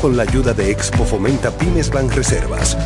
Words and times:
con 0.00 0.16
la 0.16 0.22
ayuda 0.22 0.54
de 0.54 0.70
Expo 0.70 1.04
Fomenta 1.04 1.50
Pymes 1.50 1.90
Ban 1.90 2.10
Reservas. 2.10 2.78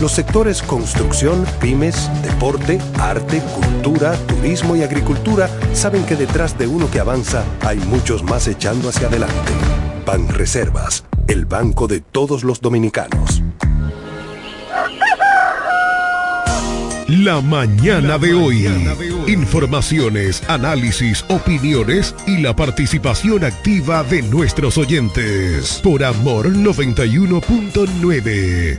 Los 0.00 0.12
sectores 0.12 0.62
construcción, 0.62 1.46
pymes, 1.58 2.10
deporte, 2.22 2.78
arte, 2.98 3.40
cultura, 3.40 4.12
turismo 4.26 4.76
y 4.76 4.82
agricultura 4.82 5.48
saben 5.72 6.04
que 6.04 6.16
detrás 6.16 6.58
de 6.58 6.66
uno 6.66 6.90
que 6.90 7.00
avanza 7.00 7.44
hay 7.64 7.78
muchos 7.78 8.22
más 8.22 8.46
echando 8.46 8.90
hacia 8.90 9.08
adelante. 9.08 9.52
Ban 10.04 10.28
Reservas, 10.28 11.04
el 11.28 11.46
banco 11.46 11.86
de 11.86 12.00
todos 12.00 12.44
los 12.44 12.60
dominicanos. 12.60 13.42
La 17.08 17.40
mañana 17.40 18.18
de 18.18 18.34
hoy. 18.34 18.68
Informaciones, 19.28 20.42
análisis, 20.48 21.24
opiniones 21.28 22.14
y 22.26 22.38
la 22.38 22.56
participación 22.56 23.44
activa 23.44 24.02
de 24.02 24.22
nuestros 24.22 24.78
oyentes. 24.78 25.80
Por 25.82 26.02
Amor 26.02 26.48
91.9. 26.48 28.78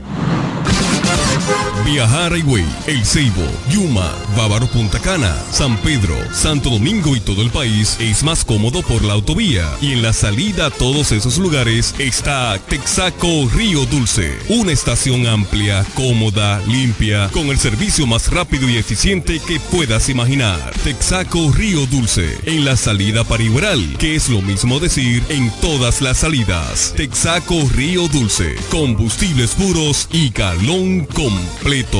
Viajar 1.84 2.32
a 2.32 2.36
El 2.36 3.04
Ceibo, 3.04 3.44
Yuma, 3.68 4.14
Bávaro 4.36 4.66
Punta 4.68 5.00
Cana, 5.00 5.36
San 5.50 5.76
Pedro, 5.78 6.16
Santo 6.32 6.70
Domingo 6.70 7.16
y 7.16 7.20
todo 7.20 7.42
el 7.42 7.50
país 7.50 7.96
es 7.98 8.22
más 8.22 8.44
cómodo 8.44 8.82
por 8.82 9.02
la 9.02 9.14
autovía. 9.14 9.68
Y 9.80 9.92
en 9.92 10.02
la 10.02 10.12
salida 10.12 10.66
a 10.66 10.70
todos 10.70 11.10
esos 11.10 11.38
lugares 11.38 11.94
está 11.98 12.58
Texaco 12.68 13.48
Río 13.54 13.86
Dulce. 13.86 14.38
Una 14.48 14.72
estación 14.72 15.26
amplia, 15.26 15.84
cómoda, 15.94 16.60
limpia, 16.66 17.28
con 17.32 17.46
el 17.48 17.58
servicio 17.58 18.06
más 18.06 18.30
rápido 18.30 18.68
y 18.68 18.76
eficiente 18.76 19.40
que 19.40 19.58
puedas 19.58 20.08
imaginar. 20.08 20.72
Texaco 20.84 21.50
Río 21.52 21.86
Dulce. 21.86 22.38
En 22.44 22.64
la 22.64 22.76
salida 22.76 23.24
para 23.24 23.42
Igueral, 23.42 23.96
que 23.98 24.14
es 24.14 24.28
lo 24.28 24.42
mismo 24.42 24.78
decir 24.78 25.24
en 25.28 25.50
todas 25.60 26.02
las 26.02 26.18
salidas. 26.18 26.94
Texaco 26.96 27.68
Río 27.74 28.06
Dulce. 28.08 28.54
Combustibles 28.70 29.50
puros 29.52 30.08
y 30.12 30.30
calón 30.30 31.06
completo. 31.30 31.98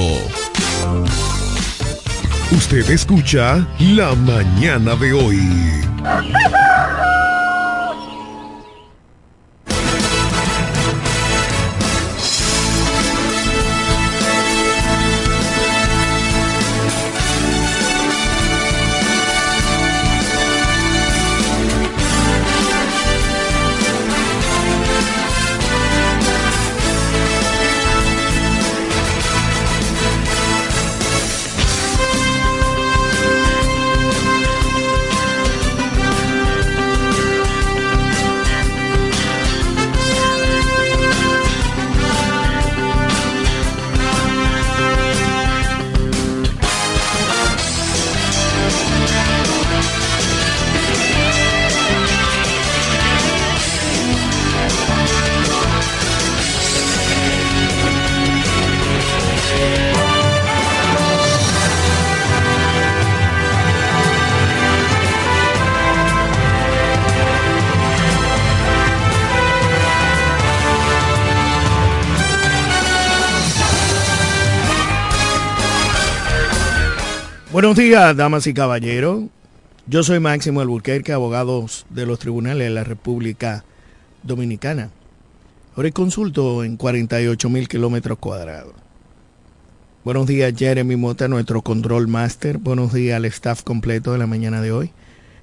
Usted 2.53 2.91
escucha 2.91 3.67
La 3.79 4.15
Mañana 4.15 4.97
de 4.97 5.13
hoy. 5.13 5.41
Buenos 77.61 77.77
días, 77.77 78.17
damas 78.17 78.47
y 78.47 78.55
caballeros. 78.55 79.25
Yo 79.87 80.03
soy 80.03 80.19
Máximo 80.19 80.63
Alburquerque, 80.63 81.13
abogado 81.13 81.67
de 81.91 82.07
los 82.07 82.19
tribunales 82.19 82.67
de 82.67 82.71
la 82.71 82.85
República 82.85 83.67
Dominicana. 84.23 84.89
Ahora 85.77 85.91
consulto 85.91 86.65
en 86.65 86.79
48 86.79 87.51
mil 87.51 87.69
kilómetros 87.69 88.17
cuadrados. 88.17 88.73
Buenos 90.05 90.27
días, 90.27 90.55
Jeremy 90.57 90.97
Mota, 90.97 91.29
nuestro 91.29 91.61
control 91.61 92.09
master. 92.09 92.57
Buenos 92.57 92.95
días 92.95 93.17
al 93.17 93.27
staff 93.27 93.63
completo 93.63 94.13
de 94.13 94.19
la 94.19 94.27
mañana 94.27 94.63
de 94.63 94.73
hoy. 94.73 94.93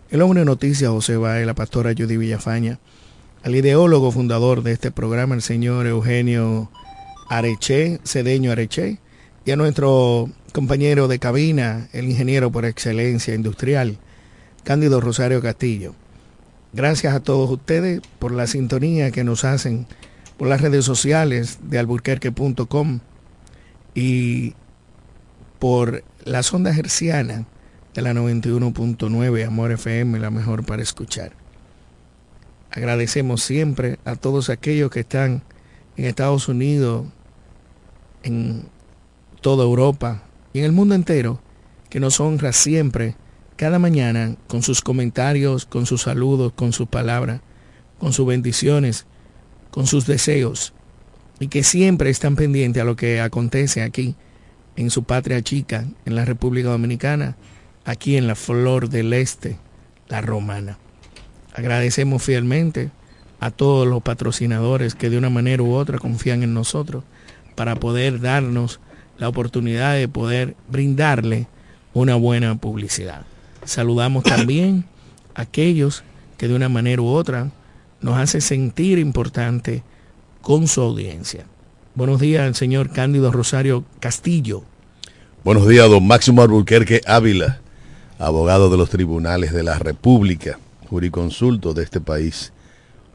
El 0.09 0.23
hombre 0.23 0.39
de 0.39 0.47
noticias, 0.47 0.89
José 0.89 1.17
Baez, 1.17 1.45
la 1.45 1.53
pastora 1.53 1.93
Judy 1.95 2.17
Villafaña. 2.17 2.79
Al 3.43 3.53
ideólogo 3.53 4.11
fundador 4.11 4.63
de 4.63 4.71
este 4.71 4.89
programa, 4.89 5.35
el 5.35 5.43
señor 5.43 5.85
Eugenio 5.85 6.71
Areche, 7.29 7.99
Cedeño 8.05 8.51
Areche. 8.51 8.97
Y 9.45 9.51
a 9.51 9.55
nuestro 9.55 10.31
compañero 10.57 11.07
de 11.07 11.19
cabina, 11.19 11.87
el 11.93 12.09
ingeniero 12.09 12.51
por 12.51 12.65
excelencia 12.65 13.35
industrial, 13.35 13.99
Cándido 14.63 14.99
Rosario 14.99 15.39
Castillo. 15.39 15.93
Gracias 16.73 17.13
a 17.13 17.19
todos 17.19 17.47
ustedes 17.51 18.01
por 18.17 18.31
la 18.31 18.47
sintonía 18.47 19.11
que 19.11 19.23
nos 19.23 19.45
hacen 19.45 19.85
por 20.35 20.47
las 20.47 20.61
redes 20.61 20.83
sociales 20.83 21.59
de 21.61 21.77
alburquerque.com 21.77 23.01
y 23.93 24.55
por 25.59 26.03
la 26.25 26.41
sonda 26.41 26.75
herciana 26.75 27.45
de 27.93 28.01
la 28.01 28.13
91.9 28.13 29.45
Amor 29.45 29.73
FM, 29.73 30.17
la 30.17 30.31
mejor 30.31 30.65
para 30.65 30.81
escuchar. 30.81 31.33
Agradecemos 32.71 33.43
siempre 33.43 33.99
a 34.05 34.15
todos 34.15 34.49
aquellos 34.49 34.89
que 34.89 35.01
están 35.01 35.43
en 35.97 36.05
Estados 36.05 36.47
Unidos, 36.47 37.05
en 38.23 38.63
toda 39.41 39.63
Europa, 39.63 40.23
en 40.59 40.65
el 40.65 40.71
mundo 40.71 40.95
entero 40.95 41.41
que 41.89 41.99
nos 41.99 42.19
honra 42.19 42.53
siempre, 42.53 43.15
cada 43.55 43.79
mañana, 43.79 44.35
con 44.47 44.61
sus 44.61 44.81
comentarios, 44.81 45.65
con 45.65 45.85
sus 45.85 46.03
saludos, 46.03 46.53
con 46.53 46.73
sus 46.73 46.87
palabras, 46.87 47.41
con 47.99 48.13
sus 48.13 48.27
bendiciones, 48.27 49.05
con 49.71 49.87
sus 49.87 50.05
deseos, 50.05 50.73
y 51.39 51.47
que 51.47 51.63
siempre 51.63 52.09
están 52.09 52.35
pendientes 52.35 52.81
a 52.81 52.85
lo 52.85 52.95
que 52.95 53.21
acontece 53.21 53.81
aquí, 53.81 54.15
en 54.75 54.91
su 54.91 55.03
patria 55.03 55.41
chica, 55.41 55.85
en 56.05 56.15
la 56.15 56.25
República 56.25 56.69
Dominicana, 56.69 57.35
aquí 57.83 58.17
en 58.17 58.27
la 58.27 58.35
Flor 58.35 58.89
del 58.89 59.13
Este, 59.13 59.57
la 60.07 60.21
Romana. 60.21 60.77
Agradecemos 61.53 62.21
fielmente 62.21 62.91
a 63.39 63.49
todos 63.49 63.87
los 63.87 64.03
patrocinadores 64.03 64.93
que 64.93 65.09
de 65.09 65.17
una 65.17 65.29
manera 65.29 65.63
u 65.63 65.73
otra 65.73 65.97
confían 65.97 66.43
en 66.43 66.53
nosotros 66.53 67.03
para 67.55 67.75
poder 67.75 68.19
darnos 68.19 68.79
la 69.17 69.29
oportunidad 69.29 69.95
de 69.95 70.07
poder 70.07 70.55
brindarle 70.69 71.47
una 71.93 72.15
buena 72.15 72.55
publicidad. 72.55 73.25
Saludamos 73.65 74.23
también 74.23 74.85
a 75.35 75.41
aquellos 75.41 76.03
que 76.37 76.47
de 76.47 76.55
una 76.55 76.69
manera 76.69 77.01
u 77.01 77.07
otra 77.07 77.51
nos 78.01 78.17
hace 78.17 78.41
sentir 78.41 78.99
importante 78.99 79.83
con 80.41 80.67
su 80.67 80.81
audiencia. 80.81 81.45
Buenos 81.95 82.19
días 82.19 82.43
al 82.43 82.55
señor 82.55 82.91
Cándido 82.91 83.31
Rosario 83.31 83.83
Castillo. 83.99 84.63
Buenos 85.43 85.67
días, 85.67 85.89
don 85.89 86.05
Máximo 86.05 86.41
Alburquerque 86.41 87.01
Ávila, 87.07 87.59
abogado 88.19 88.69
de 88.69 88.77
los 88.77 88.89
tribunales 88.89 89.51
de 89.51 89.63
la 89.63 89.79
República, 89.79 90.59
juriconsulto 90.89 91.73
de 91.73 91.83
este 91.83 91.99
país. 91.99 92.53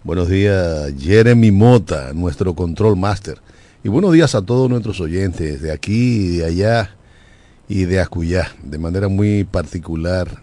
Buenos 0.02 0.28
días, 0.28 0.92
Jeremy 0.98 1.52
Mota, 1.52 2.12
nuestro 2.12 2.54
control 2.54 2.96
master. 2.96 3.38
Y 3.84 3.88
buenos 3.88 4.12
días 4.12 4.36
a 4.36 4.42
todos 4.42 4.70
nuestros 4.70 5.00
oyentes 5.00 5.60
de 5.60 5.72
aquí, 5.72 6.36
de 6.36 6.44
allá 6.44 6.94
y 7.68 7.84
de 7.84 7.98
Acuyá, 7.98 8.52
de 8.62 8.78
manera 8.78 9.08
muy 9.08 9.42
particular 9.42 10.40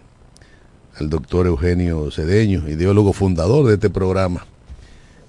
al 1.00 1.10
doctor 1.10 1.48
Eugenio 1.48 2.12
Cedeño, 2.12 2.68
ideólogo 2.68 3.14
fundador 3.14 3.66
de 3.66 3.76
este 3.76 3.90
programa 3.90 4.46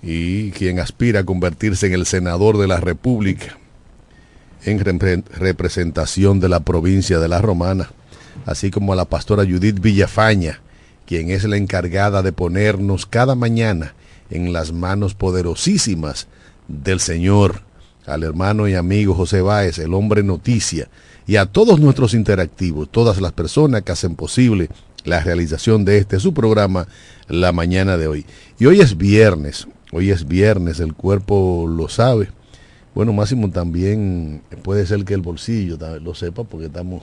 y 0.03 0.51
quien 0.51 0.81
aspira 0.81 1.21
a 1.21 1.25
convertirse 1.25 1.87
en 1.87 1.93
el 1.93 2.05
senador 2.05 2.59
de 2.59 2.67
la 2.67 2.81
República 2.81 3.57
en 4.65 4.81
representación 4.81 6.41
de 6.41 6.49
la 6.49 6.59
provincia 6.59 7.21
de 7.21 7.29
La 7.29 7.41
Romana, 7.41 7.91
así 8.45 8.73
como 8.73 8.93
a 8.93 8.97
la 8.97 9.05
pastora 9.05 9.45
Judith 9.45 9.81
Villafaña, 9.81 10.63
quien 11.07 11.31
es 11.31 11.45
la 11.45 11.59
encargada 11.59 12.23
de 12.23 12.33
ponernos 12.33 13.07
cada 13.07 13.37
mañana 13.37 13.95
en 14.31 14.53
las 14.53 14.73
manos 14.73 15.15
poderosísimas 15.15 16.27
del 16.67 16.99
Señor 16.99 17.70
al 18.07 18.23
hermano 18.23 18.69
y 18.69 18.75
amigo 18.75 19.15
José 19.15 19.41
Báez, 19.41 19.79
el 19.79 19.95
hombre 19.95 20.23
noticia, 20.23 20.89
y 21.27 21.37
a 21.37 21.47
todos 21.47 21.81
nuestros 21.81 22.15
interactivos, 22.15 22.89
todas 22.91 23.21
las 23.21 23.33
personas 23.33 23.83
que 23.83 23.93
hacen 23.93 24.17
posible 24.17 24.69
la 25.05 25.21
realización 25.21 25.85
de 25.85 25.99
este 25.99 26.19
su 26.21 26.35
programa 26.35 26.87
la 27.29 27.53
mañana 27.53 27.97
de 27.97 28.09
hoy. 28.09 28.27
Y 28.59 28.67
hoy 28.67 28.81
es 28.81 28.97
viernes, 28.97 29.67
Hoy 29.93 30.13
es 30.13 30.29
viernes, 30.29 30.79
el 30.79 30.95
cuerpo 30.95 31.67
lo 31.69 31.89
sabe. 31.89 32.29
Bueno, 32.95 33.13
Máximo 33.13 33.51
también 33.51 34.41
puede 34.63 34.87
ser 34.87 35.05
que 35.05 35.15
el 35.15 35.21
bolsillo 35.21 35.77
lo 36.01 36.15
sepa 36.15 36.45
porque 36.45 36.67
estamos 36.67 37.03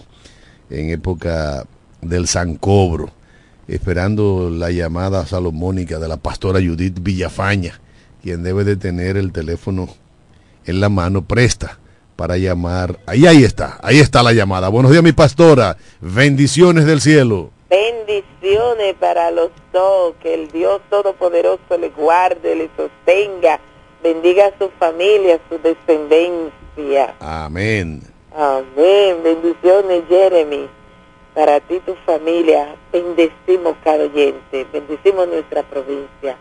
en 0.69 0.89
época 0.91 1.65
del 2.01 2.27
Sancobro, 2.27 3.11
esperando 3.67 4.49
la 4.49 4.71
llamada 4.71 5.25
salomónica 5.25 5.99
de 5.99 6.07
la 6.07 6.15
pastora 6.15 6.61
Judith 6.61 6.99
Villafaña, 7.01 7.81
quien 8.23 8.41
debe 8.41 8.63
de 8.63 8.77
tener 8.77 9.17
el 9.17 9.33
teléfono 9.33 9.89
en 10.67 10.81
la 10.81 10.89
mano 10.89 11.23
presta 11.23 11.79
para 12.15 12.37
llamar. 12.37 12.99
Ahí, 13.05 13.25
ahí 13.25 13.43
está, 13.43 13.79
ahí 13.81 13.99
está 13.99 14.21
la 14.23 14.33
llamada. 14.33 14.69
Buenos 14.69 14.91
días, 14.91 15.03
mi 15.03 15.13
pastora. 15.13 15.77
Bendiciones 16.01 16.85
del 16.85 16.99
cielo. 16.99 17.51
Bendiciones 17.69 18.95
para 18.99 19.31
los 19.31 19.51
dos, 19.71 20.15
que 20.21 20.33
el 20.33 20.51
Dios 20.51 20.81
Todopoderoso 20.89 21.77
le 21.79 21.89
guarde, 21.89 22.55
le 22.55 22.69
sostenga, 22.75 23.59
bendiga 24.01 24.47
a 24.47 24.57
su 24.57 24.69
familia, 24.79 25.35
a 25.35 25.49
su 25.49 25.61
descendencia. 25.61 27.15
Amén. 27.19 28.01
Amén. 28.35 29.17
Bendiciones, 29.23 30.03
Jeremy. 30.09 30.67
Para 31.33 31.59
ti, 31.59 31.79
tu 31.85 31.93
familia, 32.05 32.75
bendecimos 32.91 33.75
cada 33.83 34.05
oyente, 34.05 34.65
bendecimos 34.73 35.27
nuestra 35.27 35.61
provincia, 35.61 36.35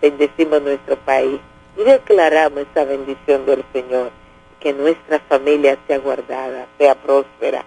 bendecimos 0.00 0.62
nuestro 0.62 0.96
país 0.96 1.40
y 1.78 1.84
declaramos 1.84 2.66
esa 2.70 2.84
bendición 2.84 3.46
del 3.46 3.64
Señor 3.72 4.10
que 4.58 4.72
nuestra 4.72 5.20
familia 5.20 5.78
sea 5.86 5.98
guardada, 5.98 6.66
sea 6.76 6.96
próspera, 6.96 7.64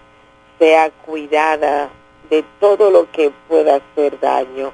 sea 0.60 0.92
cuidada 1.06 1.90
de 2.30 2.44
todo 2.60 2.92
lo 2.92 3.10
que 3.12 3.32
pueda 3.48 3.78
hacer 3.78 4.20
daño. 4.20 4.74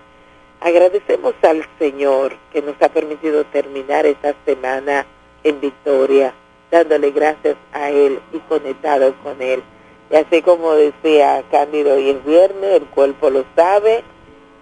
Agradecemos 0.59 1.35
al 1.43 1.63
Señor 1.77 2.35
que 2.51 2.63
nos 2.63 2.81
ha 2.81 2.89
permitido 2.89 3.45
terminar 3.45 4.07
esta 4.07 4.33
semana 4.43 5.05
en 5.43 5.61
victoria, 5.61 6.33
dándole 6.71 7.11
gracias 7.11 7.57
a 7.73 7.91
Él 7.91 8.19
y 8.33 8.39
conectado 8.39 9.13
con 9.21 9.39
Él. 9.39 9.61
Y 10.09 10.15
así 10.15 10.41
como 10.41 10.73
decía 10.73 11.43
Cándido, 11.51 11.93
hoy 11.93 12.09
es 12.09 12.25
viernes, 12.25 12.81
el 12.81 12.85
cuerpo 12.87 13.29
lo 13.29 13.45
sabe 13.55 14.03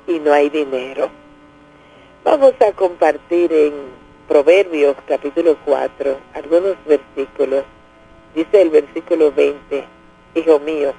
y 0.05 0.19
no 0.19 0.33
hay 0.33 0.49
dinero. 0.49 1.09
Vamos 2.25 2.53
a 2.59 2.73
compartir 2.73 3.53
en 3.53 4.04
Proverbios 4.27 4.95
capítulo 5.07 5.55
4, 5.65 6.17
algunos 6.33 6.75
versículos. 6.87 7.63
Dice 8.33 8.59
el 8.59 8.71
versículo 8.71 9.31
20, 9.31 9.85
Hijo 10.33 10.59
mío, 10.61 10.93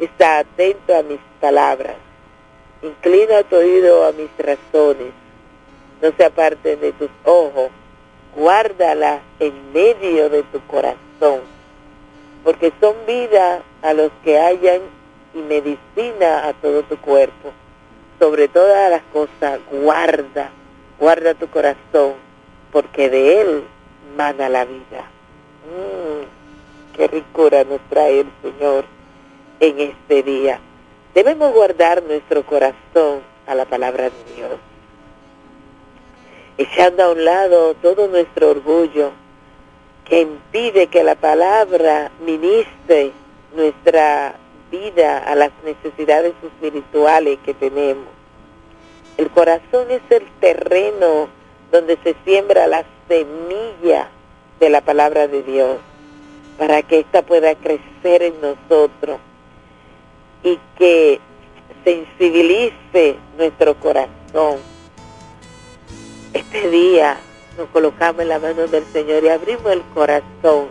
está 0.00 0.40
atento 0.40 0.96
a 0.96 1.04
mis 1.04 1.20
palabras, 1.40 1.94
inclina 2.82 3.44
tu 3.44 3.54
oído 3.54 4.04
a 4.04 4.10
mis 4.10 4.28
razones, 4.36 5.12
no 6.02 6.10
se 6.16 6.24
aparten 6.24 6.80
de 6.80 6.90
tus 6.94 7.08
ojos, 7.24 7.70
guárdala 8.34 9.20
en 9.38 9.72
medio 9.72 10.28
de 10.28 10.42
tu 10.42 10.60
corazón, 10.66 11.42
porque 12.42 12.72
son 12.80 12.96
vida 13.06 13.62
a 13.80 13.94
los 13.94 14.10
que 14.24 14.40
hallan 14.40 14.80
y 15.34 15.38
medicina 15.38 16.48
a 16.48 16.52
todo 16.54 16.82
tu 16.82 16.96
cuerpo. 17.00 17.52
Sobre 18.18 18.48
todas 18.48 18.90
las 18.90 19.02
cosas, 19.12 19.60
guarda, 19.70 20.50
guarda 20.98 21.34
tu 21.34 21.48
corazón 21.48 22.28
porque 22.72 23.08
de 23.10 23.40
Él 23.40 23.64
mana 24.16 24.48
la 24.48 24.64
vida. 24.64 25.04
Mm, 25.66 26.96
qué 26.96 27.08
ricura 27.08 27.64
nos 27.64 27.80
trae 27.88 28.20
el 28.20 28.30
Señor 28.42 28.84
en 29.60 29.80
este 29.80 30.22
día. 30.22 30.60
Debemos 31.14 31.52
guardar 31.52 32.02
nuestro 32.02 32.44
corazón 32.44 33.20
a 33.46 33.54
la 33.54 33.64
palabra 33.64 34.04
de 34.04 34.34
Dios, 34.36 34.52
echando 36.56 37.04
a 37.04 37.10
un 37.10 37.24
lado 37.24 37.74
todo 37.74 38.06
nuestro 38.08 38.50
orgullo 38.50 39.10
que 40.04 40.20
impide 40.20 40.88
que 40.88 41.02
la 41.04 41.14
palabra 41.14 42.10
ministre 42.20 43.12
nuestra 43.54 44.34
vida 44.70 45.18
a 45.18 45.34
las 45.34 45.50
necesidades 45.64 46.34
espirituales 46.42 47.38
que 47.44 47.54
tenemos. 47.54 48.06
El 49.16 49.30
corazón 49.30 49.90
es 49.90 50.02
el 50.10 50.26
terreno 50.40 51.28
donde 51.70 51.98
se 52.02 52.14
siembra 52.24 52.66
la 52.66 52.84
semilla 53.08 54.08
de 54.58 54.70
la 54.70 54.80
palabra 54.80 55.28
de 55.28 55.42
Dios 55.42 55.78
para 56.58 56.82
que 56.82 57.00
ésta 57.00 57.22
pueda 57.22 57.54
crecer 57.54 58.22
en 58.22 58.34
nosotros 58.40 59.18
y 60.42 60.58
que 60.76 61.20
sensibilice 61.84 63.16
nuestro 63.36 63.74
corazón. 63.80 64.58
Este 66.32 66.70
día 66.70 67.18
nos 67.56 67.68
colocamos 67.68 68.22
en 68.22 68.28
la 68.28 68.38
mano 68.38 68.66
del 68.66 68.84
Señor 68.92 69.24
y 69.24 69.28
abrimos 69.28 69.72
el 69.72 69.82
corazón 69.94 70.68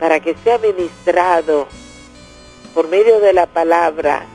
para 0.00 0.20
que 0.20 0.34
sea 0.42 0.58
ministrado 0.58 1.66
por 2.74 2.88
medio 2.88 3.20
de 3.20 3.32
la 3.32 3.46
palabra 3.46 4.26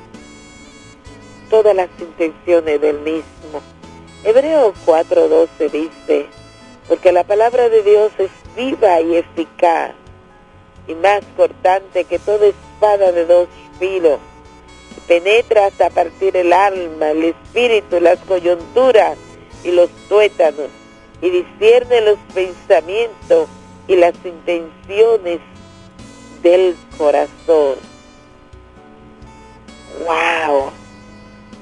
todas 1.49 1.75
las 1.75 1.89
intenciones 1.99 2.79
del 2.79 2.99
mismo 2.99 3.61
Hebreos 4.23 4.73
4:12 4.85 5.69
dice, 5.71 6.25
porque 6.89 7.11
la 7.11 7.23
palabra 7.23 7.69
de 7.69 7.83
Dios 7.83 8.11
es 8.17 8.29
viva 8.55 8.99
y 8.99 9.15
eficaz 9.15 9.93
y 10.87 10.95
más 10.95 11.21
cortante 11.37 12.03
que 12.03 12.19
toda 12.19 12.47
espada 12.47 13.11
de 13.13 13.25
dos 13.25 13.47
filos, 13.79 14.19
penetra 15.07 15.67
hasta 15.67 15.89
partir 15.89 16.35
el 16.35 16.51
alma, 16.51 17.11
el 17.11 17.23
espíritu, 17.25 18.01
las 18.01 18.19
coyunturas 18.19 19.17
y 19.63 19.71
los 19.71 19.89
tuétanos, 20.09 20.67
y 21.21 21.29
discierne 21.29 22.01
los 22.01 22.17
pensamientos 22.33 23.47
y 23.87 23.95
las 23.95 24.15
intenciones 24.25 25.39
del 26.41 26.75
corazón. 26.97 27.75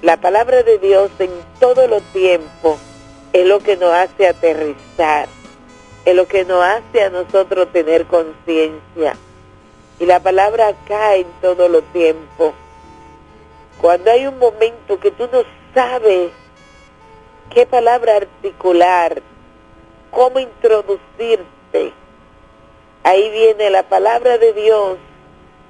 La 0.03 0.17
palabra 0.17 0.61
de 0.61 0.77
Dios 0.77 1.09
en 1.17 1.31
todo 1.59 1.87
lo 1.87 2.01
tiempo 2.01 2.77
es 3.33 3.47
lo 3.47 3.57
que 3.57 3.77
nos 3.77 3.91
hace 3.91 4.27
aterrizar, 4.27 5.27
es 6.05 6.15
lo 6.15 6.27
que 6.27 6.45
nos 6.45 6.63
hace 6.63 7.01
a 7.01 7.09
nosotros 7.09 7.73
tener 7.73 8.05
conciencia. 8.05 9.17
Y 9.99 10.05
la 10.05 10.19
palabra 10.19 10.75
cae 10.87 11.21
en 11.21 11.31
todo 11.41 11.67
lo 11.67 11.81
tiempo. 11.81 12.53
Cuando 13.81 14.11
hay 14.11 14.27
un 14.27 14.37
momento 14.37 14.99
que 14.99 15.09
tú 15.09 15.27
no 15.31 15.41
sabes 15.73 16.29
qué 17.49 17.65
palabra 17.65 18.17
articular, 18.17 19.23
cómo 20.11 20.37
introducirte, 20.37 21.91
ahí 23.01 23.31
viene 23.31 23.71
la 23.71 23.81
palabra 23.81 24.37
de 24.37 24.53
Dios 24.53 24.99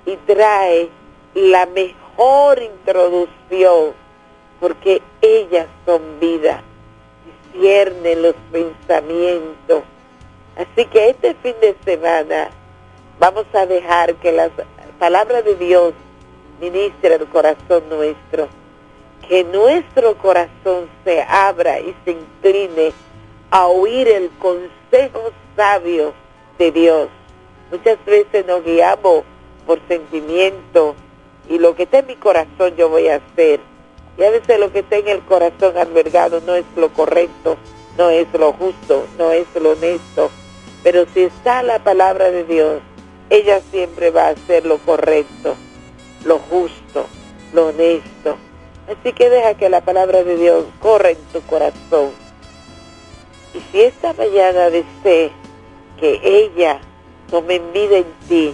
y 0.05 0.17
trae 0.17 0.89
la 1.33 1.65
mejor 1.67 2.61
introducción 2.61 4.06
porque 4.59 5.01
ellas 5.21 5.67
son 5.85 6.19
vida, 6.19 6.63
disciernen 7.53 8.21
los 8.21 8.35
pensamientos. 8.51 9.83
Así 10.55 10.85
que 10.85 11.09
este 11.09 11.35
fin 11.35 11.55
de 11.61 11.75
semana 11.85 12.49
vamos 13.19 13.45
a 13.53 13.65
dejar 13.65 14.15
que 14.15 14.31
la 14.31 14.49
palabra 14.99 15.41
de 15.41 15.55
Dios 15.55 15.93
ministre 16.59 17.15
el 17.15 17.27
corazón 17.27 17.83
nuestro, 17.89 18.47
que 19.27 19.43
nuestro 19.43 20.17
corazón 20.17 20.89
se 21.03 21.21
abra 21.21 21.79
y 21.79 21.95
se 22.03 22.11
incline 22.11 22.93
a 23.51 23.67
oír 23.67 24.07
el 24.07 24.29
consejo 24.39 25.31
sabio 25.55 26.13
de 26.57 26.71
Dios. 26.71 27.09
Muchas 27.71 28.03
veces 28.05 28.45
nos 28.45 28.63
guiamos 28.63 29.23
por 29.65 29.79
sentimiento 29.87 30.95
y 31.49 31.59
lo 31.59 31.75
que 31.75 31.83
está 31.83 31.99
en 31.99 32.07
mi 32.07 32.15
corazón 32.15 32.75
yo 32.75 32.89
voy 32.89 33.07
a 33.09 33.17
hacer 33.17 33.59
y 34.17 34.23
a 34.23 34.31
veces 34.31 34.59
lo 34.59 34.71
que 34.71 34.79
está 34.79 34.97
en 34.97 35.07
el 35.07 35.21
corazón 35.21 35.77
albergado 35.77 36.41
no 36.41 36.55
es 36.55 36.65
lo 36.75 36.91
correcto, 36.91 37.57
no 37.97 38.09
es 38.09 38.27
lo 38.33 38.51
justo, 38.53 39.05
no 39.17 39.31
es 39.31 39.45
lo 39.61 39.71
honesto. 39.71 40.31
Pero 40.83 41.05
si 41.13 41.23
está 41.23 41.61
la 41.61 41.83
palabra 41.83 42.31
de 42.31 42.43
Dios, 42.43 42.81
ella 43.29 43.61
siempre 43.71 44.09
va 44.09 44.27
a 44.27 44.29
hacer 44.29 44.65
lo 44.65 44.79
correcto, 44.79 45.55
lo 46.25 46.39
justo, 46.39 47.05
lo 47.53 47.67
honesto. 47.67 48.37
Así 48.87 49.13
que 49.13 49.29
deja 49.29 49.55
que 49.55 49.69
la 49.69 49.81
palabra 49.81 50.23
de 50.23 50.37
Dios 50.37 50.65
corra 50.79 51.11
en 51.11 51.17
tu 51.33 51.41
corazón. 51.41 52.11
Y 53.53 53.59
si 53.71 53.81
esta 53.81 54.13
mañana 54.13 54.69
desee 54.69 55.31
que 55.99 56.21
ella 56.23 56.79
tome 57.29 57.59
vida 57.59 57.97
en 57.97 58.13
ti, 58.27 58.53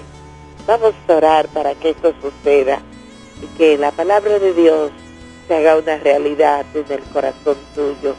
vamos 0.66 0.94
a 1.08 1.14
orar 1.14 1.48
para 1.50 1.76
que 1.76 1.92
esto 1.92 2.14
suceda 2.22 2.82
y 3.42 3.58
que 3.58 3.78
la 3.78 3.92
palabra 3.92 4.40
de 4.40 4.54
Dios 4.54 4.92
se 5.48 5.56
haga 5.56 5.78
una 5.78 5.98
realidad 5.98 6.66
en 6.74 6.86
el 6.90 7.02
corazón 7.12 7.58
tuyo. 7.76 8.16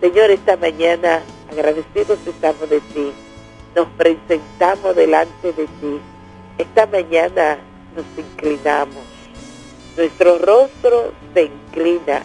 Señor, 0.00 0.30
esta 0.30 0.56
mañana 0.56 1.22
agradecidos 1.50 2.18
estamos 2.26 2.68
de 2.68 2.80
ti, 2.80 3.12
nos 3.74 3.88
presentamos 3.96 4.94
delante 4.94 5.52
de 5.52 5.66
ti. 5.66 6.00
Esta 6.58 6.86
mañana 6.86 7.58
nos 7.94 8.04
inclinamos, 8.16 9.04
nuestro 9.96 10.38
rostro 10.38 11.12
se 11.34 11.44
inclina, 11.44 12.22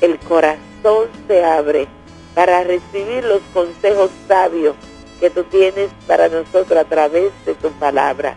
el 0.00 0.18
corazón 0.20 1.08
se 1.26 1.44
abre 1.44 1.86
para 2.34 2.64
recibir 2.64 3.24
los 3.24 3.40
consejos 3.52 4.10
sabios 4.26 4.74
que 5.20 5.30
tú 5.30 5.44
tienes 5.44 5.90
para 6.06 6.28
nosotros 6.28 6.78
a 6.78 6.84
través 6.84 7.30
de 7.46 7.54
tu 7.54 7.70
palabra. 7.72 8.36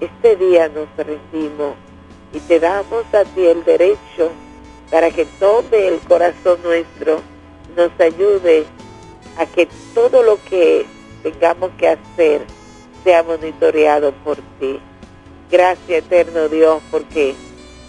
Este 0.00 0.36
día 0.36 0.68
nos 0.68 0.88
rendimos 0.96 1.74
y 2.32 2.40
te 2.40 2.58
damos 2.58 3.04
a 3.14 3.24
ti 3.24 3.46
el 3.46 3.64
derecho 3.64 4.30
para 4.90 5.10
que 5.10 5.24
tome 5.38 5.88
el 5.88 5.98
corazón 6.00 6.58
nuestro, 6.62 7.20
nos 7.76 7.90
ayude 8.00 8.64
a 9.38 9.46
que 9.46 9.68
todo 9.94 10.22
lo 10.22 10.38
que 10.48 10.86
tengamos 11.22 11.70
que 11.78 11.88
hacer 11.88 12.42
sea 13.04 13.22
monitoreado 13.22 14.12
por 14.24 14.36
ti. 14.58 14.78
Gracias 15.50 16.04
eterno 16.04 16.48
Dios, 16.48 16.82
porque 16.90 17.34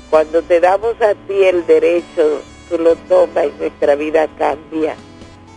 cuando 0.10 0.42
te 0.42 0.60
damos 0.60 1.00
a 1.02 1.14
ti 1.14 1.44
el 1.44 1.66
derecho, 1.66 2.42
tú 2.70 2.78
lo 2.78 2.96
tomas 2.96 3.46
y 3.46 3.60
nuestra 3.60 3.96
vida 3.96 4.28
cambia. 4.38 4.96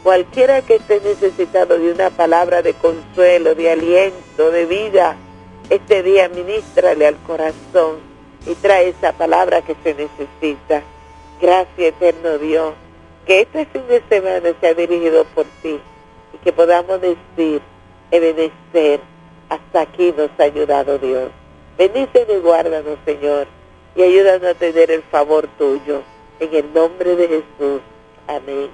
Cualquiera 0.02 0.62
que 0.62 0.76
esté 0.76 1.00
necesitado 1.00 1.78
de 1.78 1.92
una 1.92 2.08
palabra 2.10 2.62
de 2.62 2.72
consuelo, 2.74 3.54
de 3.54 3.70
aliento, 3.70 4.50
de 4.50 4.64
vida, 4.64 5.16
este 5.68 6.02
día 6.02 6.28
ministrale 6.30 7.06
al 7.06 7.16
corazón 7.18 7.98
y 8.46 8.54
trae 8.54 8.88
esa 8.88 9.12
palabra 9.12 9.62
que 9.62 9.76
se 9.84 9.94
necesita. 9.94 10.82
Gracias, 11.40 11.78
eterno 11.78 12.38
Dios, 12.38 12.74
que 13.26 13.42
este 13.42 13.64
fin 13.66 13.82
de 13.88 14.02
semana 14.08 14.50
sea 14.60 14.74
dirigido 14.74 15.24
por 15.34 15.46
ti 15.62 15.78
y 16.34 16.38
que 16.44 16.52
podamos 16.52 17.00
decir, 17.00 17.62
ebenecer, 18.10 19.00
hasta 19.48 19.80
aquí 19.82 20.12
nos 20.16 20.30
ha 20.38 20.42
ayudado 20.42 20.98
Dios. 20.98 21.30
Bendícenos 21.78 22.36
y 22.36 22.40
guárdanos, 22.40 22.98
Señor, 23.06 23.46
y 23.96 24.02
ayúdanos 24.02 24.50
a 24.50 24.54
tener 24.54 24.90
el 24.90 25.02
favor 25.04 25.48
tuyo. 25.58 26.02
En 26.40 26.54
el 26.54 26.72
nombre 26.72 27.16
de 27.16 27.28
Jesús. 27.28 27.80
Amén. 28.26 28.70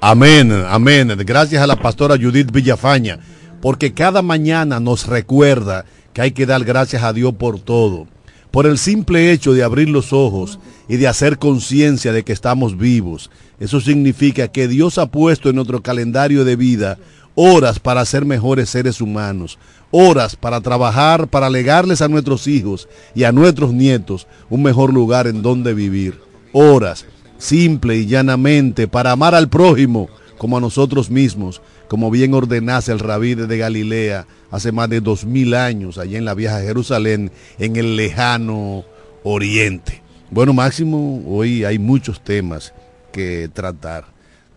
Amén, 0.00 0.64
amén. 0.68 1.16
Gracias 1.24 1.62
a 1.62 1.66
la 1.66 1.76
pastora 1.76 2.16
Judith 2.16 2.50
Villafaña, 2.50 3.20
porque 3.60 3.94
cada 3.94 4.20
mañana 4.20 4.80
nos 4.80 5.06
recuerda 5.06 5.84
que 6.12 6.22
hay 6.22 6.32
que 6.32 6.46
dar 6.46 6.64
gracias 6.64 7.02
a 7.02 7.12
Dios 7.12 7.34
por 7.34 7.60
todo. 7.60 8.06
Por 8.54 8.66
el 8.66 8.78
simple 8.78 9.32
hecho 9.32 9.52
de 9.52 9.64
abrir 9.64 9.88
los 9.88 10.12
ojos 10.12 10.60
y 10.88 10.96
de 10.96 11.08
hacer 11.08 11.40
conciencia 11.40 12.12
de 12.12 12.22
que 12.22 12.32
estamos 12.32 12.78
vivos. 12.78 13.28
Eso 13.58 13.80
significa 13.80 14.46
que 14.46 14.68
Dios 14.68 14.96
ha 14.98 15.06
puesto 15.06 15.48
en 15.48 15.56
nuestro 15.56 15.82
calendario 15.82 16.44
de 16.44 16.54
vida 16.54 16.96
horas 17.34 17.80
para 17.80 18.04
ser 18.04 18.24
mejores 18.24 18.70
seres 18.70 19.00
humanos, 19.00 19.58
horas 19.90 20.36
para 20.36 20.60
trabajar, 20.60 21.26
para 21.26 21.50
legarles 21.50 22.00
a 22.00 22.06
nuestros 22.06 22.46
hijos 22.46 22.88
y 23.12 23.24
a 23.24 23.32
nuestros 23.32 23.72
nietos 23.72 24.28
un 24.48 24.62
mejor 24.62 24.94
lugar 24.94 25.26
en 25.26 25.42
donde 25.42 25.74
vivir, 25.74 26.20
horas, 26.52 27.06
simple 27.38 27.96
y 27.96 28.06
llanamente, 28.06 28.86
para 28.86 29.10
amar 29.10 29.34
al 29.34 29.48
prójimo 29.48 30.08
como 30.38 30.58
a 30.58 30.60
nosotros 30.60 31.10
mismos, 31.10 31.60
como 31.88 32.10
bien 32.10 32.34
ordenase 32.34 32.92
el 32.92 32.98
rabí 32.98 33.34
de 33.34 33.58
Galilea 33.58 34.26
hace 34.50 34.72
más 34.72 34.88
de 34.88 35.00
dos 35.00 35.24
mil 35.24 35.54
años, 35.54 35.98
allá 35.98 36.18
en 36.18 36.24
la 36.24 36.34
vieja 36.34 36.60
Jerusalén, 36.60 37.30
en 37.58 37.76
el 37.76 37.96
lejano 37.96 38.84
oriente. 39.22 40.02
Bueno, 40.30 40.52
Máximo, 40.52 41.22
hoy 41.26 41.64
hay 41.64 41.78
muchos 41.78 42.22
temas 42.22 42.72
que 43.12 43.48
tratar, 43.52 44.06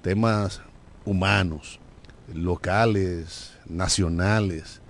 temas 0.02 0.62
humanos, 1.06 1.80
locales, 2.34 3.52
nacionales, 3.68 4.82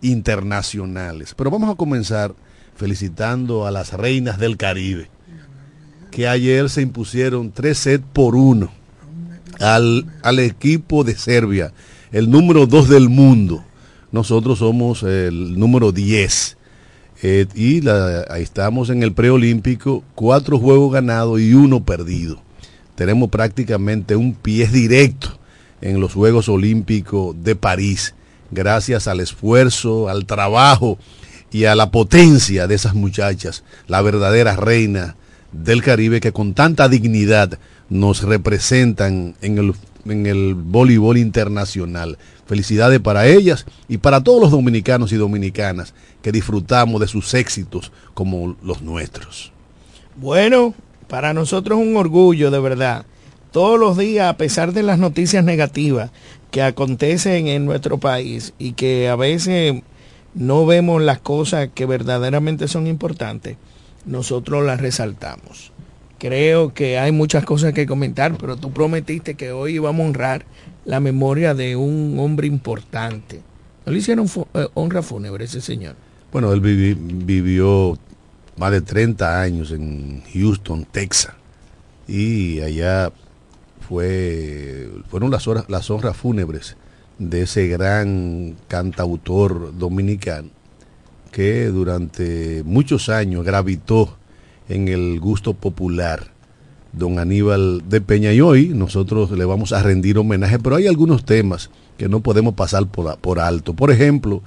internacionales. 0.00 1.34
Pero 1.36 1.50
vamos 1.50 1.70
a 1.70 1.76
comenzar 1.76 2.34
felicitando 2.76 3.66
a 3.66 3.70
las 3.70 3.92
reinas 3.92 4.38
del 4.38 4.56
Caribe, 4.56 5.10
que 6.10 6.28
ayer 6.28 6.70
se 6.70 6.82
impusieron 6.82 7.50
tres 7.50 7.78
sets 7.78 8.04
por 8.12 8.36
uno 8.36 8.77
al, 9.60 10.06
al 10.22 10.38
equipo 10.38 11.04
de 11.04 11.16
Serbia, 11.16 11.72
el 12.12 12.30
número 12.30 12.66
dos 12.66 12.88
del 12.88 13.08
mundo. 13.08 13.64
Nosotros 14.10 14.60
somos 14.60 15.02
el 15.02 15.58
número 15.58 15.92
10. 15.92 16.56
Eh, 17.22 17.46
y 17.54 17.86
ahí 17.88 18.42
estamos 18.42 18.90
en 18.90 19.02
el 19.02 19.12
preolímpico, 19.12 20.04
cuatro 20.14 20.58
juegos 20.58 20.92
ganados 20.92 21.40
y 21.40 21.52
uno 21.52 21.84
perdido. 21.84 22.40
Tenemos 22.94 23.28
prácticamente 23.28 24.16
un 24.16 24.34
pie 24.34 24.66
directo 24.68 25.38
en 25.80 26.00
los 26.00 26.14
Juegos 26.14 26.48
Olímpicos 26.48 27.36
de 27.42 27.54
París, 27.56 28.14
gracias 28.50 29.08
al 29.08 29.20
esfuerzo, 29.20 30.08
al 30.08 30.26
trabajo 30.26 30.98
y 31.52 31.64
a 31.64 31.74
la 31.74 31.90
potencia 31.90 32.66
de 32.66 32.74
esas 32.74 32.94
muchachas, 32.94 33.64
la 33.86 34.02
verdadera 34.02 34.56
reina 34.56 35.16
del 35.52 35.82
Caribe 35.82 36.20
que 36.20 36.32
con 36.32 36.54
tanta 36.54 36.88
dignidad 36.88 37.58
nos 37.88 38.22
representan 38.22 39.34
en 39.40 39.58
el, 39.58 39.74
en 40.06 40.26
el 40.26 40.54
voleibol 40.54 41.18
internacional. 41.18 42.18
Felicidades 42.46 43.00
para 43.00 43.26
ellas 43.26 43.66
y 43.88 43.98
para 43.98 44.22
todos 44.22 44.40
los 44.40 44.50
dominicanos 44.50 45.12
y 45.12 45.16
dominicanas 45.16 45.94
que 46.22 46.32
disfrutamos 46.32 47.00
de 47.00 47.08
sus 47.08 47.34
éxitos 47.34 47.92
como 48.14 48.56
los 48.62 48.82
nuestros. 48.82 49.52
Bueno, 50.16 50.74
para 51.08 51.34
nosotros 51.34 51.78
es 51.78 51.86
un 51.86 51.96
orgullo 51.96 52.50
de 52.50 52.60
verdad 52.60 53.06
todos 53.50 53.78
los 53.78 53.96
días, 53.96 54.28
a 54.28 54.36
pesar 54.36 54.72
de 54.72 54.82
las 54.82 54.98
noticias 54.98 55.44
negativas 55.44 56.10
que 56.50 56.62
acontecen 56.62 57.48
en 57.48 57.64
nuestro 57.64 57.98
país 57.98 58.52
y 58.58 58.72
que 58.72 59.08
a 59.08 59.16
veces 59.16 59.82
no 60.34 60.66
vemos 60.66 61.02
las 61.02 61.18
cosas 61.18 61.70
que 61.74 61.86
verdaderamente 61.86 62.68
son 62.68 62.86
importantes, 62.86 63.56
nosotros 64.04 64.64
las 64.64 64.80
resaltamos. 64.80 65.72
Creo 66.18 66.74
que 66.74 66.98
hay 66.98 67.12
muchas 67.12 67.44
cosas 67.44 67.72
que 67.72 67.86
comentar, 67.86 68.36
pero 68.38 68.56
tú 68.56 68.72
prometiste 68.72 69.34
que 69.34 69.52
hoy 69.52 69.74
íbamos 69.74 70.04
a 70.04 70.08
honrar 70.08 70.46
la 70.84 70.98
memoria 70.98 71.54
de 71.54 71.76
un 71.76 72.16
hombre 72.18 72.48
importante. 72.48 73.40
¿No 73.86 73.92
le 73.92 73.98
hicieron 73.98 74.26
eh, 74.54 74.66
honra 74.74 75.02
fúnebre 75.02 75.44
ese 75.44 75.60
señor? 75.60 75.94
Bueno, 76.32 76.52
él 76.52 76.60
vivió 76.60 77.96
más 78.56 78.72
de 78.72 78.80
30 78.80 79.40
años 79.40 79.70
en 79.70 80.22
Houston, 80.34 80.84
Texas, 80.90 81.34
y 82.08 82.60
allá 82.60 83.12
fue, 83.88 84.90
fueron 85.08 85.30
las, 85.30 85.46
horas, 85.46 85.66
las 85.68 85.88
honras 85.90 86.16
fúnebres 86.16 86.76
de 87.18 87.42
ese 87.42 87.68
gran 87.68 88.56
cantautor 88.66 89.76
dominicano 89.78 90.50
que 91.32 91.66
durante 91.66 92.62
muchos 92.64 93.08
años 93.08 93.44
gravitó 93.44 94.16
en 94.68 94.88
el 94.88 95.18
gusto 95.20 95.54
popular, 95.54 96.32
don 96.92 97.18
Aníbal 97.18 97.82
de 97.88 98.00
Peña. 98.00 98.32
Y 98.32 98.40
hoy 98.40 98.68
nosotros 98.68 99.30
le 99.30 99.44
vamos 99.44 99.72
a 99.72 99.82
rendir 99.82 100.18
homenaje, 100.18 100.58
pero 100.58 100.76
hay 100.76 100.86
algunos 100.86 101.24
temas 101.24 101.70
que 101.96 102.08
no 102.08 102.20
podemos 102.20 102.54
pasar 102.54 102.86
por, 102.86 103.18
por 103.18 103.40
alto. 103.40 103.74
Por 103.74 103.90
ejemplo, 103.90 104.42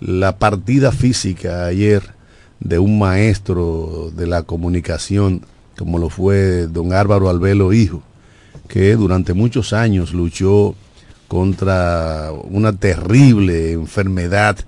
la 0.00 0.38
partida 0.38 0.92
física 0.92 1.66
ayer 1.66 2.02
de 2.60 2.78
un 2.78 2.98
maestro 2.98 4.10
de 4.16 4.26
la 4.26 4.42
comunicación, 4.42 5.42
como 5.76 5.98
lo 5.98 6.08
fue 6.08 6.66
don 6.66 6.92
Álvaro 6.92 7.28
Albelo 7.28 7.72
Hijo, 7.72 8.02
que 8.68 8.94
durante 8.96 9.34
muchos 9.34 9.72
años 9.72 10.12
luchó 10.12 10.74
contra 11.28 12.30
una 12.32 12.72
terrible 12.72 13.72
enfermedad 13.72 14.58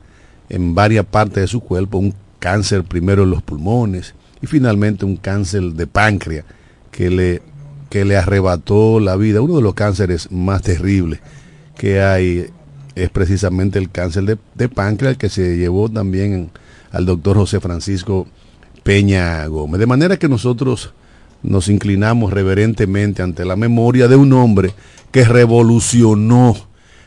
en 0.49 0.75
varias 0.75 1.07
partes 1.07 1.43
de 1.43 1.47
su 1.47 1.61
cuerpo, 1.61 1.99
un 1.99 2.15
cáncer 2.39 2.85
primero 2.85 3.23
en 3.23 3.31
los 3.31 3.43
pulmones 3.43 4.15
finalmente 4.47 5.05
un 5.05 5.17
cáncer 5.17 5.63
de 5.63 5.87
páncreas 5.87 6.45
que 6.91 7.11
le, 7.11 7.43
que 7.91 8.05
le 8.05 8.17
arrebató 8.17 9.01
la 9.01 9.17
vida. 9.17 9.41
Uno 9.41 9.57
de 9.57 9.63
los 9.63 9.75
cánceres 9.75 10.31
más 10.31 10.63
terribles 10.63 11.21
que 11.77 12.01
hay 12.01 12.47
es 12.95 13.11
precisamente 13.11 13.79
el 13.79 13.91
cáncer 13.91 14.25
de, 14.25 14.39
de 14.55 14.69
páncreas 14.69 15.17
que 15.17 15.29
se 15.29 15.57
llevó 15.57 15.89
también 15.91 16.51
al 16.91 17.05
doctor 17.05 17.37
José 17.37 17.61
Francisco 17.61 18.27
Peña 18.83 19.47
Gómez. 19.47 19.81
De 19.81 19.87
manera 19.87 20.17
que 20.17 20.29
nosotros 20.29 20.95
nos 21.43 21.69
inclinamos 21.69 22.33
reverentemente 22.33 23.23
ante 23.23 23.45
la 23.45 23.57
memoria 23.57 24.09
de 24.09 24.17
un 24.17 24.33
hombre 24.33 24.73
que 25.11 25.25
revolucionó 25.25 26.57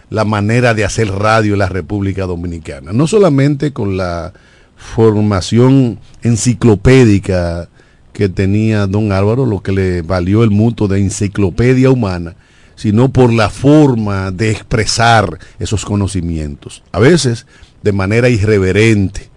la 0.10 0.26
manera 0.26 0.74
de 0.74 0.86
hacer 0.86 1.10
radio 1.12 1.54
en 1.54 1.60
la 1.60 1.70
República 1.70 2.26
Dominicana. 2.26 2.92
No 2.94 3.08
solamente 3.08 3.74
con 3.74 3.98
la 3.98 4.34
formación 4.80 6.00
enciclopédica 6.24 7.70
que 8.14 8.30
tenía 8.30 8.88
don 8.88 9.12
Álvaro, 9.12 9.46
lo 9.46 9.62
que 9.62 9.72
le 9.72 10.02
valió 10.02 10.44
el 10.44 10.50
mutuo 10.50 10.88
de 10.88 11.00
enciclopedia 11.00 11.92
humana, 11.92 12.36
sino 12.76 13.12
por 13.12 13.32
la 13.32 13.50
forma 13.50 14.32
de 14.32 14.52
expresar 14.52 15.38
esos 15.60 15.86
conocimientos. 15.86 16.82
A 16.92 17.00
veces 17.00 17.46
de 17.84 17.92
manera 17.92 18.30
irreverente, 18.30 19.30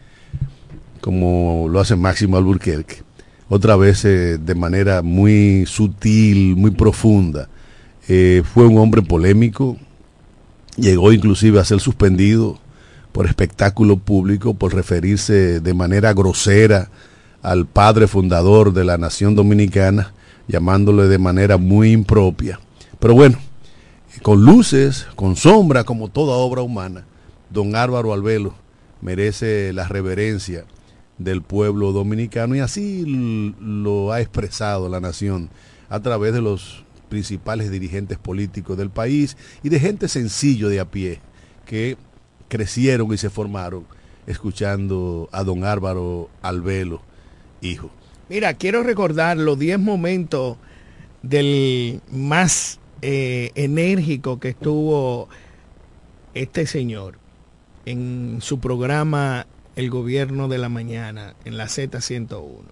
como 1.00 1.66
lo 1.68 1.80
hace 1.80 1.96
Máximo 1.96 2.36
Alburquerque 2.36 3.02
otra 3.48 3.76
vez 3.76 4.02
eh, 4.06 4.38
de 4.38 4.54
manera 4.54 5.02
muy 5.02 5.66
sutil, 5.66 6.56
muy 6.56 6.70
profunda. 6.70 7.50
Eh, 8.08 8.42
fue 8.54 8.66
un 8.66 8.78
hombre 8.78 9.02
polémico, 9.02 9.76
llegó 10.76 11.12
inclusive 11.12 11.60
a 11.60 11.64
ser 11.64 11.78
suspendido 11.78 12.58
por 13.12 13.26
espectáculo 13.26 13.98
público 13.98 14.54
por 14.54 14.74
referirse 14.74 15.60
de 15.60 15.74
manera 15.74 16.12
grosera 16.12 16.88
al 17.42 17.66
padre 17.66 18.06
fundador 18.06 18.72
de 18.72 18.84
la 18.84 18.98
nación 18.98 19.34
dominicana, 19.34 20.12
llamándole 20.48 21.08
de 21.08 21.18
manera 21.18 21.58
muy 21.58 21.92
impropia. 21.92 22.58
Pero 22.98 23.14
bueno, 23.14 23.38
con 24.22 24.44
luces, 24.44 25.06
con 25.16 25.36
sombra, 25.36 25.84
como 25.84 26.08
toda 26.08 26.36
obra 26.36 26.62
humana, 26.62 27.04
don 27.50 27.74
Álvaro 27.76 28.12
Albelo 28.12 28.54
merece 29.00 29.72
la 29.72 29.88
reverencia 29.88 30.64
del 31.18 31.42
pueblo 31.42 31.92
dominicano 31.92 32.54
y 32.54 32.60
así 32.60 33.04
lo 33.60 34.12
ha 34.12 34.20
expresado 34.20 34.88
la 34.88 35.00
nación 35.00 35.50
a 35.88 36.00
través 36.00 36.32
de 36.32 36.40
los 36.40 36.84
principales 37.08 37.70
dirigentes 37.70 38.18
políticos 38.18 38.78
del 38.78 38.90
país 38.90 39.36
y 39.62 39.68
de 39.68 39.80
gente 39.80 40.08
sencillo 40.08 40.68
de 40.68 40.80
a 40.80 40.86
pie 40.86 41.20
que 41.66 41.96
crecieron 42.52 43.10
y 43.14 43.16
se 43.16 43.30
formaron 43.30 43.86
escuchando 44.26 45.30
a 45.32 45.42
don 45.42 45.64
Álvaro 45.64 46.28
Albelo, 46.42 47.00
hijo. 47.62 47.90
Mira, 48.28 48.52
quiero 48.52 48.82
recordar 48.82 49.38
los 49.38 49.58
10 49.58 49.78
momentos 49.78 50.58
del 51.22 52.02
más 52.10 52.78
eh, 53.00 53.52
enérgico 53.54 54.38
que 54.38 54.50
estuvo 54.50 55.30
este 56.34 56.66
señor 56.66 57.18
en 57.86 58.40
su 58.42 58.60
programa 58.60 59.46
El 59.74 59.88
Gobierno 59.88 60.46
de 60.48 60.58
la 60.58 60.68
Mañana 60.68 61.34
en 61.46 61.56
la 61.56 61.68
Z101, 61.68 62.64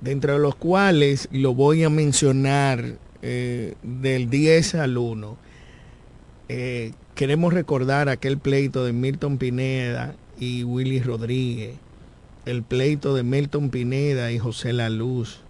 dentro 0.00 0.32
de 0.32 0.38
los 0.40 0.56
cuales 0.56 1.28
lo 1.30 1.54
voy 1.54 1.84
a 1.84 1.88
mencionar 1.88 2.98
eh, 3.22 3.76
del 3.84 4.28
10 4.28 4.74
al 4.74 4.98
1. 4.98 5.36
Eh, 6.48 6.94
queremos 7.18 7.52
recordar 7.52 8.08
aquel 8.08 8.38
pleito 8.38 8.84
de 8.84 8.92
Milton 8.92 9.38
Pineda 9.38 10.14
y 10.38 10.62
Willy 10.62 11.00
Rodríguez, 11.00 11.74
el 12.46 12.62
pleito 12.62 13.12
de 13.12 13.24
Milton 13.24 13.70
Pineda 13.70 14.30
y 14.30 14.38
José 14.38 14.72
La 14.72 14.88
Luz, 14.88 15.40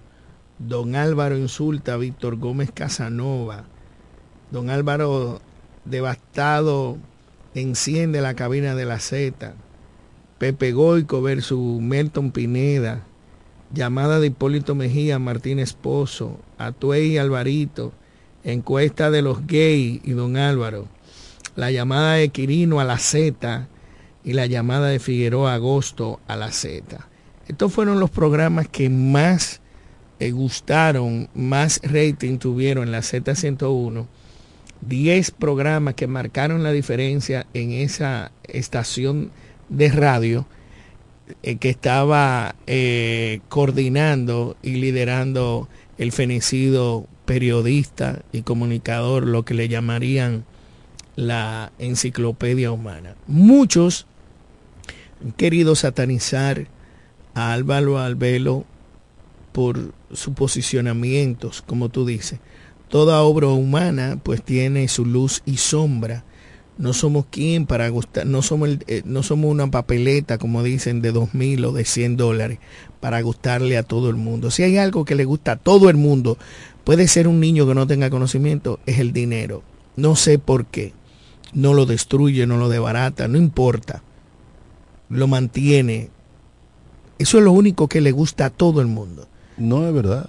don 0.58 0.96
Álvaro 0.96 1.36
insulta 1.36 1.92
a 1.92 1.96
Víctor 1.98 2.36
Gómez 2.36 2.70
Casanova, 2.72 3.64
don 4.50 4.70
Álvaro 4.70 5.42
devastado 5.84 6.96
enciende 7.54 8.22
la 8.22 8.32
cabina 8.32 8.74
de 8.74 8.86
la 8.86 8.98
Z, 8.98 9.52
Pepe 10.38 10.72
Goico 10.72 11.20
versus 11.20 11.82
Milton 11.82 12.30
Pineda, 12.30 13.02
llamada 13.74 14.20
de 14.20 14.28
Hipólito 14.28 14.74
Mejía, 14.74 15.18
Martín 15.18 15.58
Esposo, 15.58 16.38
Atuey 16.56 17.08
y 17.08 17.18
Alvarito, 17.18 17.92
encuesta 18.42 19.10
de 19.10 19.20
los 19.20 19.46
gays 19.46 20.00
y 20.02 20.12
don 20.12 20.38
Álvaro, 20.38 20.88
la 21.58 21.72
llamada 21.72 22.14
de 22.14 22.28
Quirino 22.28 22.78
a 22.78 22.84
la 22.84 22.98
Z, 22.98 23.66
y 24.22 24.32
la 24.32 24.46
llamada 24.46 24.88
de 24.88 25.00
Figueroa 25.00 25.54
Agosto 25.54 26.20
a 26.28 26.36
la 26.36 26.52
Z. 26.52 27.08
Estos 27.48 27.72
fueron 27.72 27.98
los 27.98 28.10
programas 28.10 28.68
que 28.68 28.88
más 28.88 29.60
eh, 30.20 30.30
gustaron, 30.30 31.28
más 31.34 31.80
rating 31.82 32.38
tuvieron 32.38 32.84
en 32.84 32.92
la 32.92 33.00
Z101. 33.00 34.06
10 34.82 35.30
programas 35.32 35.94
que 35.94 36.06
marcaron 36.06 36.62
la 36.62 36.70
diferencia 36.70 37.48
en 37.54 37.72
esa 37.72 38.30
estación 38.44 39.32
de 39.68 39.88
radio 39.88 40.46
eh, 41.42 41.56
que 41.56 41.70
estaba 41.70 42.54
eh, 42.68 43.40
coordinando 43.48 44.56
y 44.62 44.76
liderando 44.76 45.68
el 45.98 46.12
fenecido 46.12 47.08
periodista 47.24 48.22
y 48.30 48.42
comunicador, 48.42 49.26
lo 49.26 49.44
que 49.44 49.54
le 49.54 49.68
llamarían 49.68 50.44
la 51.18 51.72
enciclopedia 51.80 52.70
humana. 52.70 53.16
Muchos 53.26 54.06
han 55.20 55.32
querido 55.32 55.74
satanizar 55.74 56.68
a 57.34 57.52
Álvaro 57.52 57.98
Albelo 57.98 58.64
por 59.50 59.94
sus 60.12 60.34
posicionamientos, 60.34 61.60
como 61.62 61.88
tú 61.88 62.06
dices. 62.06 62.38
Toda 62.88 63.20
obra 63.22 63.48
humana 63.48 64.20
pues 64.22 64.44
tiene 64.44 64.86
su 64.86 65.04
luz 65.04 65.42
y 65.44 65.56
sombra. 65.56 66.22
No 66.76 66.92
somos 66.92 67.26
quien 67.28 67.66
para 67.66 67.88
gustar, 67.88 68.24
no 68.24 68.40
somos, 68.40 68.68
eh, 68.86 69.02
no 69.04 69.24
somos 69.24 69.50
una 69.50 69.68
papeleta, 69.72 70.38
como 70.38 70.62
dicen, 70.62 71.02
de 71.02 71.10
dos 71.10 71.34
mil 71.34 71.64
o 71.64 71.72
de 71.72 71.84
cien 71.84 72.16
dólares 72.16 72.60
para 73.00 73.20
gustarle 73.22 73.76
a 73.76 73.82
todo 73.82 74.08
el 74.08 74.14
mundo. 74.14 74.52
Si 74.52 74.62
hay 74.62 74.76
algo 74.76 75.04
que 75.04 75.16
le 75.16 75.24
gusta 75.24 75.52
a 75.52 75.56
todo 75.56 75.90
el 75.90 75.96
mundo, 75.96 76.38
puede 76.84 77.08
ser 77.08 77.26
un 77.26 77.40
niño 77.40 77.66
que 77.66 77.74
no 77.74 77.88
tenga 77.88 78.08
conocimiento, 78.08 78.78
es 78.86 79.00
el 79.00 79.12
dinero. 79.12 79.64
No 79.96 80.14
sé 80.14 80.38
por 80.38 80.66
qué 80.66 80.92
no 81.54 81.74
lo 81.74 81.86
destruye, 81.86 82.46
no 82.46 82.56
lo 82.56 82.68
debarata, 82.68 83.28
no 83.28 83.38
importa. 83.38 84.02
Lo 85.08 85.26
mantiene. 85.26 86.10
Eso 87.18 87.38
es 87.38 87.44
lo 87.44 87.52
único 87.52 87.88
que 87.88 88.00
le 88.00 88.12
gusta 88.12 88.46
a 88.46 88.50
todo 88.50 88.80
el 88.80 88.86
mundo. 88.86 89.26
No 89.56 89.86
es 89.86 89.94
verdad. 89.94 90.28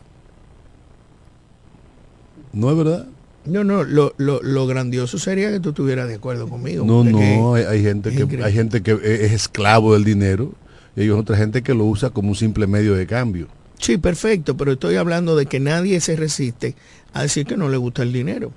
No 2.54 2.72
es 2.72 2.78
verdad. 2.78 3.08
No, 3.46 3.64
no, 3.64 3.84
lo, 3.84 4.14
lo, 4.18 4.42
lo 4.42 4.68
grandioso 4.68 5.18
sería 5.18 5.52
que 5.52 5.60
tú 5.60 5.70
estuvieras 5.70 6.08
de 6.08 6.16
acuerdo 6.16 6.48
conmigo. 6.48 6.86
No, 6.86 7.04
no, 7.04 7.56
hay, 7.56 7.82
gente 7.82 8.12
que, 8.12 8.44
hay 8.44 8.54
gente 8.54 8.82
que 8.82 8.92
es 8.92 9.32
esclavo 9.32 9.94
del 9.94 10.04
dinero 10.04 10.54
y 10.96 11.02
hay 11.02 11.10
otra 11.10 11.38
gente 11.38 11.64
que 11.64 11.74
lo 11.74 11.86
usa 11.86 12.10
como 12.10 12.30
un 12.30 12.36
simple 12.36 12.68
medio 12.68 12.96
de 12.96 13.08
cambio. 13.08 13.48
Sí, 13.80 13.98
perfecto, 13.98 14.58
pero 14.58 14.74
estoy 14.74 14.98
hablando 14.98 15.36
de 15.36 15.46
que 15.46 15.60
nadie 15.60 16.02
se 16.02 16.16
resiste 16.16 16.76
a 17.14 17.24
decir 17.24 17.46
que 17.46 17.56
no 17.56 17.70
le 17.70 17.78
gusta 17.78 18.04
el 18.04 18.12
dinero. 18.12 18.52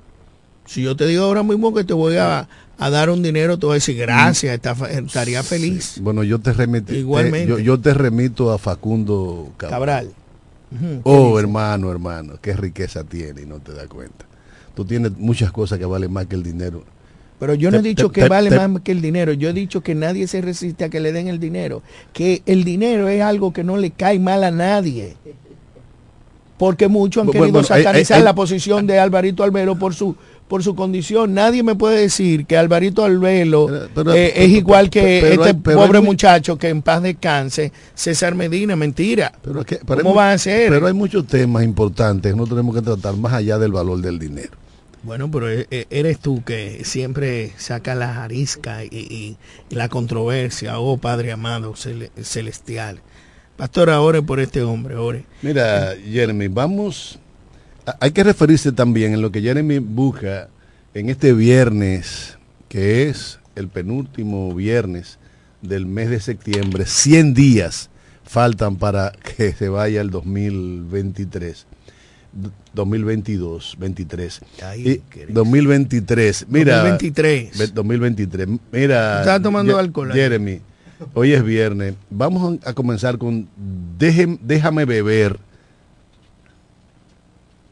Si 0.66 0.82
yo 0.82 0.96
te 0.96 1.06
digo 1.06 1.24
ahora 1.24 1.42
mismo 1.42 1.74
que 1.74 1.84
te 1.84 1.92
voy 1.92 2.16
a, 2.16 2.48
dar 2.78 3.10
un 3.10 3.22
dinero, 3.22 3.58
te 3.58 3.66
voy 3.66 3.74
a 3.74 3.74
decir 3.74 3.96
gracias, 3.96 4.60
estaría 4.90 5.42
feliz. 5.42 5.98
Bueno, 6.00 6.24
yo 6.24 6.38
te 6.38 6.52
remito, 6.52 6.94
Igualmente. 6.94 7.62
yo, 7.62 7.80
te 7.80 7.94
remito 7.94 8.52
a 8.52 8.58
Facundo 8.58 9.52
Cabral. 9.56 10.10
oh, 11.04 11.38
hermano, 11.38 11.90
hermano, 11.90 12.34
qué 12.40 12.54
riqueza 12.54 13.04
tiene 13.04 13.42
y 13.42 13.46
no 13.46 13.58
te 13.58 13.72
das 13.72 13.86
cuenta. 13.86 14.26
Tú 14.74 14.84
tienes 14.84 15.12
muchas 15.18 15.52
cosas 15.52 15.78
que 15.78 15.84
valen 15.84 16.12
más 16.12 16.26
que 16.26 16.36
el 16.36 16.42
dinero. 16.42 16.84
Pero 17.38 17.54
yo 17.54 17.72
no 17.72 17.78
he 17.78 17.82
dicho 17.82 18.12
que 18.12 18.28
vale 18.28 18.50
más 18.50 18.82
que 18.82 18.92
el 18.92 19.00
dinero, 19.00 19.32
yo 19.32 19.48
he 19.48 19.52
dicho 19.52 19.80
que 19.80 19.96
nadie 19.96 20.28
se 20.28 20.40
resiste 20.40 20.84
a 20.84 20.88
que 20.88 21.00
le 21.00 21.12
den 21.12 21.26
el 21.26 21.40
dinero, 21.40 21.82
que 22.12 22.42
el 22.46 22.62
dinero 22.62 23.08
es 23.08 23.20
algo 23.20 23.52
que 23.52 23.64
no 23.64 23.76
le 23.76 23.90
cae 23.90 24.20
mal 24.20 24.44
a 24.44 24.52
nadie 24.52 25.16
porque 26.62 26.86
muchos 26.86 27.24
han 27.24 27.32
querido 27.32 27.64
satanizar 27.64 28.22
la 28.22 28.36
posición 28.36 28.86
de 28.86 28.96
Alvarito 29.00 29.42
Albero 29.42 29.76
por 29.76 29.94
su 29.94 30.14
por 30.52 30.62
su 30.62 30.74
condición. 30.74 31.32
Nadie 31.32 31.62
me 31.62 31.76
puede 31.76 32.02
decir 32.02 32.44
que 32.44 32.58
Alvarito 32.58 33.02
Albelo 33.02 33.74
eh, 34.14 34.34
es 34.36 34.50
igual 34.50 34.90
que 34.90 35.32
este 35.32 35.54
pobre 35.54 36.02
muchacho 36.02 36.58
que 36.58 36.68
en 36.68 36.82
paz 36.82 37.02
descanse, 37.02 37.72
César 37.94 38.34
Medina, 38.34 38.76
mentira. 38.76 39.32
Pero 39.42 39.64
¿Cómo 39.86 40.14
va 40.14 40.32
a 40.32 40.36
ser? 40.36 40.68
Pero 40.68 40.88
hay 40.88 40.92
muchos 40.92 41.26
temas 41.26 41.64
importantes 41.64 42.32
que 42.32 42.36
no 42.36 42.46
tenemos 42.46 42.74
que 42.74 42.82
tratar 42.82 43.16
más 43.16 43.32
allá 43.32 43.56
del 43.56 43.72
valor 43.72 44.02
del 44.02 44.18
dinero. 44.18 44.50
Bueno, 45.02 45.30
pero 45.30 45.50
e, 45.50 45.66
e, 45.70 45.86
eres 45.88 46.18
tú 46.18 46.44
que 46.44 46.84
siempre 46.84 47.54
saca 47.56 47.94
la 47.94 48.22
arisca 48.22 48.84
y, 48.84 49.38
la 49.70 49.88
controversia, 49.88 50.78
oh 50.80 50.98
Padre 50.98 51.32
amado 51.32 51.72
celestial. 51.76 53.00
Pastor, 53.56 53.88
ore 53.88 54.20
por 54.20 54.38
este 54.38 54.62
hombre, 54.62 54.96
ore. 54.96 55.24
Mira, 55.40 55.94
Jeremy, 56.04 56.48
vamos 56.48 57.18
hay 58.00 58.10
que 58.12 58.24
referirse 58.24 58.72
también 58.72 59.12
en 59.12 59.22
lo 59.22 59.32
que 59.32 59.40
Jeremy 59.40 59.78
busca 59.78 60.48
en 60.94 61.08
este 61.08 61.32
viernes, 61.32 62.38
que 62.68 63.08
es 63.08 63.38
el 63.56 63.68
penúltimo 63.68 64.54
viernes 64.54 65.18
del 65.60 65.86
mes 65.86 66.10
de 66.10 66.20
septiembre, 66.20 66.84
100 66.86 67.34
días 67.34 67.90
faltan 68.24 68.76
para 68.76 69.12
que 69.12 69.52
se 69.52 69.68
vaya 69.68 70.00
el 70.00 70.10
2023. 70.10 71.66
2022, 72.72 73.76
23. 73.78 74.40
y 74.78 75.00
2023. 75.28 76.46
Mira, 76.48 76.78
2023. 76.78 77.74
2023. 77.74 78.48
Mira, 78.72 79.20
está 79.20 79.42
tomando 79.42 79.76
alcohol. 79.76 80.12
Jeremy, 80.12 80.60
hoy 81.12 81.34
es 81.34 81.44
viernes. 81.44 81.94
Vamos 82.08 82.58
a 82.64 82.72
comenzar 82.72 83.18
con 83.18 83.48
Déjame 83.98 84.86
beber 84.86 85.38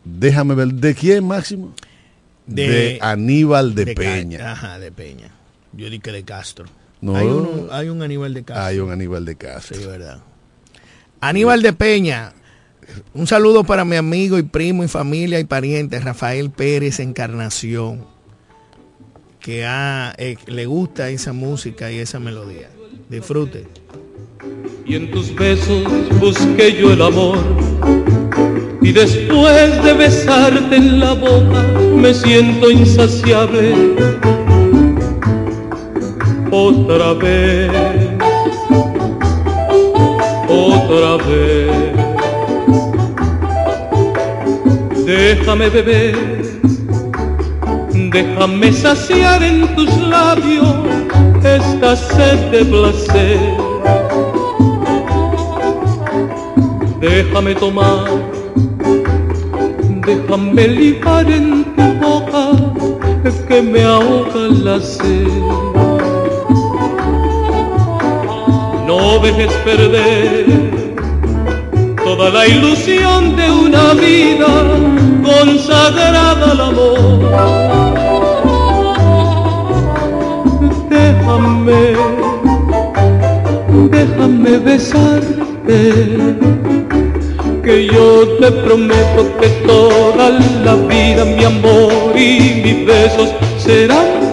Déjame 0.04 0.54
ver, 0.54 0.68
¿de 0.68 0.94
quién 0.94 1.26
Máximo? 1.26 1.74
De, 2.46 2.98
Aníbal 3.00 3.74
de, 3.74 3.94
Peña. 3.94 4.52
Ajá, 4.52 4.78
de 4.78 4.90
Peña. 4.90 5.30
Yo 5.72 5.88
dije 5.88 6.10
de 6.10 6.24
Castro. 6.24 6.66
No, 7.00 7.16
hay, 7.16 7.26
un, 7.26 7.68
hay 7.70 7.88
un 7.88 8.02
Aníbal 8.02 8.34
de 8.34 8.42
Castro. 8.42 8.64
Hay 8.64 8.78
un 8.78 8.90
Aníbal 8.90 9.24
de 9.24 9.36
Castro. 9.36 9.76
Sí, 9.76 9.86
verdad. 9.86 10.20
Aníbal 11.20 11.62
de 11.62 11.72
Peña. 11.72 12.32
Un 13.14 13.26
saludo 13.26 13.62
para 13.62 13.84
mi 13.84 13.96
amigo 13.96 14.38
y 14.38 14.42
primo 14.42 14.82
y 14.82 14.88
familia 14.88 15.38
y 15.38 15.44
pariente 15.44 16.00
Rafael 16.00 16.50
Pérez 16.50 16.98
Encarnación, 16.98 18.04
que 19.38 19.64
eh, 20.18 20.36
le 20.46 20.66
gusta 20.66 21.08
esa 21.08 21.32
música 21.32 21.92
y 21.92 21.98
esa 21.98 22.18
melodía. 22.18 22.68
Disfrute. 23.08 23.68
Y 24.86 24.96
en 24.96 25.10
tus 25.10 25.34
besos 25.34 25.84
busqué 26.18 26.76
yo 26.76 26.92
el 26.92 27.02
amor 27.02 27.38
y 28.82 28.92
después 28.92 29.82
de 29.84 29.92
besarte 29.92 30.76
en 30.76 31.00
la 31.00 31.12
boca 31.14 31.62
me 31.94 32.14
siento 32.14 32.70
insaciable. 32.70 33.74
Otra 36.50 37.14
vez, 37.14 37.70
otra 40.48 41.16
vez. 41.26 41.70
Déjame 45.04 45.68
beber, 45.68 46.40
Déjame 48.12 48.72
saciar 48.72 49.40
en 49.42 49.72
tus 49.76 49.96
labios 49.98 50.74
esta 51.44 51.94
sed 51.94 52.50
de 52.50 52.64
placer. 52.64 53.38
Déjame 57.00 57.54
tomar, 57.54 58.04
déjame 60.06 60.68
lijar 60.68 61.30
en 61.30 61.64
tu 61.74 61.82
boca 62.00 62.44
que 63.48 63.62
me 63.62 63.82
ahoga 63.82 64.48
la 64.64 64.80
sed. 64.80 65.26
No 68.86 69.18
dejes 69.20 69.52
perder 69.64 70.46
toda 72.04 72.30
la 72.30 72.46
ilusión 72.46 73.36
de 73.36 73.50
una 73.50 73.94
vida 73.94 74.52
consagrada 75.22 76.52
al 76.52 76.60
amor 76.60 77.80
déjame, 80.90 81.94
déjame 83.90 84.58
besarte, 84.58 85.78
que 87.62 87.86
yo 87.86 88.26
te 88.38 88.50
prometo 88.50 89.36
que 89.40 89.48
toda 89.66 90.30
la 90.64 90.74
vida 90.76 91.24
mi 91.24 91.44
amor 91.44 92.16
y 92.16 92.62
mis 92.62 92.86
besos 92.86 93.30
serán 93.58 94.29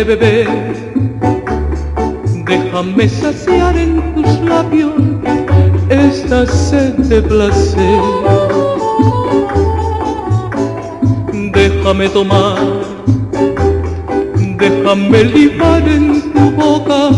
déjame 0.00 0.04
beber, 0.04 0.48
déjame 2.46 3.08
saciar 3.08 3.76
en 3.76 4.14
tus 4.14 4.40
labios 4.40 4.94
esta 5.88 6.46
sed 6.46 6.94
de 6.94 7.20
placer. 7.22 8.00
Déjame 11.52 12.08
tomar, 12.08 12.56
déjame 14.58 15.24
libar 15.24 15.82
en 15.88 16.32
tu 16.32 16.50
boca 16.52 17.10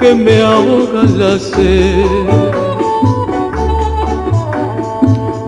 que 0.00 0.14
me 0.14 0.40
ahoga 0.40 1.02
la 1.16 1.38
sed. 1.38 2.06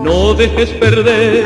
No 0.03 0.33
dejes 0.35 0.69
perder 0.69 1.45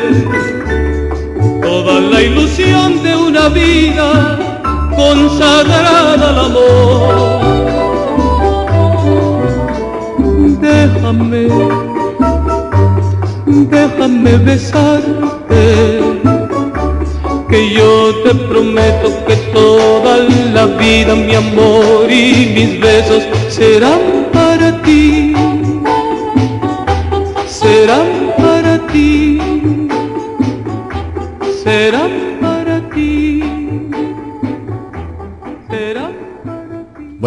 toda 1.61 2.01
la 2.01 2.21
ilusión 2.21 3.01
de 3.03 3.15
una 3.15 3.47
vida 3.49 4.48
consagrada 4.99 6.13
al 6.13 6.39
amor. 6.47 7.11
Déjame, 10.69 11.47
déjame 13.75 14.31
besarte, 14.49 15.63
que 17.49 17.59
yo 17.77 17.91
te 18.23 18.35
prometo 18.49 19.07
que 19.27 19.35
toda 19.53 20.17
la 20.53 20.65
vida 20.65 21.15
mi 21.15 21.35
amor 21.35 22.11
y 22.11 22.51
mis 22.55 22.79
besos 22.79 23.23
serán 23.47 24.18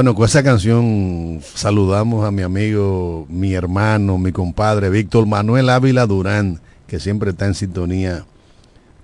Bueno, 0.03 0.17
con 0.17 0.25
esa 0.25 0.43
canción 0.43 1.39
saludamos 1.55 2.27
a 2.27 2.33
mi 2.33 2.43
amigo, 2.43 3.25
mi 3.29 3.55
hermano, 3.55 4.19
mi 4.19 4.33
compadre 4.33 4.91
Víctor 4.91 5.29
Manuel 5.29 5.71
Ávila 5.71 6.09
Durán, 6.09 6.59
que 6.89 6.99
siempre 6.99 7.31
está 7.31 7.47
en 7.47 7.55
sintonía 7.55 8.25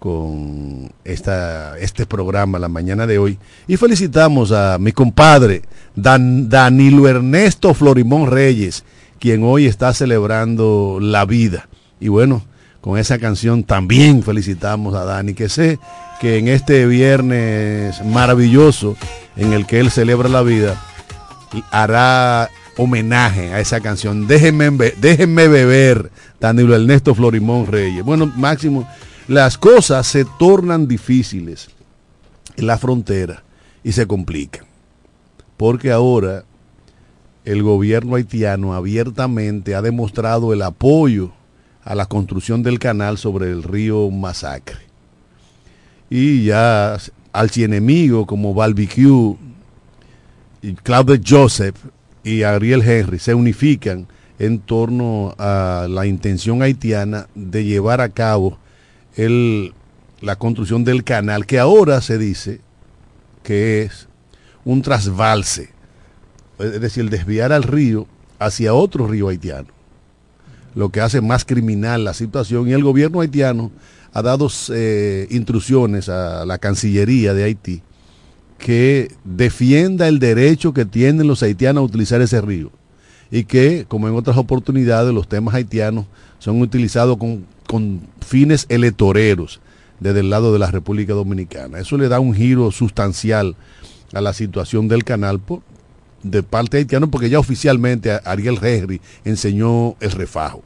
con 0.01 0.91
esta, 1.05 1.79
este 1.79 2.05
programa 2.05 2.59
la 2.59 2.67
mañana 2.67 3.07
de 3.07 3.21
hoy. 3.21 3.39
Y 3.69 3.77
felicitamos 3.77 4.51
a 4.51 4.77
mi 4.81 4.91
compadre 4.91 5.63
Dan, 5.95 6.49
Danilo 6.49 7.07
Ernesto 7.07 7.75
Florimón 7.75 8.29
Reyes, 8.29 8.83
quien 9.21 9.45
hoy 9.45 9.67
está 9.67 9.95
celebrando 9.95 10.99
la 11.01 11.25
vida. 11.27 11.69
Y 12.01 12.09
bueno, 12.09 12.43
con 12.81 12.99
esa 12.99 13.21
canción 13.21 13.63
también 13.63 14.25
felicitamos 14.25 14.97
a 14.97 15.05
Dani, 15.05 15.35
que 15.35 15.49
sé 15.49 15.79
que 16.21 16.39
en 16.39 16.49
este 16.49 16.87
viernes 16.87 18.05
maravilloso 18.05 18.97
en 19.37 19.53
el 19.53 19.65
que 19.65 19.79
él 19.79 19.93
celebra 19.93 20.29
la 20.29 20.43
vida, 20.43 20.83
hará 21.71 22.51
homenaje 22.77 23.53
a 23.53 23.61
esa 23.61 23.81
canción. 23.81 24.27
Déjenme, 24.27 24.71
déjenme 25.01 25.49
beber, 25.49 26.11
Danilo 26.41 26.75
Ernesto 26.75 27.15
Florimón 27.15 27.67
Reyes. 27.67 28.05
Bueno, 28.05 28.33
Máximo, 28.37 28.89
las 29.27 29.59
cosas 29.59 30.07
se 30.07 30.25
tornan 30.39 30.89
difíciles 30.89 31.69
en 32.57 32.67
la 32.67 32.79
frontera 32.79 33.43
y 33.83 33.93
se 33.93 34.07
complican. 34.07 34.65
Porque 35.57 35.91
ahora 35.91 36.45
el 37.45 37.63
gobierno 37.63 38.15
haitiano 38.15 38.75
abiertamente 38.75 39.75
ha 39.75 39.83
demostrado 39.83 40.53
el 40.53 40.63
apoyo 40.63 41.33
a 41.83 41.95
la 41.95 42.07
construcción 42.07 42.63
del 42.63 42.79
canal 42.79 43.19
sobre 43.19 43.51
el 43.51 43.63
río 43.63 44.11
Masacre. 44.11 44.81
Y 46.11 46.45
ya 46.45 46.99
enemigo 47.57 48.27
como 48.27 48.55
Barbecue, 48.55 49.37
y 50.63 50.75
Claude 50.75 51.21
Joseph 51.25 51.77
y 52.25 52.43
Ariel 52.43 52.83
Henry 52.83 53.19
se 53.19 53.35
unifican 53.35 54.07
en 54.39 54.61
torno 54.61 55.35
a 55.39 55.87
la 55.89 56.07
intención 56.07 56.63
haitiana 56.63 57.29
de 57.35 57.65
llevar 57.65 58.01
a 58.01 58.09
cabo 58.11 58.59
el, 59.17 59.73
la 60.21 60.37
construcción 60.37 60.85
del 60.85 61.05
canal, 61.05 61.47
que 61.47 61.59
ahora 61.59 62.01
se 62.01 62.19
dice 62.19 62.61
que 63.43 63.83
es 63.83 64.09
un 64.65 64.83
trasvalse, 64.83 65.71
es 66.59 66.81
decir, 66.81 67.09
desviar 67.11 67.53
al 67.53 67.63
río 67.63 68.07
hacia 68.39 68.75
otro 68.75 69.09
río 69.09 69.29
haitiano, 69.29 69.69
lo 70.75 70.91
que 70.91 71.01
hace 71.01 71.21
más 71.21 71.45
criminal 71.45 72.05
la 72.05 72.15
situación. 72.15 72.69
Y 72.69 72.73
el 72.73 72.85
gobierno 72.85 73.21
haitiano 73.21 73.73
ha 74.13 74.23
dado 74.23 74.49
eh, 74.73 75.27
instrucciones 75.31 76.09
a 76.09 76.45
la 76.45 76.59
Cancillería 76.59 77.35
de 77.35 77.45
Haití 77.45 77.83
que 78.59 79.13
defienda 79.25 80.09
el 80.09 80.19
derecho 80.19 80.73
que 80.75 80.85
tienen 80.85 81.27
los 81.27 81.43
haitianos 81.43 81.83
a 81.83 81.85
utilizar 81.85 82.21
ese 82.21 82.41
río 82.41 82.71
y 83.31 83.45
que, 83.45 83.85
como 83.87 84.09
en 84.09 84.15
otras 84.15 84.37
oportunidades, 84.37 85.15
los 85.15 85.29
temas 85.29 85.55
haitianos 85.55 86.07
son 86.39 86.61
utilizados 86.61 87.17
con, 87.17 87.47
con 87.67 88.01
fines 88.27 88.67
electoreros 88.69 89.61
desde 90.01 90.21
el 90.21 90.31
lado 90.31 90.53
de 90.53 90.59
la 90.59 90.71
República 90.71 91.13
Dominicana. 91.13 91.79
Eso 91.79 91.97
le 91.97 92.09
da 92.09 92.21
un 92.21 92.35
giro 92.35 92.71
sustancial 92.71 93.57
a 94.13 94.21
la 94.21 94.33
situación 94.33 94.89
del 94.89 95.05
canal 95.05 95.39
por, 95.41 95.61
de 96.23 96.43
parte 96.43 96.79
haitiana 96.79 97.07
porque 97.07 97.31
ya 97.31 97.39
oficialmente 97.39 98.19
Ariel 98.25 98.59
Henry 98.63 99.01
enseñó 99.25 99.97
el 100.01 100.13
refajo. 100.13 100.63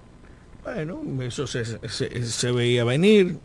Bueno, 0.65 1.01
eso 1.23 1.47
se, 1.47 1.65
se, 1.89 2.53
veía 2.53 2.85
venir. 2.85 3.39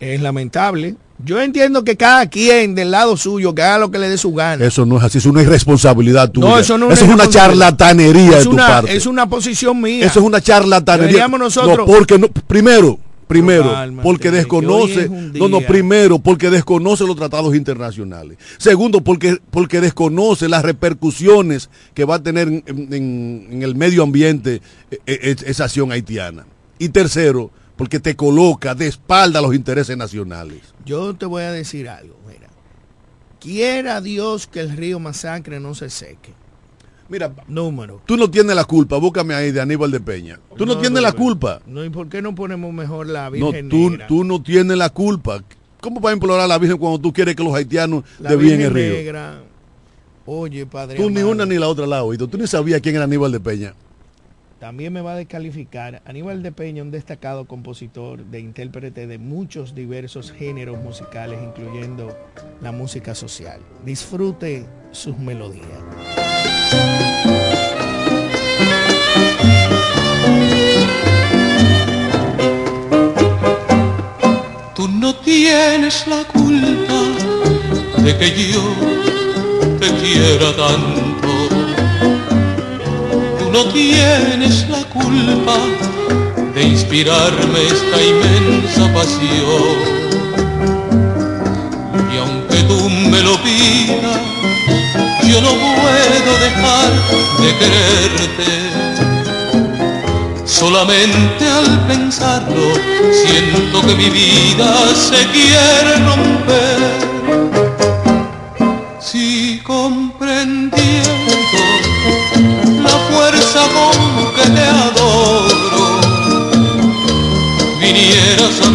Es 0.00 0.20
lamentable. 0.20 0.96
Yo 1.24 1.40
entiendo 1.40 1.84
que 1.84 1.96
cada 1.96 2.28
quien 2.28 2.74
del 2.74 2.90
lado 2.90 3.16
suyo 3.16 3.54
que 3.54 3.62
haga 3.62 3.78
lo 3.78 3.90
que 3.90 3.98
le 3.98 4.08
dé 4.08 4.18
su 4.18 4.32
gana. 4.32 4.64
Eso 4.64 4.86
no 4.86 4.98
es 4.98 5.04
así, 5.04 5.18
es 5.18 5.26
una 5.26 5.42
irresponsabilidad 5.42 6.30
tuya. 6.30 6.48
No, 6.48 6.58
eso 6.58 6.78
no 6.78 6.90
es, 6.90 7.02
una 7.02 7.28
charlatanería 7.28 8.38
de 8.38 8.44
tu 8.44 8.56
parte. 8.56 8.96
Es 8.96 9.06
una 9.06 9.28
posición 9.28 9.80
mía. 9.80 10.06
Eso 10.06 10.20
es 10.20 10.26
una 10.26 10.40
charlatanería. 10.40 11.28
nosotros. 11.28 11.78
No, 11.78 11.86
porque 11.86 12.18
no, 12.18 12.28
primero, 12.28 12.98
primero, 13.30 13.72
porque 14.02 14.30
desconoce, 14.30 15.08
no, 15.08 15.48
no, 15.48 15.60
primero, 15.60 16.18
porque 16.18 16.50
desconoce 16.50 17.06
los 17.06 17.16
tratados 17.16 17.54
internacionales. 17.54 18.38
Segundo, 18.58 19.02
porque, 19.02 19.38
porque 19.50 19.80
desconoce 19.80 20.48
las 20.48 20.62
repercusiones 20.64 21.70
que 21.94 22.04
va 22.04 22.16
a 22.16 22.22
tener 22.22 22.48
en, 22.48 23.58
el 23.62 23.74
medio 23.76 24.02
ambiente 24.02 24.60
e, 24.90 25.00
e, 25.06 25.36
esa 25.46 25.64
acción 25.64 25.92
haitiana. 25.92 26.44
Y 26.78 26.88
tercero, 26.88 27.50
porque 27.80 27.98
te 27.98 28.14
coloca 28.14 28.74
de 28.74 28.88
espalda 28.88 29.38
a 29.38 29.42
los 29.42 29.54
intereses 29.54 29.96
nacionales. 29.96 30.74
Yo 30.84 31.14
te 31.14 31.24
voy 31.24 31.44
a 31.44 31.50
decir 31.50 31.88
algo, 31.88 32.14
mira. 32.28 32.46
Quiera 33.40 34.02
Dios 34.02 34.46
que 34.46 34.60
el 34.60 34.76
río 34.76 35.00
Masacre 35.00 35.60
no 35.60 35.74
se 35.74 35.88
seque. 35.88 36.34
Mira, 37.08 37.32
número. 37.48 38.02
Tú 38.04 38.18
no 38.18 38.30
tienes 38.30 38.54
la 38.54 38.64
culpa, 38.64 38.98
búscame 38.98 39.32
ahí 39.32 39.50
de 39.50 39.62
Aníbal 39.62 39.90
de 39.90 40.00
Peña. 40.00 40.38
Tú 40.58 40.66
no, 40.66 40.76
tienes 40.76 41.00
la 41.00 41.12
culpa. 41.12 41.62
No, 41.64 41.82
¿y 41.82 41.88
por 41.88 42.10
qué 42.10 42.20
no 42.20 42.34
ponemos 42.34 42.70
mejor 42.70 43.06
la 43.06 43.30
Virgen 43.30 43.68
no, 43.68 43.70
tú, 43.70 43.98
tú 44.06 44.24
no 44.24 44.42
tienes 44.42 44.76
la 44.76 44.90
culpa. 44.90 45.42
¿Cómo 45.80 46.00
vas 46.00 46.10
a 46.10 46.12
implorar 46.12 46.40
a 46.44 46.46
la 46.46 46.58
Virgen 46.58 46.76
cuando 46.76 46.98
tú 46.98 47.14
quieres 47.14 47.34
que 47.34 47.42
los 47.42 47.54
haitianos 47.54 48.04
la 48.18 48.34
bien 48.34 48.60
el 48.60 48.74
río? 48.74 48.92
Negra. 48.92 49.40
Oye, 50.26 50.66
padre. 50.66 50.98
Tú 50.98 51.08
ni 51.08 51.22
una 51.22 51.46
ni 51.46 51.56
la 51.56 51.66
otra 51.66 51.86
la 51.86 52.04
oído. 52.04 52.28
Tú 52.28 52.36
ni 52.36 52.46
sabías 52.46 52.82
quién 52.82 52.96
era 52.96 53.04
Aníbal 53.04 53.32
de 53.32 53.40
Peña. 53.40 53.74
También 54.60 54.92
me 54.92 55.00
va 55.00 55.14
a 55.14 55.16
descalificar 55.16 56.02
Aníbal 56.04 56.42
de 56.42 56.52
Peña, 56.52 56.82
un 56.82 56.90
destacado 56.90 57.46
compositor 57.46 58.26
de 58.26 58.40
intérprete 58.40 59.06
de 59.06 59.16
muchos 59.16 59.74
diversos 59.74 60.30
géneros 60.30 60.78
musicales, 60.78 61.38
incluyendo 61.42 62.14
la 62.60 62.70
música 62.70 63.14
social. 63.14 63.58
Disfrute 63.86 64.66
sus 64.90 65.16
melodías. 65.16 65.64
Tú 74.74 74.88
no 74.88 75.14
tienes 75.20 76.06
la 76.06 76.22
culpa 76.24 78.02
de 78.02 78.18
que 78.18 78.52
yo 78.52 78.62
te 79.80 79.88
quiera 80.02 80.54
tanto. 80.54 81.29
No 83.52 83.64
tienes 83.72 84.68
la 84.68 84.82
culpa 84.84 85.56
de 86.54 86.62
inspirarme 86.62 87.66
esta 87.66 88.02
inmensa 88.02 88.92
pasión. 88.92 89.76
Y 92.12 92.18
aunque 92.18 92.62
tú 92.68 92.88
me 92.88 93.20
lo 93.22 93.36
pidas, 93.42 94.20
yo 95.28 95.40
no 95.40 95.50
puedo 95.50 96.38
dejar 96.46 96.90
de 97.42 97.50
quererte. 97.58 98.50
Solamente 100.44 101.44
al 101.48 101.86
pensarlo 101.86 102.74
siento 103.24 103.80
que 103.86 103.94
mi 103.94 104.10
vida 104.10 104.94
se 104.94 105.26
quiere 105.28 105.96
romper. 106.06 107.19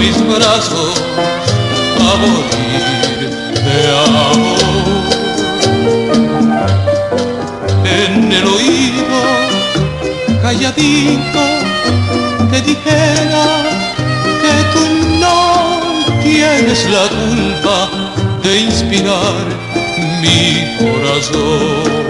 Mis 0.06 0.18
brazos 0.28 1.02
a 2.00 2.16
morir 2.22 2.84
de 3.66 3.78
amor. 4.06 4.60
en 8.04 8.32
el 8.32 8.46
oído, 8.46 9.20
calladito, 10.44 11.44
te 12.52 12.62
dijera 12.62 13.46
que 14.42 14.54
tú 14.74 14.84
no 15.24 15.40
tienes 16.22 16.80
la 16.96 17.06
culpa 17.20 17.90
de 18.44 18.60
inspirar 18.60 19.44
mi 20.22 20.46
corazón. 20.78 22.05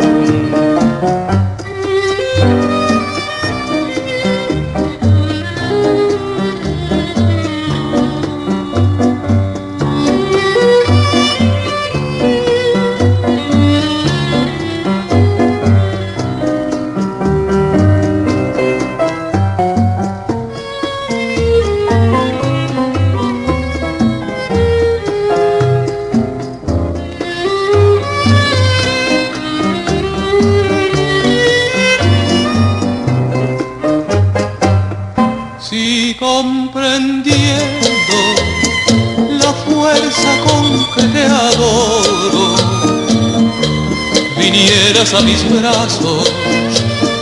Mis 45.26 45.44
brazos, 45.50 46.32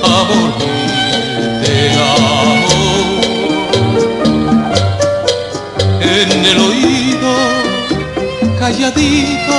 amor, 0.04 0.52
te 1.64 1.90
amo. 2.20 3.22
En 6.02 6.46
el 6.46 6.58
oído, 6.58 7.32
calladito, 8.60 9.58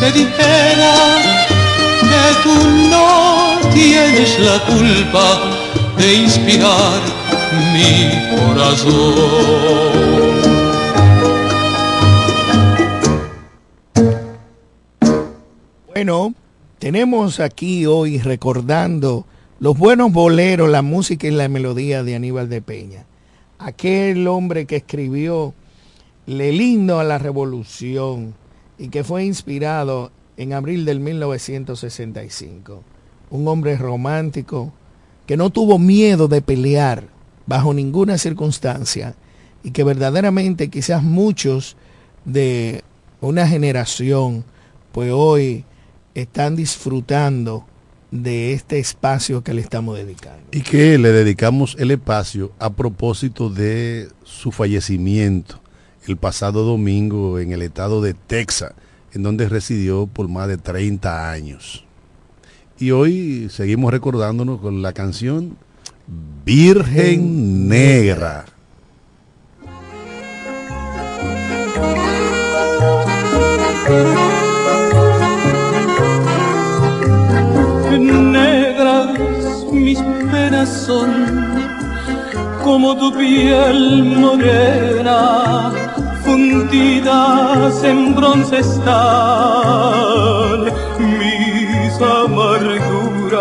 te 0.00 0.12
dijera 0.12 0.94
que 2.10 2.24
tú 2.42 2.54
no 2.90 3.70
tienes 3.72 4.38
la 4.38 4.58
culpa 4.64 5.26
de 5.98 6.14
inspirar 6.14 7.00
mi 7.74 7.90
corazón. 8.34 10.05
Tenemos 16.96 17.40
aquí 17.40 17.84
hoy 17.84 18.18
recordando 18.20 19.26
los 19.60 19.76
buenos 19.76 20.10
boleros, 20.12 20.70
la 20.70 20.80
música 20.80 21.26
y 21.26 21.30
la 21.30 21.46
melodía 21.46 22.02
de 22.02 22.14
Aníbal 22.14 22.48
de 22.48 22.62
Peña. 22.62 23.04
Aquel 23.58 24.26
hombre 24.26 24.64
que 24.64 24.76
escribió 24.76 25.52
Le 26.24 26.52
lindo 26.52 26.98
a 26.98 27.04
la 27.04 27.18
revolución 27.18 28.32
y 28.78 28.88
que 28.88 29.04
fue 29.04 29.26
inspirado 29.26 30.10
en 30.38 30.54
abril 30.54 30.86
del 30.86 31.00
1965. 31.00 32.82
Un 33.28 33.46
hombre 33.46 33.76
romántico 33.76 34.72
que 35.26 35.36
no 35.36 35.50
tuvo 35.50 35.78
miedo 35.78 36.28
de 36.28 36.40
pelear 36.40 37.08
bajo 37.44 37.74
ninguna 37.74 38.16
circunstancia 38.16 39.16
y 39.62 39.72
que 39.72 39.84
verdaderamente 39.84 40.70
quizás 40.70 41.02
muchos 41.02 41.76
de 42.24 42.82
una 43.20 43.46
generación 43.46 44.44
pues 44.92 45.12
hoy 45.12 45.66
están 46.20 46.56
disfrutando 46.56 47.66
de 48.10 48.52
este 48.52 48.78
espacio 48.78 49.44
que 49.44 49.52
le 49.52 49.60
estamos 49.60 49.96
dedicando. 49.96 50.42
Y 50.52 50.62
que 50.62 50.98
le 50.98 51.12
dedicamos 51.12 51.76
el 51.78 51.90
espacio 51.90 52.52
a 52.58 52.70
propósito 52.70 53.50
de 53.50 54.08
su 54.24 54.50
fallecimiento 54.50 55.60
el 56.06 56.16
pasado 56.16 56.64
domingo 56.64 57.38
en 57.38 57.52
el 57.52 57.62
estado 57.62 58.00
de 58.00 58.14
Texas, 58.14 58.72
en 59.12 59.22
donde 59.22 59.48
residió 59.48 60.06
por 60.06 60.28
más 60.28 60.48
de 60.48 60.56
30 60.56 61.30
años. 61.30 61.84
Y 62.78 62.90
hoy 62.92 63.48
seguimos 63.50 63.90
recordándonos 63.90 64.60
con 64.60 64.82
la 64.82 64.92
canción 64.92 65.56
Virgen 66.44 67.68
Negra. 67.68 68.44
Mis 79.72 79.98
penas 80.30 80.68
son 80.68 81.10
como 82.64 82.96
tu 82.96 83.12
piel 83.16 84.04
morena, 84.04 85.72
fundidas 86.24 87.84
en 87.84 88.14
bronce 88.14 88.58
están 88.58 88.94
mis 90.98 92.00
amarguras. 92.00 93.32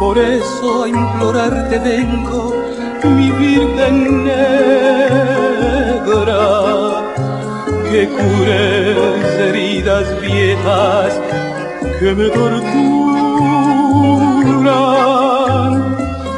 Por 0.00 0.18
eso 0.18 0.84
a 0.84 0.88
implorarte 0.88 1.78
vengo, 1.78 2.54
mi 3.04 3.30
Virgen 3.30 4.24
negra, 4.24 4.44
que 7.90 8.08
cures 8.08 9.40
heridas 9.40 10.06
viejas 10.20 11.20
que 11.98 12.14
me 12.14 12.28
torturan. 12.30 12.68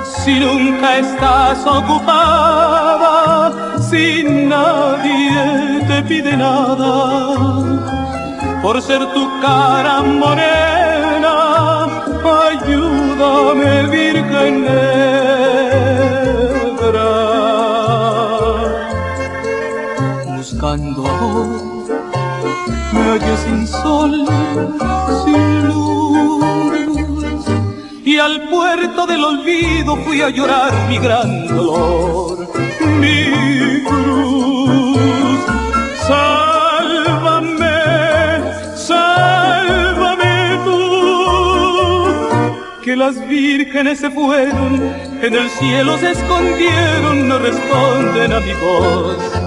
Si 0.02 0.40
nunca 0.40 0.98
estás 0.98 1.66
ocupada, 1.66 3.52
si 3.78 4.22
nadie 4.24 5.84
te 5.86 6.02
pide 6.02 6.36
nada, 6.36 7.44
por 8.62 8.80
ser 8.80 9.04
tu 9.12 9.28
cara 9.40 10.02
morena, 10.02 11.34
ayúdame 12.48 13.82
Virgen 13.88 14.66
me 22.92 23.00
hallo 23.00 23.36
sin 23.36 23.66
sol, 23.66 24.26
sin 25.24 25.68
luz 25.68 25.90
al 28.20 28.48
puerto 28.48 29.06
del 29.06 29.24
olvido 29.24 29.96
fui 29.96 30.20
a 30.20 30.28
llorar 30.28 30.72
mi 30.88 30.98
gran 30.98 31.46
dolor, 31.46 32.46
mi 33.00 33.82
cruz. 33.82 35.40
Sálvame, 36.06 37.78
sálvame 38.76 40.58
tú, 40.64 40.80
que 42.84 42.94
las 42.94 43.26
vírgenes 43.26 44.00
se 44.00 44.10
fueron, 44.10 44.94
en 45.22 45.34
el 45.34 45.48
cielo 45.50 45.96
se 45.98 46.10
escondieron, 46.10 47.26
no 47.26 47.38
responden 47.38 48.32
a 48.34 48.40
mi 48.40 48.52
voz. 48.54 49.39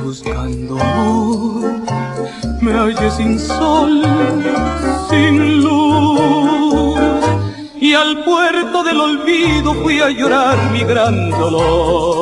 Buscando 0.03 0.77
me 2.61 2.71
hallé 2.73 3.09
sin 3.19 3.33
sol, 3.39 3.93
sin 5.09 5.35
luz, 5.65 7.01
y 7.81 7.95
al 7.95 8.13
puerto 8.25 8.77
del 8.85 8.99
olvido 9.01 9.69
fui 9.83 9.97
a 10.01 10.09
llorar 10.11 10.57
mi 10.73 10.83
gran 10.93 11.31
dolor, 11.31 12.22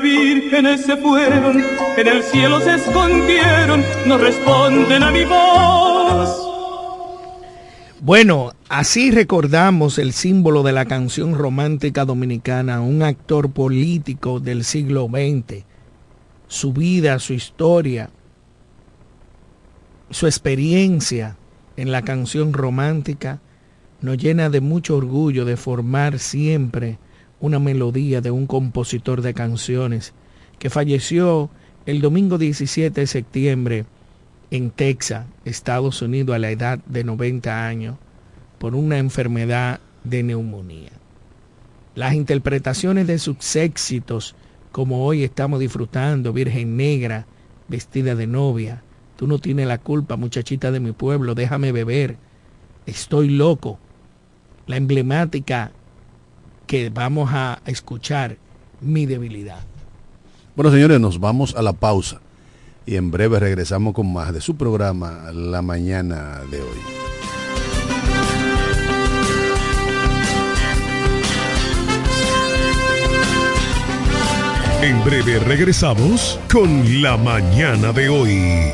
vírgenes 0.00 0.84
se 0.84 0.96
fueron, 0.96 1.62
en 1.96 2.08
el 2.08 2.22
cielo 2.22 2.60
se 2.60 2.74
escondieron, 2.74 3.82
no 4.06 4.18
responden 4.18 5.02
a 5.02 5.10
mi 5.10 5.24
voz. 5.24 6.48
Bueno, 8.00 8.52
así 8.68 9.10
recordamos 9.10 9.98
el 9.98 10.12
símbolo 10.12 10.62
de 10.62 10.72
la 10.72 10.84
canción 10.84 11.34
romántica 11.34 12.04
dominicana, 12.04 12.80
un 12.80 13.02
actor 13.02 13.50
político 13.50 14.40
del 14.40 14.64
siglo 14.64 15.08
XX, 15.08 15.64
su 16.48 16.72
vida, 16.72 17.18
su 17.18 17.32
historia, 17.32 18.10
su 20.10 20.26
experiencia 20.26 21.36
en 21.76 21.90
la 21.90 22.02
canción 22.02 22.52
romántica 22.52 23.40
nos 24.02 24.18
llena 24.18 24.50
de 24.50 24.60
mucho 24.60 24.96
orgullo 24.96 25.44
de 25.44 25.56
formar 25.56 26.18
siempre 26.18 26.98
una 27.42 27.58
melodía 27.58 28.20
de 28.20 28.30
un 28.30 28.46
compositor 28.46 29.20
de 29.20 29.34
canciones 29.34 30.14
que 30.60 30.70
falleció 30.70 31.50
el 31.86 32.00
domingo 32.00 32.38
17 32.38 33.00
de 33.00 33.06
septiembre 33.06 33.84
en 34.52 34.70
Texas, 34.70 35.26
Estados 35.44 36.00
Unidos, 36.02 36.36
a 36.36 36.38
la 36.38 36.52
edad 36.52 36.78
de 36.86 37.02
90 37.02 37.66
años, 37.66 37.96
por 38.58 38.76
una 38.76 38.98
enfermedad 38.98 39.80
de 40.04 40.22
neumonía. 40.22 40.92
Las 41.96 42.14
interpretaciones 42.14 43.08
de 43.08 43.18
sus 43.18 43.56
éxitos, 43.56 44.36
como 44.70 45.04
hoy 45.04 45.24
estamos 45.24 45.58
disfrutando, 45.58 46.32
Virgen 46.32 46.76
Negra, 46.76 47.26
vestida 47.66 48.14
de 48.14 48.28
novia, 48.28 48.84
tú 49.16 49.26
no 49.26 49.40
tienes 49.40 49.66
la 49.66 49.78
culpa, 49.78 50.14
muchachita 50.16 50.70
de 50.70 50.78
mi 50.78 50.92
pueblo, 50.92 51.34
déjame 51.34 51.72
beber, 51.72 52.18
estoy 52.86 53.30
loco, 53.30 53.80
la 54.68 54.76
emblemática 54.76 55.72
que 56.66 56.90
vamos 56.90 57.30
a 57.32 57.60
escuchar, 57.66 58.36
mi 58.80 59.06
debilidad. 59.06 59.60
Bueno, 60.56 60.70
señores, 60.70 61.00
nos 61.00 61.20
vamos 61.20 61.54
a 61.54 61.62
la 61.62 61.72
pausa 61.72 62.20
y 62.84 62.96
en 62.96 63.10
breve 63.10 63.38
regresamos 63.38 63.94
con 63.94 64.12
más 64.12 64.32
de 64.32 64.40
su 64.40 64.56
programa 64.56 65.30
La 65.32 65.62
mañana 65.62 66.40
de 66.50 66.60
hoy. 66.60 66.78
En 74.82 75.04
breve 75.04 75.38
regresamos 75.38 76.40
con 76.50 77.02
La 77.02 77.16
mañana 77.16 77.92
de 77.92 78.08
hoy. 78.08 78.72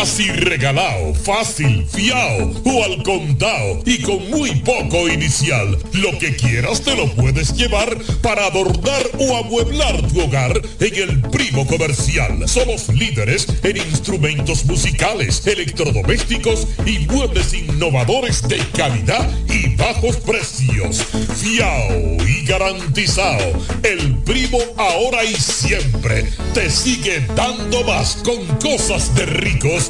Casi 0.00 0.28
regalado, 0.28 1.12
fácil, 1.12 1.86
fiao 1.86 2.54
o 2.64 2.84
al 2.84 3.02
contado 3.02 3.82
y 3.84 4.00
con 4.00 4.30
muy 4.30 4.54
poco 4.62 5.06
inicial. 5.10 5.76
Lo 5.92 6.18
que 6.18 6.34
quieras 6.36 6.80
te 6.80 6.96
lo 6.96 7.06
puedes 7.14 7.52
llevar 7.54 7.98
para 8.22 8.46
adornar 8.46 9.02
o 9.18 9.36
amueblar 9.36 10.00
tu 10.08 10.22
hogar 10.22 10.58
en 10.80 10.94
el 10.94 11.20
Primo 11.20 11.66
Comercial. 11.66 12.48
Somos 12.48 12.88
líderes 12.88 13.46
en 13.62 13.76
instrumentos 13.76 14.64
musicales, 14.64 15.46
electrodomésticos 15.46 16.66
y 16.86 17.00
muebles 17.00 17.52
innovadores 17.52 18.48
de 18.48 18.56
calidad 18.74 19.28
y 19.50 19.76
bajos 19.76 20.16
precios. 20.16 21.04
Fiao 21.36 22.16
y 22.26 22.46
garantizado. 22.46 23.52
El 23.82 24.16
Primo 24.20 24.60
ahora 24.78 25.24
y 25.24 25.34
siempre 25.34 26.24
te 26.54 26.70
sigue 26.70 27.20
dando 27.36 27.84
más 27.84 28.22
con 28.24 28.46
cosas 28.60 29.14
de 29.14 29.26
ricos 29.26 29.89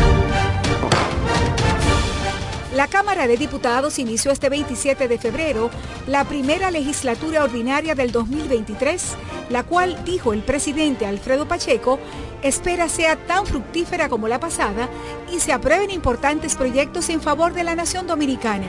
La 2.81 2.87
Cámara 2.87 3.27
de 3.27 3.37
Diputados 3.37 3.99
inició 3.99 4.31
este 4.31 4.49
27 4.49 5.07
de 5.07 5.19
febrero 5.19 5.69
la 6.07 6.23
primera 6.23 6.71
legislatura 6.71 7.43
ordinaria 7.43 7.93
del 7.93 8.11
2023, 8.11 9.17
la 9.51 9.61
cual, 9.61 10.03
dijo 10.03 10.33
el 10.33 10.41
presidente 10.41 11.05
Alfredo 11.05 11.47
Pacheco, 11.47 11.99
espera 12.41 12.89
sea 12.89 13.17
tan 13.27 13.45
fructífera 13.45 14.09
como 14.09 14.27
la 14.27 14.39
pasada 14.39 14.89
y 15.31 15.41
se 15.41 15.53
aprueben 15.53 15.91
importantes 15.91 16.55
proyectos 16.55 17.09
en 17.09 17.21
favor 17.21 17.53
de 17.53 17.63
la 17.63 17.75
nación 17.75 18.07
dominicana. 18.07 18.65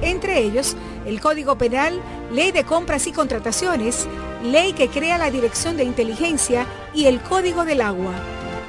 Entre 0.00 0.40
ellos, 0.40 0.76
el 1.06 1.20
Código 1.20 1.56
Penal, 1.56 2.00
Ley 2.32 2.50
de 2.50 2.64
Compras 2.64 3.06
y 3.06 3.12
Contrataciones, 3.12 4.08
Ley 4.42 4.72
que 4.72 4.88
crea 4.88 5.18
la 5.18 5.30
Dirección 5.30 5.76
de 5.76 5.84
Inteligencia 5.84 6.66
y 6.94 7.04
el 7.04 7.20
Código 7.22 7.64
del 7.64 7.82
Agua. 7.82 8.12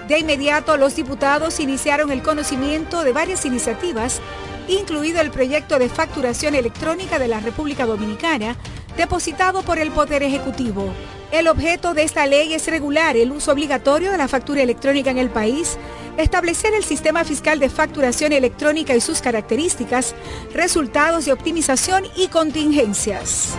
De 0.08 0.20
inmediato, 0.20 0.78
los 0.78 0.96
diputados 0.96 1.60
iniciaron 1.60 2.12
el 2.12 2.22
conocimiento 2.22 3.04
de 3.04 3.14
varias 3.14 3.46
iniciativas 3.46 4.22
incluido 4.68 5.22
el 5.22 5.32
proyecto 5.32 5.80
de 5.80 5.90
facturación 5.90 6.56
electrónica 6.56 7.20
de 7.20 7.28
la 7.28 7.40
República 7.40 7.86
Dominicana, 7.86 8.56
depositado 8.98 9.64
por 9.64 9.80
el 9.80 9.92
Poder 9.92 10.24
Ejecutivo. 10.24 10.94
El 11.32 11.48
objeto 11.48 11.96
de 11.96 12.04
esta 12.04 12.28
ley 12.28 12.54
es 12.54 12.68
regular 12.68 13.18
el 13.18 13.32
uso 13.32 13.52
obligatorio 13.52 14.12
de 14.12 14.20
la 14.20 14.28
factura 14.28 14.62
electrónica 14.62 15.10
en 15.10 15.18
el 15.18 15.32
país, 15.32 15.80
establecer 16.18 16.76
el 16.76 16.84
sistema 16.84 17.24
fiscal 17.24 17.60
de 17.60 17.70
facturación 17.70 18.34
electrónica 18.34 18.96
y 18.96 19.02
sus 19.02 19.20
características, 19.20 20.14
resultados 20.54 21.26
de 21.26 21.34
optimización 21.34 22.04
y 22.16 22.28
contingencias. 22.28 23.56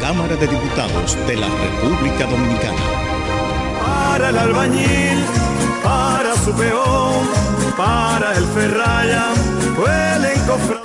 Cámara 0.00 0.36
de 0.36 0.46
Diputados 0.46 1.16
de 1.26 1.36
la 1.36 1.48
República 1.48 2.26
Dominicana. 2.26 2.80
Para 3.84 4.30
el 4.30 4.38
albañil, 4.38 5.24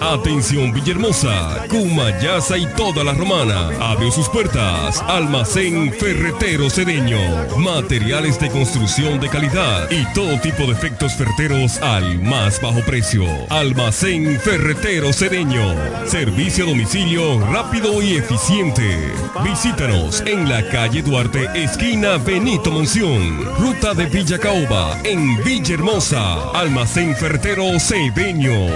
Atención 0.02 0.74
Villahermosa, 0.74 1.68
Cumayasa 1.70 2.58
y 2.58 2.66
toda 2.76 3.04
la 3.04 3.14
romana. 3.14 3.70
Abrió 3.80 4.12
sus 4.12 4.28
puertas. 4.28 5.02
Almacén 5.08 5.94
Ferretero 5.94 6.70
Cedeño. 6.70 7.20
Materiales 7.58 8.40
de 8.40 8.50
construcción 8.50 9.20
de 9.20 9.30
calidad 9.30 9.90
y 9.90 10.04
todo 10.14 10.40
tipo 10.42 10.64
de 10.64 10.74
efectos 10.74 11.14
ferreteros 11.14 11.78
al 11.82 12.20
más 12.20 12.60
bajo 12.62 12.82
precio. 12.82 13.26
Almacén 13.50 14.40
Ferretero 14.40 15.14
Cedeño. 15.14 15.76
Servicio 16.06 16.66
a 16.66 16.70
domicilio 16.70 17.40
rápido 17.52 18.02
y 18.02 18.18
eficiente. 18.18 19.14
Visítanos 19.44 20.22
en 20.26 20.50
la 20.50 20.68
calle 20.70 21.02
Duarte, 21.04 21.48
esquina 21.54 22.18
Benito 22.18 22.72
Monción. 22.72 23.46
Ruta 23.60 23.94
de 23.94 24.08
Villa 24.08 24.40
Caoba, 24.40 24.98
en 25.04 25.42
Villahermosa. 25.44 26.52
Almacén 26.52 27.16
Ferretero 27.16 27.80
Cedeño. 27.80 28.68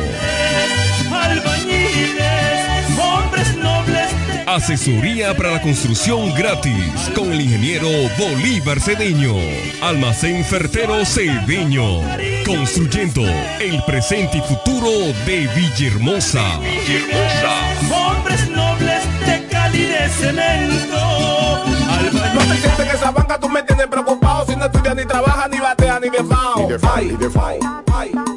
Albañiles, 1.36 2.98
hombres 2.98 3.56
nobles. 3.58 4.08
Asesoría 4.48 5.36
para 5.36 5.52
la 5.52 5.62
construcción 5.62 6.34
gratis 6.34 7.12
con 7.14 7.34
el 7.34 7.42
ingeniero 7.42 7.88
Bolívar 8.18 8.80
Cedeño. 8.80 9.36
Almacén 9.82 10.46
Fertero 10.46 11.04
Cedeño. 11.06 12.02
Construyendo 12.46 13.22
el 13.60 13.84
presente 13.86 14.38
y 14.38 14.42
futuro 14.42 14.90
de 15.26 15.50
Villahermosa. 15.56 16.58
Hombres 17.92 18.50
nobles 18.50 19.04
de 19.26 19.46
calidez 19.48 20.12
cemento. 20.14 21.66
No 22.34 22.42
te 22.42 22.58
sientes 22.62 22.90
que 22.90 22.96
esa 22.96 23.12
banca 23.12 23.38
tú 23.38 23.50
me 23.50 23.62
tienes 23.64 23.88
preocupado 23.88 24.46
si 24.46 24.56
no 24.56 24.66
estudias 24.66 24.96
ni 24.96 25.06
trabajas 25.06 25.50
ni 25.50 25.60
bateas 25.60 26.00
ni 26.00 26.10
de 26.10 26.24
fao. 26.24 26.62
Ni 26.62 26.68
de 26.68 26.80
fao, 26.80 27.02
ni 27.02 27.18
de 27.18 27.30
fao. 27.30 28.35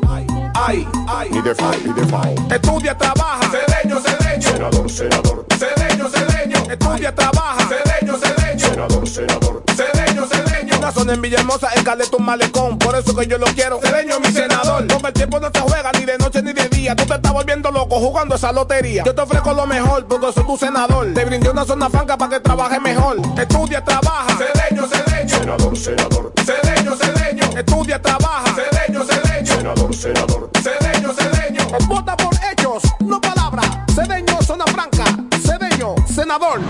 Ay, 0.60 0.66
ay, 0.66 0.88
ay, 1.06 1.06
ay. 1.08 1.30
Ni 1.30 1.40
de 1.40 1.54
fao, 1.54 1.72
ni 1.84 1.92
de 1.92 2.06
fao. 2.06 2.34
Estudia, 2.50 2.98
trabaja. 2.98 3.48
Cedeño, 3.50 4.00
cedeño. 4.00 4.42
Senador, 4.50 4.90
senador. 4.90 5.46
Cedeño, 5.56 6.08
cedeño. 6.08 6.58
Estudia, 6.70 7.14
trabaja. 7.14 7.68
Cedeño, 7.68 8.16
cedeño. 8.18 8.68
Senador, 8.68 9.08
senador. 9.08 9.62
Cedeño, 9.76 10.26
cedeño. 10.26 10.78
Una 10.78 10.92
zona 10.92 11.14
en 11.14 11.22
Villahermosa, 11.22 11.68
el 11.76 11.84
caleta 11.84 12.16
un 12.16 12.24
malecón. 12.24 12.78
Por 12.78 12.96
eso 12.96 13.14
que 13.14 13.26
yo 13.26 13.38
lo 13.38 13.46
quiero. 13.46 13.78
Cedeño, 13.80 14.18
mi 14.18 14.32
senador. 14.32 14.86
Porque 14.88 15.06
el 15.06 15.12
tiempo 15.12 15.38
no 15.38 15.48
se 15.52 15.60
juega 15.60 15.92
ni 15.92 16.04
de 16.04 16.18
noche 16.18 16.42
ni 16.42 16.52
de 16.52 16.68
día. 16.68 16.96
Tú 16.96 17.06
te 17.06 17.14
estás 17.14 17.32
volviendo 17.32 17.70
loco 17.70 18.00
jugando 18.00 18.34
esa 18.34 18.50
lotería. 18.50 19.04
Yo 19.04 19.14
te 19.14 19.20
ofrezco 19.22 19.52
lo 19.54 19.66
mejor 19.66 20.06
porque 20.06 20.32
soy 20.32 20.44
tu 20.44 20.56
senador. 20.56 21.14
Te 21.14 21.24
brindé 21.24 21.50
una 21.50 21.64
zona 21.64 21.88
franca 21.88 22.18
para 22.18 22.30
que 22.32 22.40
trabajes 22.40 22.80
mejor. 22.82 23.16
Estudia, 23.38 23.84
trabaja. 23.84 24.36
Cedeño, 24.36 24.88
cedeño. 24.88 25.38
Senador, 25.38 25.76
senador. 25.78 26.32
Cedeño, 26.44 26.96
cedeño. 26.96 27.58
Estudia, 27.58 28.02
trabaja. 28.02 28.54
Cedeño, 28.54 29.04
cedeño. 29.04 29.27
Senador, 29.44 29.94
senador. 29.94 30.50
Cedeño, 30.60 31.12
cedeño. 31.14 31.62
Vota 31.86 32.16
por 32.16 32.34
hechos, 32.50 32.82
no 33.00 33.20
palabras. 33.20 33.66
Cedeño, 33.94 34.42
zona 34.42 34.64
franca. 34.66 35.04
Cedeño, 35.40 35.94
senador. 36.06 36.60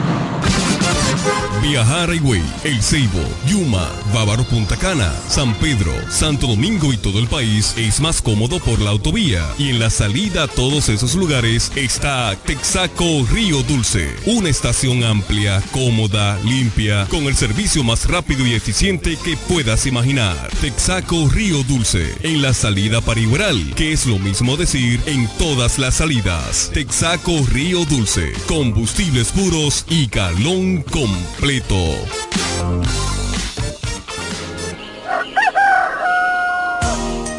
Viajar 1.62 2.14
Higüey, 2.14 2.43
El 2.64 2.83
Ceibo, 2.83 3.22
Yuma, 3.47 3.91
Bávaro 4.14 4.45
Punta 4.45 4.76
Cana, 4.76 5.12
San 5.29 5.55
Pedro, 5.57 5.93
Santo 6.09 6.47
Domingo 6.47 6.93
y 6.93 6.97
todo 6.97 7.18
el 7.18 7.26
país 7.26 7.74
es 7.76 8.01
más 8.01 8.22
cómodo 8.22 8.59
por 8.61 8.81
la 8.81 8.91
autovía. 8.91 9.47
Y 9.59 9.70
en 9.70 9.79
la 9.79 9.91
salida 9.91 10.45
a 10.45 10.49
todos 10.49 10.89
esos 10.89 11.14
lugares 11.14 11.70
está 11.76 12.35
Texaco 12.47 13.26
Río 13.31 13.62
Dulce. 13.64 14.09
Una 14.26 14.49
estación 14.49 15.05
amplia, 15.05 15.62
cómoda, 15.72 16.39
limpia, 16.45 17.07
con 17.11 17.24
el 17.24 17.37
servicio 17.37 17.85
más 17.85 18.09
rápido 18.09 18.47
y 18.47 18.55
eficiente 18.55 19.18
que 19.22 19.37
puedas 19.37 19.85
imaginar. 19.87 20.51
Texaco 20.61 21.29
Río 21.29 21.62
Dulce, 21.64 22.14
en 22.22 22.41
la 22.41 22.55
salida 22.55 23.01
para 23.01 23.20
Igueral, 23.20 23.74
que 23.74 23.93
es 23.93 24.07
lo 24.07 24.18
mismo 24.18 24.57
decir 24.57 25.01
en 25.07 25.29
todas 25.39 25.79
las 25.79 25.97
salidas. 25.97 26.70
Texaco 26.72 27.45
Río 27.53 27.85
Dulce, 27.85 28.33
combustibles 28.47 29.33
puros 29.33 29.85
y 29.91 30.07
galón 30.07 30.83
completo. 31.18 31.74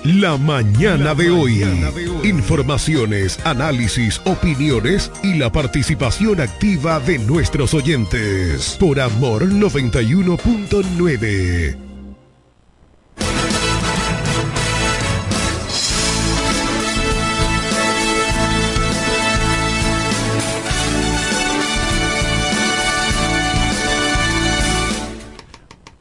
La 0.04 0.38
mañana 0.38 1.14
de 1.14 1.30
hoy. 1.30 1.64
Informaciones, 2.24 3.40
análisis, 3.46 4.20
opiniones 4.26 5.12
y 5.24 5.36
la 5.36 5.50
participación 5.52 6.42
activa 6.42 7.00
de 7.00 7.20
nuestros 7.20 7.74
oyentes. 7.74 8.76
Por 8.80 9.00
Amor 9.00 9.48
91.9. 9.48 11.89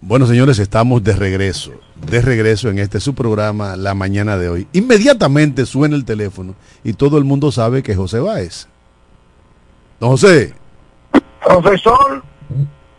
Bueno, 0.08 0.24
señores, 0.24 0.58
estamos 0.58 1.04
de 1.04 1.14
regreso, 1.14 1.72
de 1.96 2.22
regreso 2.22 2.70
en 2.70 2.78
este 2.78 2.98
su 2.98 3.14
programa 3.14 3.76
La 3.76 3.92
Mañana 3.92 4.38
de 4.38 4.48
hoy. 4.48 4.66
Inmediatamente 4.72 5.66
suena 5.66 5.96
el 5.96 6.06
teléfono 6.06 6.54
y 6.82 6.94
todo 6.94 7.18
el 7.18 7.24
mundo 7.24 7.52
sabe 7.52 7.82
que 7.82 7.94
José 7.94 8.18
Báez. 8.18 8.68
Don 10.00 10.08
José. 10.08 10.54
Profesor, 11.44 12.22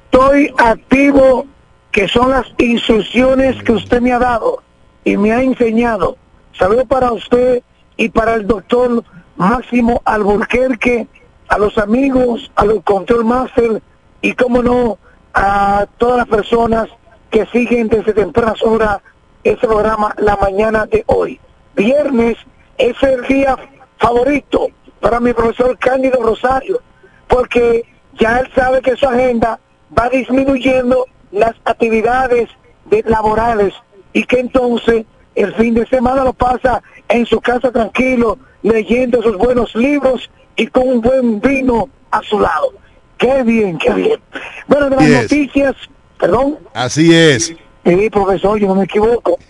estoy 0.05 0.53
activo, 0.59 1.47
que 1.91 2.07
son 2.07 2.29
las 2.29 2.45
instrucciones 2.59 3.55
que 3.63 3.71
usted 3.71 4.01
me 4.01 4.13
ha 4.13 4.19
dado 4.19 4.61
y 5.03 5.17
me 5.17 5.31
ha 5.31 5.41
enseñado. 5.41 6.15
Saludos 6.59 6.85
para 6.87 7.11
usted 7.11 7.63
y 7.97 8.09
para 8.09 8.35
el 8.35 8.45
doctor 8.45 9.03
Máximo 9.35 9.99
Alburquerque, 10.05 11.07
a 11.47 11.57
los 11.57 11.75
amigos, 11.79 12.51
a 12.53 12.65
los 12.65 12.83
control 12.83 13.25
master 13.25 13.81
y, 14.21 14.33
como 14.33 14.61
no, 14.61 14.99
a 15.33 15.87
todas 15.97 16.17
las 16.17 16.27
personas 16.27 16.87
que 17.29 17.45
siguen 17.47 17.87
desde 17.87 18.13
tempranas 18.13 18.61
horas 18.63 18.99
este 19.43 19.67
programa 19.67 20.13
la 20.17 20.35
mañana 20.37 20.85
de 20.85 21.03
hoy. 21.07 21.39
Viernes 21.75 22.37
es 22.77 23.01
el 23.03 23.25
día 23.27 23.55
favorito 23.97 24.67
para 24.99 25.19
mi 25.19 25.33
profesor 25.33 25.77
Cándido 25.77 26.21
Rosario, 26.21 26.81
porque 27.27 27.83
ya 28.19 28.39
él 28.39 28.49
sabe 28.55 28.81
que 28.81 28.95
su 28.95 29.05
agenda 29.07 29.59
va 29.97 30.09
disminuyendo 30.09 31.05
las 31.31 31.55
actividades 31.65 32.49
de- 32.85 33.03
laborales 33.03 33.73
y 34.13 34.23
que 34.23 34.39
entonces 34.39 35.05
el 35.35 35.53
fin 35.53 35.73
de 35.75 35.85
semana 35.87 36.23
lo 36.23 36.33
pasa 36.33 36.81
en 37.07 37.25
su 37.25 37.39
casa 37.39 37.71
tranquilo, 37.71 38.37
leyendo 38.63 39.21
sus 39.21 39.37
buenos 39.37 39.73
libros 39.75 40.29
y 40.55 40.67
con 40.67 40.87
un 40.87 41.01
buen 41.01 41.39
vino 41.39 41.87
a 42.11 42.21
su 42.23 42.39
lado. 42.39 42.73
Qué 43.17 43.43
bien, 43.43 43.77
qué 43.77 43.93
bien. 43.93 44.19
Bueno, 44.67 44.89
de 44.89 44.95
las 44.95 45.05
Yes. 45.05 45.21
noticias, 45.23 45.75
perdón. 46.19 46.59
Así 46.73 47.13
es. 47.13 47.55
Sí, 47.85 48.09
profesor, 48.09 48.59
yo 48.59 48.67
no 48.67 48.75
me 48.75 48.83
equivoco. 48.83 49.39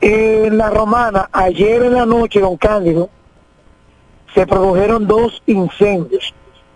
En 0.00 0.56
la 0.56 0.70
romana, 0.70 1.28
ayer 1.32 1.82
en 1.82 1.94
la 1.94 2.06
noche, 2.06 2.38
don 2.38 2.56
Cándido, 2.56 3.10
se 4.32 4.46
produjeron 4.46 5.08
dos 5.08 5.42
incendios. 5.46 6.32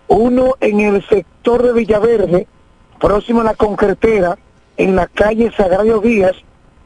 Uno 0.09 0.55
en 0.59 0.81
el 0.81 1.07
sector 1.07 1.63
de 1.63 1.71
Villaverde, 1.71 2.47
próximo 2.99 3.39
a 3.39 3.45
la 3.45 3.53
concretera, 3.53 4.37
en 4.75 4.97
la 4.97 5.07
calle 5.07 5.53
Sagrario 5.55 6.01
Díaz, 6.01 6.35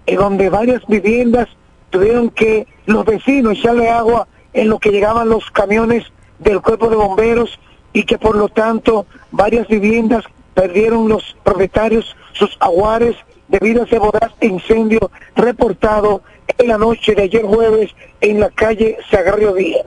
en 0.05 0.17
donde 0.17 0.49
varias 0.51 0.85
viviendas 0.87 1.47
tuvieron 1.89 2.29
que 2.29 2.67
los 2.85 3.03
vecinos 3.03 3.57
echarle 3.57 3.89
agua 3.89 4.27
en 4.53 4.69
lo 4.69 4.77
que 4.77 4.91
llegaban 4.91 5.29
los 5.29 5.49
camiones 5.49 6.03
del 6.37 6.61
cuerpo 6.61 6.89
de 6.89 6.97
bomberos 6.97 7.59
y 7.93 8.03
que 8.03 8.19
por 8.19 8.35
lo 8.35 8.47
tanto 8.47 9.07
varias 9.31 9.67
viviendas 9.67 10.23
perdieron 10.57 11.07
los 11.07 11.37
propietarios 11.43 12.15
sus 12.33 12.57
aguares 12.59 13.15
debido 13.47 13.83
a 13.83 13.85
ese 13.85 13.99
voraz 13.99 14.31
incendio 14.41 15.11
reportado 15.35 16.23
en 16.57 16.69
la 16.69 16.79
noche 16.79 17.13
de 17.13 17.23
ayer 17.23 17.43
jueves 17.43 17.91
en 18.21 18.39
la 18.39 18.49
calle 18.49 18.97
Sagrario 19.11 19.53
Díaz. 19.53 19.85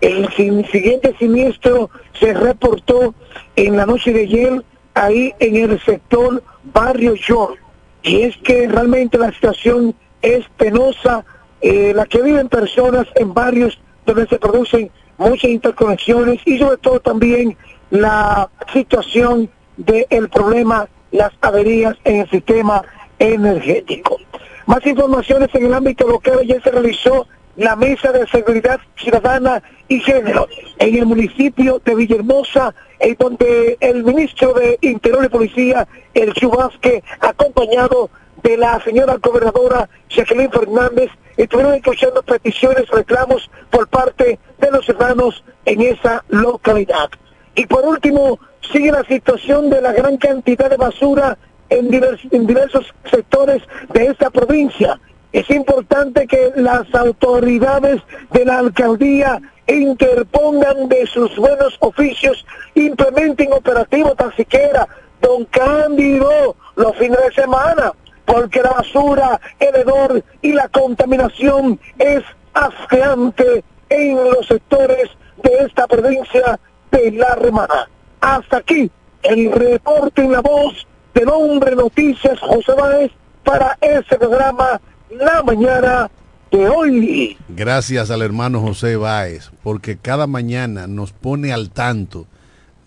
El 0.00 0.28
siguiente 0.32 1.12
siniestro 1.18 1.90
se 2.20 2.34
reportó 2.34 3.16
en 3.56 3.76
la 3.76 3.84
noche 3.84 4.12
de 4.12 4.20
ayer 4.20 4.62
ahí 4.94 5.34
en 5.40 5.56
el 5.56 5.80
sector 5.80 6.40
Barrio 6.72 7.14
York. 7.16 7.58
Y 8.04 8.22
es 8.22 8.36
que 8.38 8.68
realmente 8.68 9.18
la 9.18 9.32
situación 9.32 9.92
es 10.22 10.44
penosa, 10.56 11.24
eh, 11.62 11.92
la 11.96 12.06
que 12.06 12.22
viven 12.22 12.48
personas 12.48 13.08
en 13.16 13.34
barrios 13.34 13.76
donde 14.06 14.28
se 14.28 14.38
producen 14.38 14.88
muchas 15.18 15.50
interconexiones 15.50 16.40
y 16.44 16.58
sobre 16.60 16.76
todo 16.76 17.00
también 17.00 17.56
la 17.90 18.48
situación 18.72 19.50
del 19.76 20.28
problema, 20.28 20.88
las 21.10 21.32
averías 21.40 21.96
en 22.04 22.20
el 22.20 22.30
sistema 22.30 22.82
energético. 23.18 24.18
Más 24.66 24.84
informaciones 24.86 25.48
en 25.54 25.66
el 25.66 25.74
ámbito 25.74 26.06
local, 26.06 26.40
ya 26.46 26.60
se 26.60 26.70
realizó 26.70 27.26
la 27.56 27.76
Mesa 27.76 28.12
de 28.12 28.26
Seguridad 28.28 28.80
Ciudadana 28.96 29.62
y 29.88 30.00
Género 30.00 30.48
en 30.78 30.96
el 30.96 31.06
municipio 31.06 31.80
de 31.84 31.94
Villahermosa, 31.94 32.74
en 32.98 33.16
donde 33.18 33.76
el 33.80 34.04
ministro 34.04 34.54
de 34.54 34.78
Interior 34.80 35.24
y 35.24 35.28
Policía, 35.28 35.86
el 36.14 36.32
Chubasque, 36.32 37.02
acompañado 37.20 38.10
de 38.42 38.56
la 38.56 38.80
señora 38.82 39.16
gobernadora 39.16 39.88
Jacqueline 40.08 40.50
Fernández, 40.50 41.10
estuvieron 41.36 41.74
escuchando 41.74 42.22
peticiones, 42.22 42.88
reclamos 42.88 43.50
por 43.70 43.88
parte 43.88 44.38
de 44.58 44.70
los 44.70 44.88
hermanos 44.88 45.44
en 45.64 45.82
esa 45.82 46.24
localidad. 46.28 47.10
Y 47.54 47.66
por 47.66 47.84
último, 47.84 48.38
sigue 48.70 48.92
la 48.92 49.04
situación 49.04 49.70
de 49.70 49.80
la 49.80 49.92
gran 49.92 50.16
cantidad 50.16 50.70
de 50.70 50.76
basura 50.76 51.36
en, 51.68 51.90
en 52.30 52.46
diversos 52.46 52.92
sectores 53.10 53.62
de 53.92 54.06
esta 54.06 54.30
provincia. 54.30 55.00
Es 55.32 55.48
importante 55.50 56.26
que 56.26 56.52
las 56.56 56.94
autoridades 56.94 58.02
de 58.32 58.44
la 58.44 58.58
alcaldía 58.58 59.40
interpongan 59.66 60.88
de 60.88 61.06
sus 61.06 61.34
buenos 61.36 61.76
oficios, 61.80 62.44
implementen 62.74 63.52
operativo 63.52 64.14
tan 64.14 64.34
siquiera, 64.36 64.86
don 65.20 65.44
Cándido, 65.46 66.56
los 66.76 66.96
fines 66.96 67.18
de 67.26 67.42
semana, 67.42 67.92
porque 68.26 68.62
la 68.62 68.70
basura, 68.70 69.40
el 69.58 69.74
hedor 69.76 70.22
y 70.42 70.52
la 70.52 70.68
contaminación 70.68 71.80
es 71.98 72.22
asqueante 72.52 73.64
en 73.88 74.16
los 74.16 74.46
sectores 74.46 75.10
de 75.42 75.64
esta 75.66 75.86
provincia 75.86 76.58
de 76.90 77.12
La 77.12 77.34
Romana. 77.36 77.88
Hasta 78.22 78.58
aquí 78.58 78.88
el 79.24 79.50
reporte 79.50 80.22
en 80.22 80.30
la 80.30 80.40
voz 80.40 80.86
del 81.12 81.28
hombre 81.28 81.74
noticias 81.74 82.38
José 82.38 82.72
Báez 82.72 83.10
para 83.42 83.76
ese 83.80 84.16
programa 84.16 84.80
La 85.10 85.42
Mañana 85.42 86.08
de 86.52 86.68
hoy. 86.68 87.36
Gracias 87.48 88.12
al 88.12 88.22
hermano 88.22 88.60
José 88.60 88.94
Báez, 88.94 89.50
porque 89.64 89.96
cada 89.96 90.28
mañana 90.28 90.86
nos 90.86 91.10
pone 91.12 91.52
al 91.52 91.70
tanto 91.70 92.28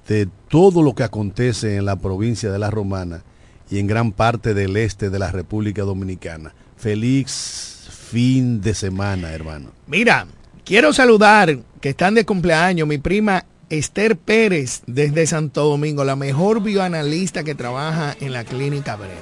de 0.08 0.30
todo 0.48 0.82
lo 0.82 0.96
que 0.96 1.04
acontece 1.04 1.76
en 1.76 1.84
la 1.84 1.98
provincia 1.98 2.50
de 2.50 2.60
La 2.60 2.72
Romana 2.72 3.24
y 3.70 3.80
en 3.80 3.88
gran 3.88 4.14
parte 4.14 4.54
del 4.54 4.78
este 4.78 5.10
de 5.10 5.20
la 5.20 5.32
República 5.32 5.82
Dominicana. 5.82 6.54
Feliz 6.78 7.90
fin 8.10 8.62
de 8.62 8.74
semana, 8.74 9.34
hermano. 9.34 9.72
Mira, 9.88 10.28
quiero 10.64 10.94
saludar 10.94 11.58
que 11.82 11.90
están 11.90 12.16
de 12.16 12.26
cumpleaños 12.26 12.88
mi 12.88 13.00
prima 13.00 13.44
Esther 13.70 14.16
Pérez 14.18 14.82
desde 14.86 15.28
Santo 15.28 15.66
Domingo, 15.66 16.04
la 16.04 16.16
mejor 16.16 16.62
bioanalista 16.62 17.44
que 17.44 17.56
trabaja 17.56 18.16
en 18.20 18.34
la 18.34 18.44
clínica 18.44 18.96
Breve. 18.96 19.16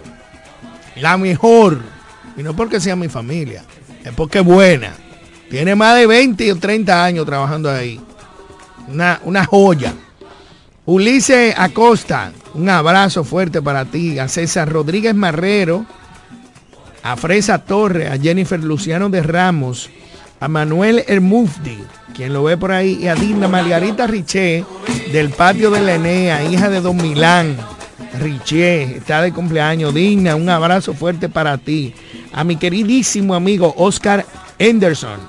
La 0.96 1.18
mejor. 1.18 1.82
Y 2.38 2.44
no 2.44 2.56
porque 2.56 2.80
sea 2.80 2.96
mi 2.96 3.10
familia, 3.10 3.64
es 4.04 4.12
porque 4.14 4.40
es 4.40 4.46
buena. 4.46 4.94
Tiene 5.50 5.76
más 5.76 5.98
de 5.98 6.08
20 6.08 6.52
o 6.52 6.56
30 6.58 7.04
años 7.04 7.26
trabajando 7.26 7.70
ahí. 7.70 8.00
Una, 8.88 9.22
una 9.24 9.46
joya. 9.46 9.94
Ulises 10.86 11.54
Acosta, 11.58 12.34
un 12.54 12.68
abrazo 12.70 13.24
fuerte 13.24 13.62
para 13.62 13.86
ti. 13.86 14.20
A 14.20 14.28
César 14.28 14.70
Rodríguez 14.70 15.16
Marrero, 15.16 15.86
a 17.04 17.16
Fresa 17.16 17.60
Torre, 17.60 18.08
a 18.08 18.18
Jennifer 18.18 18.60
Luciano 18.62 19.10
de 19.10 19.22
Ramos, 19.22 19.90
a 20.44 20.50
Manuel 20.50 21.06
Hermufdi, 21.08 21.78
quien 22.14 22.34
lo 22.34 22.44
ve 22.44 22.58
por 22.58 22.74
ahí, 22.74 23.00
y 23.02 23.08
a 23.08 23.16
Dina 23.16 23.48
Margarita 23.48 24.08
Riché, 24.08 24.66
del 25.14 25.30
patio 25.30 25.72
de 25.72 25.80
la 25.80 25.96
Enea, 25.96 26.44
hija 26.44 26.70
de 26.70 26.82
Don 26.82 26.98
Milán. 26.98 27.56
Riché, 28.20 28.98
está 28.98 29.22
de 29.22 29.32
cumpleaños. 29.32 29.94
Digna, 29.94 30.36
un 30.36 30.50
abrazo 30.50 30.94
fuerte 30.94 31.30
para 31.30 31.58
ti. 31.58 31.94
A 32.34 32.44
mi 32.44 32.58
queridísimo 32.58 33.36
amigo 33.36 33.74
Oscar 33.78 34.26
Henderson. 34.60 35.22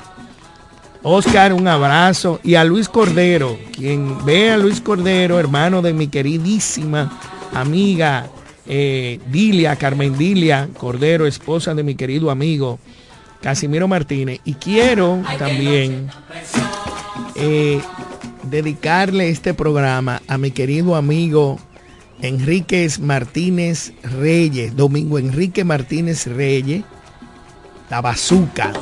Oscar, 1.04 1.52
un 1.52 1.68
abrazo. 1.68 2.40
Y 2.42 2.56
a 2.56 2.64
Luis 2.64 2.88
Cordero, 2.88 3.56
quien 3.70 4.24
ve 4.24 4.50
a 4.50 4.56
Luis 4.56 4.80
Cordero, 4.80 5.38
hermano 5.38 5.80
de 5.80 5.92
mi 5.92 6.08
queridísima 6.08 7.20
amiga 7.54 8.26
eh, 8.66 9.20
Dilia, 9.30 9.76
Carmen 9.76 10.18
Dilia 10.18 10.68
Cordero, 10.76 11.24
esposa 11.24 11.72
de 11.72 11.84
mi 11.84 11.94
querido 11.94 12.32
amigo 12.32 12.80
Casimiro 13.44 13.86
Martínez. 13.86 14.40
Y 14.46 14.54
quiero 14.54 15.22
también 15.38 16.08
eh, 17.34 17.78
dedicarle 18.44 19.28
este 19.28 19.52
programa 19.52 20.22
a 20.28 20.38
mi 20.38 20.50
querido 20.50 20.96
amigo 20.96 21.58
Enríquez 22.22 23.00
Martínez 23.00 23.92
Reyes, 24.02 24.74
Domingo 24.74 25.18
Enrique 25.18 25.62
Martínez 25.62 26.26
Reyes, 26.26 26.84
la 27.90 28.00
bazuca 28.00 28.72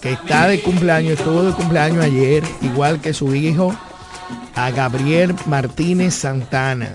que 0.00 0.12
está 0.12 0.46
de 0.46 0.60
cumpleaños, 0.60 1.18
estuvo 1.18 1.42
de 1.42 1.52
cumpleaños 1.52 2.04
ayer, 2.04 2.44
igual 2.62 3.00
que 3.00 3.12
su 3.12 3.34
hijo, 3.34 3.74
a 4.54 4.70
Gabriel 4.70 5.34
Martínez 5.46 6.14
Santana. 6.14 6.94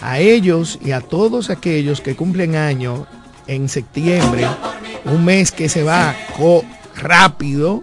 A 0.00 0.20
ellos 0.20 0.78
y 0.84 0.92
a 0.92 1.00
todos 1.00 1.50
aquellos 1.50 2.00
que 2.00 2.14
cumplen 2.14 2.54
años 2.54 3.00
en 3.48 3.68
septiembre, 3.68 4.46
un 5.04 5.24
mes 5.24 5.52
que 5.52 5.68
se 5.68 5.82
va 5.82 6.14
rápido, 6.96 7.82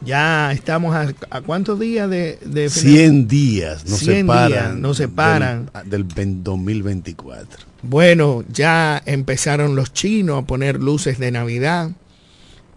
ya 0.00 0.52
estamos 0.52 0.94
a, 0.94 1.40
cuántos 1.42 1.80
días 1.80 2.10
de, 2.10 2.38
de 2.44 2.68
100 2.68 3.28
días 3.28 3.84
nos 3.86 4.00
100 4.00 4.26
separan, 4.26 4.50
días 4.50 4.74
nos 4.74 4.96
separan 4.96 5.70
del, 5.86 6.06
del 6.08 6.42
2024. 6.42 7.64
Bueno, 7.82 8.44
ya 8.48 9.02
empezaron 9.06 9.76
los 9.76 9.92
chinos 9.92 10.42
a 10.42 10.46
poner 10.46 10.80
luces 10.80 11.18
de 11.18 11.30
Navidad 11.30 11.90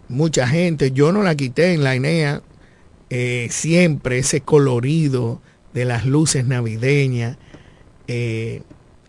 mucha 0.08 0.46
gente. 0.48 0.90
Yo 0.90 1.12
no 1.12 1.22
la 1.22 1.34
quité 1.34 1.74
en 1.74 1.84
la 1.84 1.94
INEA. 1.94 2.42
Eh, 3.10 3.48
siempre 3.50 4.18
ese 4.18 4.42
colorido 4.42 5.40
de 5.72 5.86
las 5.86 6.04
luces 6.04 6.46
navideñas 6.46 7.38
eh, 8.06 8.62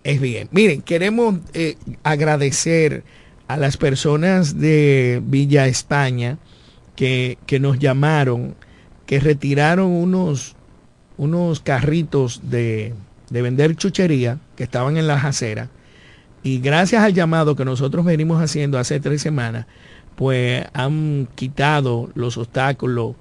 es 0.03 0.22
bien. 0.22 0.47
Miren, 0.51 0.82
queremos 0.82 1.36
eh, 1.53 1.76
agradecer 2.03 3.03
a 3.50 3.58
las 3.58 3.78
personas 3.78 4.60
de 4.60 5.24
Villa 5.26 5.66
España 5.66 6.38
que, 6.95 7.39
que 7.47 7.60
nos 7.60 7.80
llamaron, 7.80 8.56
que 9.08 9.20
retiraron 9.20 9.88
unos, 9.88 10.56
unos 11.18 11.60
carritos 11.60 12.41
de, 12.43 12.93
de 13.32 13.41
vender 13.41 13.76
chuchería 13.76 14.38
que 14.56 14.62
estaban 14.62 14.97
en 14.97 15.08
las 15.08 15.26
aceras. 15.26 15.70
Y 16.43 16.60
gracias 16.60 17.02
al 17.02 17.16
llamado 17.16 17.56
que 17.56 17.66
nosotros 17.66 18.06
venimos 18.06 18.39
haciendo 18.39 18.78
hace 18.78 19.00
tres 19.00 19.24
semanas, 19.24 19.66
pues 20.16 20.66
han 20.74 21.28
quitado 21.34 22.12
los 22.14 22.38
obstáculos 22.38 23.16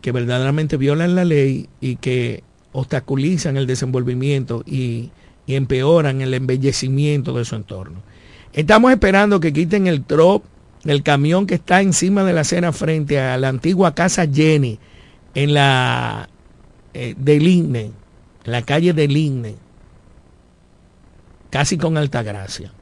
que 0.00 0.12
verdaderamente 0.12 0.78
violan 0.78 1.14
la 1.14 1.26
ley 1.26 1.68
y 1.82 1.96
que 1.96 2.42
obstaculizan 2.72 3.58
el 3.58 3.66
desenvolvimiento 3.66 4.62
y, 4.64 5.10
y 5.44 5.56
empeoran 5.56 6.22
el 6.22 6.32
embellecimiento 6.32 7.36
de 7.36 7.44
su 7.44 7.54
entorno. 7.54 8.13
Estamos 8.54 8.92
esperando 8.92 9.40
que 9.40 9.52
quiten 9.52 9.86
el 9.86 10.04
trop, 10.04 10.44
el 10.84 11.02
camión 11.02 11.46
que 11.46 11.56
está 11.56 11.82
encima 11.82 12.24
de 12.24 12.32
la 12.32 12.40
acera 12.42 12.72
frente 12.72 13.20
a 13.20 13.36
la 13.36 13.48
antigua 13.48 13.94
casa 13.94 14.26
Jenny 14.26 14.78
en 15.34 15.54
la 15.54 16.28
eh, 16.94 17.14
del 17.18 17.46
INE, 17.46 17.90
en 18.44 18.52
la 18.52 18.62
calle 18.62 18.92
del 18.92 19.16
INE, 19.16 19.56
casi 21.50 21.76
con 21.76 21.98
Altagracia 21.98 22.72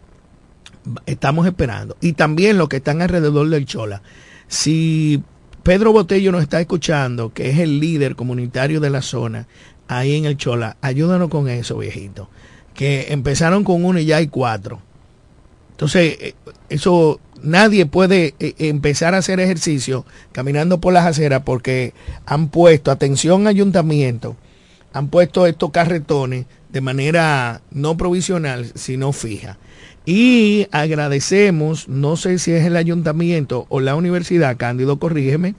estamos 1.06 1.46
esperando. 1.46 1.96
Y 2.00 2.14
también 2.14 2.58
los 2.58 2.68
que 2.68 2.76
están 2.76 3.02
alrededor 3.02 3.48
del 3.48 3.66
Chola. 3.66 4.02
Si 4.48 5.22
Pedro 5.62 5.92
Botello 5.92 6.32
nos 6.32 6.42
está 6.42 6.60
escuchando, 6.60 7.32
que 7.32 7.50
es 7.50 7.58
el 7.58 7.80
líder 7.80 8.16
comunitario 8.16 8.80
de 8.80 8.90
la 8.90 9.02
zona, 9.02 9.46
ahí 9.88 10.16
en 10.16 10.24
el 10.24 10.36
Chola, 10.36 10.76
ayúdanos 10.80 11.28
con 11.28 11.48
eso, 11.48 11.78
viejito. 11.78 12.28
Que 12.74 13.12
empezaron 13.12 13.64
con 13.64 13.84
uno 13.84 13.98
y 13.98 14.06
ya 14.06 14.16
hay 14.16 14.28
cuatro. 14.28 14.80
Entonces, 15.72 16.16
eh, 16.20 16.34
eso 16.68 17.20
nadie 17.42 17.86
puede 17.86 18.34
eh, 18.38 18.54
empezar 18.58 19.14
a 19.14 19.18
hacer 19.18 19.40
ejercicio 19.40 20.06
caminando 20.32 20.80
por 20.80 20.92
las 20.92 21.06
aceras 21.06 21.42
porque 21.44 21.92
han 22.24 22.48
puesto, 22.48 22.90
atención 22.90 23.46
ayuntamiento, 23.46 24.36
han 24.92 25.08
puesto 25.08 25.46
estos 25.46 25.70
carretones 25.70 26.46
de 26.70 26.80
manera 26.80 27.62
no 27.70 27.96
provisional, 27.96 28.70
sino 28.74 29.12
fija. 29.12 29.58
Y 30.04 30.66
agradecemos, 30.72 31.88
no 31.88 32.16
sé 32.16 32.38
si 32.38 32.52
es 32.52 32.64
el 32.64 32.76
ayuntamiento 32.76 33.66
o 33.68 33.80
la 33.80 33.94
universidad, 33.94 34.56
Cándido, 34.56 34.98
corrígeme, 34.98 35.54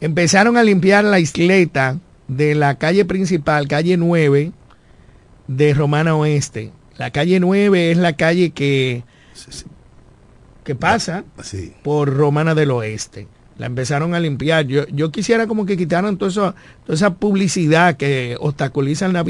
empezaron 0.00 0.56
a 0.56 0.62
limpiar 0.62 1.04
la 1.04 1.18
isleta 1.18 1.98
de 2.28 2.54
la 2.54 2.76
calle 2.76 3.04
principal, 3.04 3.66
calle 3.68 3.96
9 3.96 4.52
de 5.48 5.74
Romana 5.74 6.14
Oeste. 6.16 6.70
La 6.96 7.10
calle 7.10 7.40
9 7.40 7.90
es 7.90 7.96
la 7.96 8.14
calle 8.14 8.50
que, 8.50 9.04
que 10.64 10.74
pasa 10.74 11.24
por 11.82 12.12
Romana 12.12 12.54
del 12.54 12.72
Oeste. 12.72 13.28
La 13.56 13.66
empezaron 13.66 14.14
a 14.14 14.20
limpiar. 14.20 14.66
Yo, 14.66 14.86
yo 14.88 15.10
quisiera 15.10 15.46
como 15.46 15.64
que 15.64 15.76
quitaran 15.76 16.18
toda 16.18 16.30
esa, 16.30 16.54
toda 16.84 16.94
esa 16.94 17.14
publicidad 17.14 17.96
que 17.96 18.36
obstaculizan 18.38 19.12
la, 19.12 19.24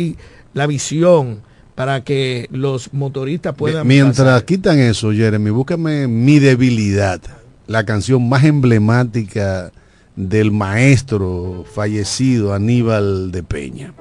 la 0.54 0.66
visión 0.66 1.42
para 1.76 2.02
que 2.02 2.48
los 2.50 2.92
motoristas 2.94 3.54
puedan... 3.54 3.86
Mientras 3.86 4.42
quitan 4.44 4.78
eso, 4.78 5.12
Jeremy, 5.12 5.50
búscame 5.50 6.08
Mi 6.08 6.38
Debilidad, 6.38 7.20
la 7.66 7.84
canción 7.84 8.28
más 8.28 8.44
emblemática 8.44 9.70
del 10.16 10.50
maestro 10.50 11.66
fallecido 11.70 12.54
Aníbal 12.54 13.30
de 13.30 13.42
Peña. 13.42 13.92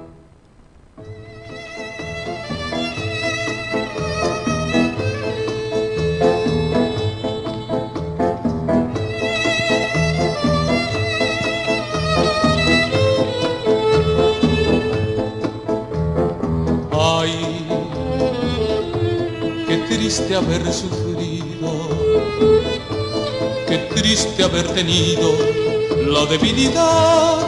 Haber 20.06 20.72
sufrido, 20.72 21.88
qué 23.66 23.78
triste 23.92 24.44
haber 24.44 24.68
tenido 24.68 25.32
la 26.06 26.24
debilidad 26.26 27.38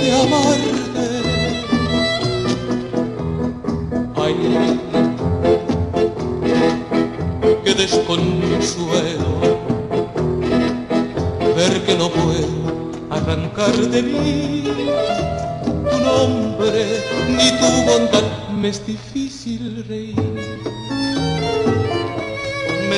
de 0.00 0.12
amarte. 0.22 1.06
Ay, 4.16 4.34
qué 7.64 7.74
desconsuelo 7.74 9.30
ver 11.54 11.84
que 11.84 11.94
no 11.96 12.08
puedo 12.08 12.90
arrancar 13.10 13.76
de 13.76 14.02
mí 14.02 14.64
tu 15.90 15.98
nombre 15.98 17.02
ni 17.28 17.50
tu 17.58 17.66
bondad. 17.90 18.22
Me 18.58 18.68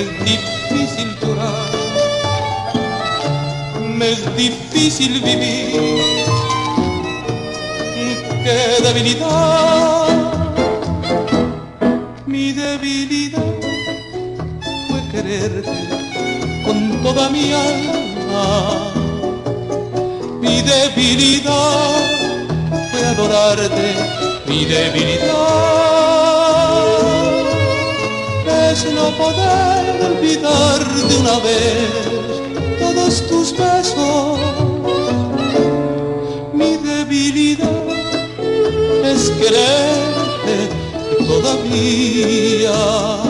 es 0.01 0.25
difícil 0.25 1.17
llorar, 1.21 1.71
me 3.97 4.11
es 4.11 4.37
difícil 4.37 5.21
vivir. 5.21 6.03
Qué 8.45 8.83
debilidad, 8.83 10.09
mi 12.27 12.53
debilidad 12.53 13.55
fue 14.89 15.01
quererte 15.11 15.81
con 16.65 17.03
toda 17.03 17.29
mi 17.29 17.53
alma 17.53 18.99
mi 20.41 20.63
debilidad 20.63 22.01
fue 22.91 23.07
adorarte, 23.07 23.95
mi 24.47 24.65
debilidad 24.65 25.68
es 28.79 28.93
no 28.93 29.11
poder 29.17 30.05
olvidar 30.05 30.79
de 31.09 31.17
una 31.17 31.41
vez 31.41 31.91
todos 32.79 33.27
tus 33.27 33.57
besos. 33.57 34.39
Mi 36.53 36.77
debilidad 36.77 37.89
es 39.05 39.31
quererte 39.31 40.69
todavía. 41.27 43.28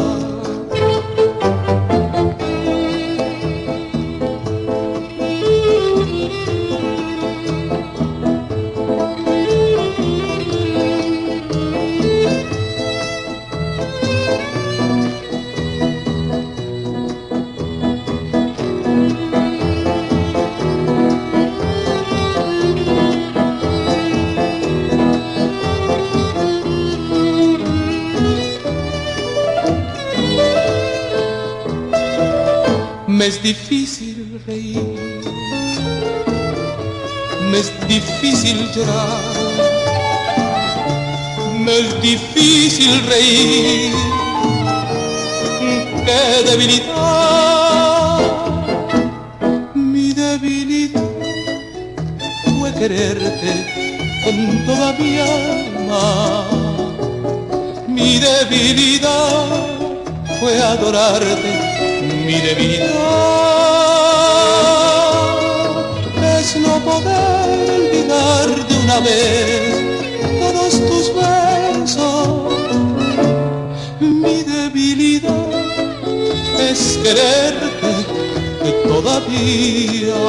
Es 33.29 33.43
difícil 33.43 34.41
reír, 34.47 34.81
me 37.51 37.59
es 37.59 37.71
difícil 37.87 38.57
llorar, 38.75 39.23
me 41.61 41.79
es 41.79 42.01
difícil 42.01 43.03
reír, 43.07 43.93
qué 46.07 46.23
debilidad, 46.51 48.21
mi 49.75 50.15
debilidad 50.15 51.03
fue 52.59 52.73
quererte 52.73 53.53
con 54.25 54.65
toda 54.65 54.95
mi 54.95 55.19
alma, 55.19 56.47
mi 57.89 58.19
debilidad 58.19 59.45
fue 60.41 60.63
adorarte 60.63 61.68
mi 62.29 62.39
debilidad 62.41 62.89
es 66.39 66.57
no 66.57 66.79
poder 66.85 67.71
olvidar 67.81 68.47
de 68.69 68.75
una 68.85 69.01
vez 69.01 69.73
todos 70.39 70.73
tus 70.89 71.07
besos. 71.15 72.53
Mi 74.01 74.43
debilidad 74.43 75.49
es 76.71 76.99
quererte 77.03 77.93
todavía. 78.87 80.21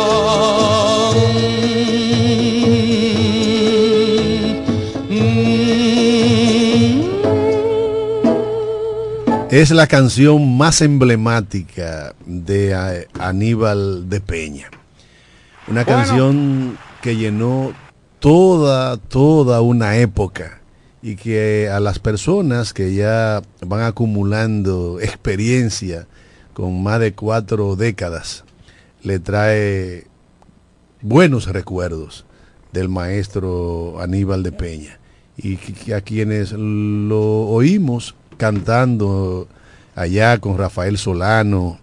Es 9.51 9.71
la 9.71 9.87
canción 9.87 10.57
más 10.57 10.79
emblemática 10.83 12.13
de 12.23 12.71
eh, 12.71 13.07
Aníbal 13.19 14.07
de 14.07 14.21
Peña. 14.21 14.69
Una 15.67 15.85
canción 15.85 16.77
que 17.01 17.15
llenó 17.15 17.73
toda, 18.19 18.97
toda 18.97 19.61
una 19.61 19.97
época 19.97 20.61
y 21.01 21.15
que 21.15 21.67
a 21.67 21.79
las 21.79 21.97
personas 21.97 22.73
que 22.73 22.93
ya 22.93 23.41
van 23.65 23.81
acumulando 23.81 24.99
experiencia 25.01 26.05
con 26.53 26.83
más 26.83 26.99
de 26.99 27.13
cuatro 27.13 27.75
décadas, 27.75 28.43
le 29.01 29.17
trae 29.17 30.05
buenos 31.01 31.47
recuerdos 31.47 32.23
del 32.71 32.87
maestro 32.87 33.99
Aníbal 33.99 34.43
de 34.43 34.51
Peña. 34.51 34.99
Y 35.37 35.55
que 35.55 35.95
a 35.95 36.01
quienes 36.01 36.51
lo 36.51 37.47
oímos 37.47 38.13
cantando 38.39 39.49
allá 39.95 40.39
con 40.39 40.57
Rafael 40.57 40.97
Solano, 40.97 41.77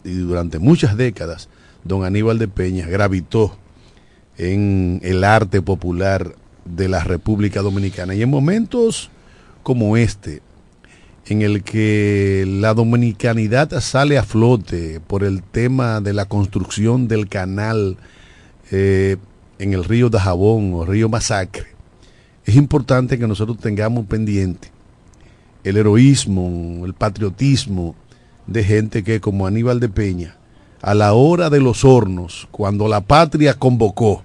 y 0.03 0.11
durante 0.11 0.59
muchas 0.59 0.97
décadas, 0.97 1.49
don 1.83 2.03
Aníbal 2.03 2.39
de 2.39 2.47
Peña 2.47 2.87
gravitó 2.87 3.57
en 4.37 4.99
el 5.03 5.23
arte 5.23 5.61
popular 5.61 6.35
de 6.65 6.89
la 6.89 7.03
República 7.03 7.61
Dominicana. 7.61 8.15
Y 8.15 8.21
en 8.21 8.29
momentos 8.29 9.09
como 9.63 9.97
este, 9.97 10.41
en 11.27 11.41
el 11.41 11.63
que 11.63 12.45
la 12.47 12.73
dominicanidad 12.73 13.79
sale 13.81 14.17
a 14.17 14.23
flote 14.23 14.99
por 14.99 15.23
el 15.23 15.41
tema 15.41 15.99
de 16.01 16.13
la 16.13 16.25
construcción 16.25 17.07
del 17.07 17.27
canal 17.27 17.97
eh, 18.71 19.17
en 19.57 19.73
el 19.73 19.83
río 19.83 20.09
Dajabón 20.09 20.73
o 20.73 20.85
río 20.85 21.09
Masacre, 21.09 21.67
es 22.45 22.55
importante 22.55 23.17
que 23.17 23.27
nosotros 23.27 23.57
tengamos 23.57 24.05
pendiente 24.05 24.71
el 25.63 25.77
heroísmo, 25.77 26.85
el 26.85 26.93
patriotismo 26.93 27.95
de 28.45 28.63
gente 28.63 29.03
que 29.03 29.19
como 29.19 29.47
Aníbal 29.47 29.79
de 29.79 29.89
Peña, 29.89 30.37
a 30.81 30.93
la 30.93 31.13
hora 31.13 31.49
de 31.49 31.59
los 31.59 31.83
hornos, 31.83 32.47
cuando 32.51 32.87
la 32.87 33.01
patria 33.01 33.55
convocó, 33.55 34.23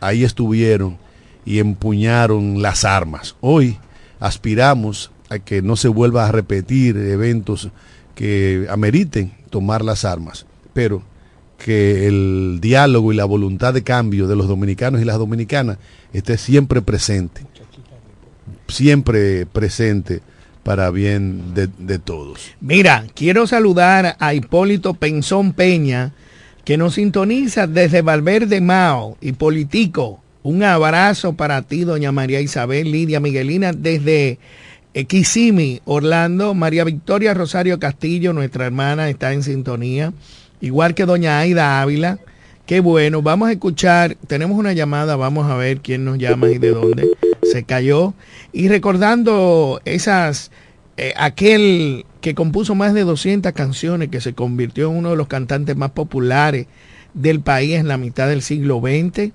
ahí 0.00 0.24
estuvieron 0.24 0.96
y 1.44 1.58
empuñaron 1.58 2.62
las 2.62 2.86
armas. 2.86 3.36
Hoy 3.42 3.76
aspiramos 4.18 5.10
a 5.28 5.38
que 5.38 5.62
no 5.62 5.76
se 5.76 5.88
vuelva 5.88 6.26
a 6.26 6.32
repetir 6.32 6.96
eventos 6.96 7.70
que 8.14 8.66
ameriten 8.70 9.32
tomar 9.50 9.84
las 9.84 10.04
armas, 10.04 10.46
pero 10.72 11.02
que 11.58 12.06
el 12.06 12.58
diálogo 12.60 13.12
y 13.12 13.16
la 13.16 13.24
voluntad 13.24 13.74
de 13.74 13.82
cambio 13.82 14.26
de 14.26 14.36
los 14.36 14.48
dominicanos 14.48 15.00
y 15.00 15.04
las 15.04 15.18
dominicanas 15.18 15.78
esté 16.12 16.38
siempre 16.38 16.82
presente, 16.82 17.42
siempre 18.68 19.44
presente 19.46 20.20
para 20.62 20.90
bien 20.90 21.54
de, 21.54 21.98
todos. 21.98 22.50
Mira, 22.60 23.06
quiero 23.14 23.46
saludar 23.46 24.16
a 24.18 24.34
Hipólito 24.34 24.94
Penzón 24.94 25.52
Peña, 25.52 26.12
que 26.64 26.76
nos 26.76 26.96
sintoniza 26.96 27.66
desde 27.66 28.02
Valverde 28.02 28.60
Mao. 28.60 29.16
Hipólitico, 29.22 30.20
un 30.42 30.62
abrazo 30.62 31.32
para 31.32 31.62
ti, 31.62 31.84
doña 31.84 32.12
María 32.12 32.40
Isabel 32.40 32.92
Lidia 32.92 33.18
Miguelina, 33.18 33.72
desde 33.72 34.38
Kisimi, 35.06 35.80
Orlando. 35.84 36.54
María 36.54 36.84
Victoria 36.84 37.34
Rosario 37.34 37.78
Castillo, 37.78 38.32
nuestra 38.32 38.66
hermana, 38.66 39.08
está 39.08 39.32
en 39.32 39.42
sintonía. 39.42 40.12
Igual 40.60 40.94
que 40.94 41.06
doña 41.06 41.38
Aida 41.38 41.80
Ávila. 41.80 42.18
Qué 42.66 42.80
bueno, 42.80 43.22
vamos 43.22 43.48
a 43.48 43.52
escuchar, 43.52 44.18
tenemos 44.26 44.58
una 44.58 44.74
llamada, 44.74 45.16
vamos 45.16 45.50
a 45.50 45.56
ver 45.56 45.80
quién 45.80 46.04
nos 46.04 46.18
llama 46.18 46.50
y 46.50 46.58
de 46.58 46.70
dónde 46.72 47.08
se 47.42 47.64
cayó. 47.64 48.12
Y 48.52 48.68
recordando 48.68 49.80
esas, 49.86 50.50
eh, 50.98 51.14
aquel 51.16 52.04
que 52.20 52.34
compuso 52.34 52.74
más 52.74 52.92
de 52.92 53.04
200 53.04 53.54
canciones, 53.54 54.10
que 54.10 54.20
se 54.20 54.34
convirtió 54.34 54.90
en 54.90 54.98
uno 54.98 55.10
de 55.12 55.16
los 55.16 55.28
cantantes 55.28 55.76
más 55.76 55.92
populares 55.92 56.66
del 57.14 57.40
país 57.40 57.76
en 57.76 57.88
la 57.88 57.96
mitad 57.96 58.28
del 58.28 58.42
siglo 58.42 58.80
XX 58.80 59.32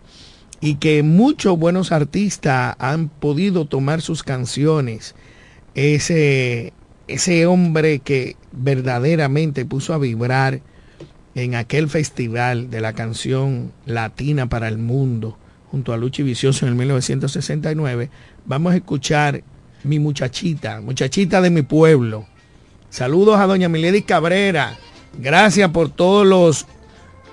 y 0.61 0.75
que 0.75 1.01
muchos 1.01 1.57
buenos 1.57 1.91
artistas 1.91 2.75
han 2.77 3.09
podido 3.09 3.65
tomar 3.65 4.01
sus 4.01 4.21
canciones. 4.21 5.15
Ese, 5.75 6.73
ese 7.07 7.45
hombre 7.45 7.99
que 7.99 8.35
verdaderamente 8.51 9.65
puso 9.65 9.93
a 9.93 9.97
vibrar 9.97 10.61
en 11.35 11.55
aquel 11.55 11.89
festival 11.89 12.69
de 12.69 12.81
la 12.81 12.93
canción 12.93 13.71
latina 13.85 14.47
para 14.49 14.67
el 14.67 14.77
mundo 14.77 15.37
junto 15.73 15.91
a 15.91 15.97
Luchi 15.97 16.21
Vicioso 16.21 16.67
en 16.67 16.73
el 16.73 16.77
1969, 16.77 18.11
vamos 18.45 18.73
a 18.73 18.75
escuchar 18.75 19.41
Mi 19.83 19.97
muchachita, 19.97 20.79
muchachita 20.81 21.41
de 21.41 21.49
mi 21.49 21.63
pueblo. 21.63 22.27
Saludos 22.91 23.39
a 23.39 23.47
doña 23.47 23.69
Milady 23.69 24.03
Cabrera. 24.03 24.77
Gracias 25.17 25.71
por 25.71 25.89
todos 25.89 26.27
los, 26.27 26.67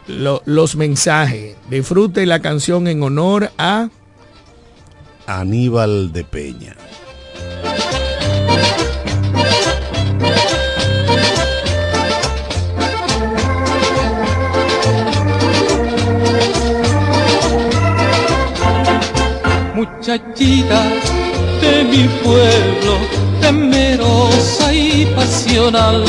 los, 0.09 0.41
los 0.47 0.75
mensajes. 0.75 1.55
Disfrute 1.69 2.25
la 2.25 2.41
canción 2.41 2.89
en 2.89 3.03
honor 3.03 3.53
a 3.59 3.91
Aníbal 5.27 6.11
de 6.13 6.25
Peña. 6.25 6.77
Muchachita 20.01 20.83
de 21.61 21.85
mi 21.85 22.09
pueblo, 22.25 22.97
temerosa 23.43 24.73
y 24.73 25.05
pasional. 25.15 26.03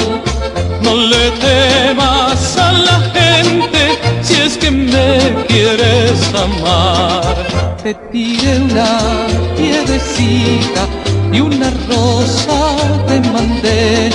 No 0.82 0.96
le 0.96 1.30
temas 1.32 2.58
a 2.58 2.72
la 2.72 3.00
gente 3.14 4.00
si 4.22 4.36
es 4.36 4.58
que 4.58 4.72
me 4.72 5.44
quieres 5.50 6.34
amar. 6.34 7.36
Te 7.84 7.94
tiré 8.14 8.60
una 8.60 9.28
piedecita 9.58 10.88
y 11.34 11.42
una 11.42 11.70
rosa 11.90 12.78
te 13.10 13.20
mandé. 13.30 14.10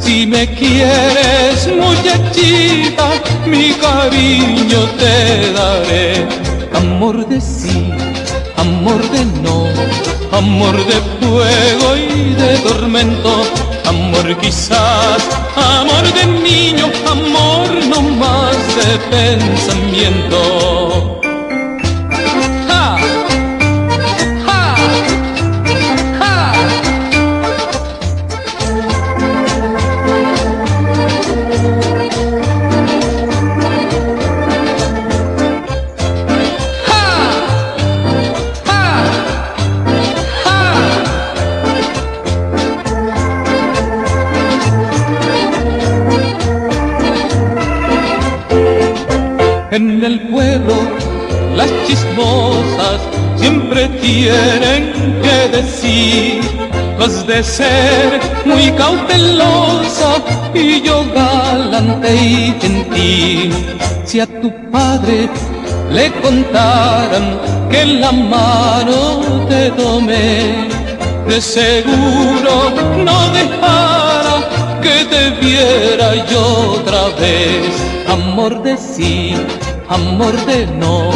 Si 0.00 0.26
me 0.26 0.44
quieres 0.48 1.68
muchachita, 1.68 3.06
mi 3.46 3.74
cariño 3.74 4.80
te 4.98 5.52
daré. 5.52 6.26
Amor 6.74 7.28
de 7.28 7.40
sí 7.40 7.92
amor 8.56 9.02
de 9.10 9.24
no, 9.42 9.66
amor 10.36 10.76
de 10.86 11.00
fuego 11.20 11.96
y 11.96 12.34
de 12.34 12.58
tormento, 12.58 13.42
amor 13.86 14.36
quizás, 14.38 15.28
amor 15.56 16.12
de 16.14 16.26
niño, 16.26 16.90
amor 17.06 17.68
no 17.88 18.02
más 18.02 18.56
de 18.76 18.98
pensamiento. 19.10 21.23
En 49.74 50.04
el 50.04 50.20
pueblo 50.28 50.72
las 51.56 51.68
chismosas 51.84 53.00
siempre 53.34 53.88
tienen 54.00 54.92
que 55.20 55.56
decir, 55.56 56.40
has 57.00 57.26
de 57.26 57.42
ser 57.42 58.20
muy 58.44 58.70
cautelosa 58.78 60.22
y 60.54 60.80
yo 60.80 61.04
galante 61.12 62.14
y 62.14 62.54
gentil. 62.60 63.52
Si 64.04 64.20
a 64.20 64.26
tu 64.26 64.52
padre 64.70 65.28
le 65.90 66.12
contaran 66.22 67.40
que 67.68 67.84
la 67.84 68.12
mano 68.12 69.48
te 69.48 69.70
tomé, 69.70 70.68
de 71.26 71.40
seguro 71.40 72.70
no 73.04 73.28
dejara 73.32 74.36
que 74.80 75.04
te 75.06 75.30
viera 75.44 76.14
yo 76.30 76.76
otra 76.78 77.08
vez. 77.20 77.94
Amor 78.08 78.62
de 78.62 78.76
sí, 78.76 79.34
amor 79.88 80.34
de 80.46 80.66
no, 80.66 81.10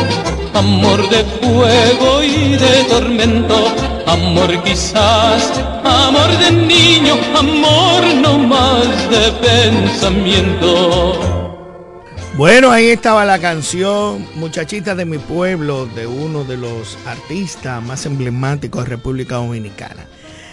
amor 0.55 1.09
de 1.09 1.25
fuego 1.25 2.23
y 2.23 2.57
de 2.57 2.85
tormento, 2.89 3.75
amor 4.07 4.63
quizás, 4.63 5.53
amor 5.85 6.31
de 6.39 6.51
niño, 6.53 7.15
amor 7.37 8.05
no 8.23 8.39
más 8.39 8.87
de 9.11 9.33
pensamiento. 9.47 11.39
Bueno, 12.37 12.71
ahí 12.71 12.91
estaba 12.91 13.25
la 13.25 13.41
canción 13.41 14.25
Muchachita 14.37 14.95
de 14.95 15.05
mi 15.05 15.19
pueblo 15.19 15.87
de 15.87 16.07
uno 16.07 16.45
de 16.45 16.57
los 16.57 16.97
artistas 17.05 17.83
más 17.83 18.07
emblemáticos 18.07 18.85
de 18.85 18.91
República 18.91 19.37
Dominicana. 19.37 20.07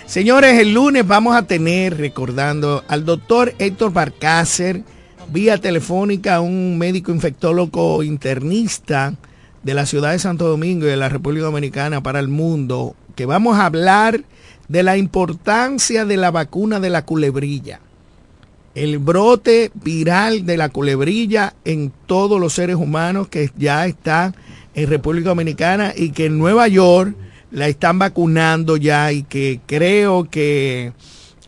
Señores, 0.07 0.59
el 0.59 0.73
lunes 0.73 1.05
vamos 1.05 1.35
a 1.35 1.43
tener, 1.43 1.97
recordando, 1.97 2.83
al 2.87 3.05
doctor 3.05 3.53
Héctor 3.59 3.91
Barcácer, 3.93 4.83
vía 5.31 5.57
telefónica, 5.57 6.41
un 6.41 6.77
médico 6.77 7.11
infectólogo 7.11 8.03
internista 8.03 9.13
de 9.63 9.73
la 9.73 9.85
ciudad 9.85 10.11
de 10.11 10.19
Santo 10.19 10.47
Domingo 10.47 10.85
y 10.85 10.89
de 10.89 10.97
la 10.97 11.09
República 11.09 11.45
Dominicana 11.45 12.01
para 12.01 12.19
el 12.19 12.27
mundo, 12.27 12.95
que 13.15 13.25
vamos 13.25 13.57
a 13.57 13.65
hablar 13.65 14.21
de 14.67 14.83
la 14.83 14.97
importancia 14.97 16.05
de 16.05 16.17
la 16.17 16.31
vacuna 16.31 16.79
de 16.79 16.89
la 16.89 17.05
culebrilla. 17.05 17.79
El 18.75 18.99
brote 18.99 19.71
viral 19.73 20.45
de 20.45 20.57
la 20.57 20.69
culebrilla 20.69 21.55
en 21.63 21.91
todos 22.05 22.39
los 22.39 22.53
seres 22.53 22.75
humanos 22.75 23.27
que 23.29 23.49
ya 23.57 23.85
está 23.85 24.33
en 24.73 24.89
República 24.89 25.29
Dominicana 25.29 25.93
y 25.95 26.09
que 26.09 26.25
en 26.25 26.37
Nueva 26.37 26.67
York 26.67 27.15
la 27.51 27.67
están 27.67 27.99
vacunando 27.99 28.75
ya 28.75 29.11
y 29.13 29.23
que 29.23 29.61
creo 29.65 30.29
que 30.29 30.91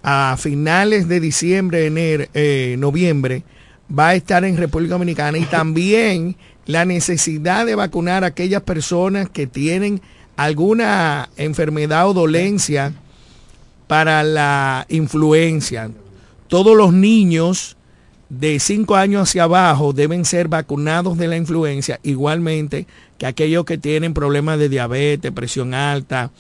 a 0.04 0.38
finales 0.40 1.10
de 1.10 1.20
diciembre, 1.20 1.86
enero, 1.86 2.26
eh, 2.34 2.76
noviembre, 2.80 3.44
va 3.88 4.10
a 4.10 4.16
estar 4.16 4.44
en 4.44 4.58
República 4.58 4.94
Dominicana 4.94 5.38
y 5.38 5.46
también 5.46 6.36
la 6.66 6.86
necesidad 6.86 7.66
de 7.66 7.76
vacunar 7.76 8.24
a 8.24 8.28
aquellas 8.28 8.64
personas 8.64 9.30
que 9.30 9.48
tienen 9.48 10.02
alguna 10.36 11.30
enfermedad 11.38 12.10
o 12.10 12.14
dolencia 12.14 12.94
para 13.88 14.24
la 14.24 14.86
influencia. 14.90 15.90
Todos 16.48 16.76
los 16.76 16.94
niños 16.94 17.78
de 18.30 18.60
5 18.60 18.96
años 18.96 19.30
hacia 19.30 19.44
abajo 19.44 19.94
deben 19.94 20.26
ser 20.26 20.50
vacunados 20.50 21.18
de 21.18 21.28
la 21.28 21.38
influencia, 21.38 22.00
igualmente 22.04 22.86
que 23.18 23.26
aquellos 23.26 23.66
que 23.66 23.78
tienen 23.78 24.14
problemas 24.14 24.60
de 24.60 24.70
diabetes, 24.70 25.32
presión 25.32 25.74
alta, 25.74 26.32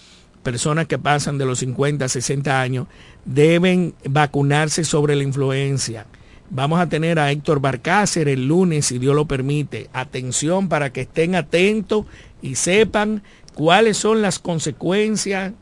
personas 0.43 0.87
que 0.87 0.99
pasan 0.99 1.37
de 1.37 1.45
los 1.45 1.59
50 1.59 2.07
60 2.07 2.61
años, 2.61 2.87
deben 3.25 3.93
vacunarse 4.03 4.83
sobre 4.83 5.15
la 5.15 5.23
influencia. 5.23 6.05
Vamos 6.49 6.79
a 6.79 6.87
tener 6.87 7.19
a 7.19 7.31
Héctor 7.31 7.59
Barcácer 7.59 8.29
el 8.29 8.47
lunes, 8.47 8.85
si 8.85 8.99
Dios 8.99 9.15
lo 9.15 9.25
permite. 9.25 9.89
Atención 9.93 10.69
para 10.69 10.93
que 10.93 11.01
estén 11.01 11.35
atentos 11.35 12.05
y 12.41 12.55
sepan 12.55 13.21
cuáles 13.53 13.97
son 13.97 14.21
las 14.21 14.39
consecuencias 14.39 15.53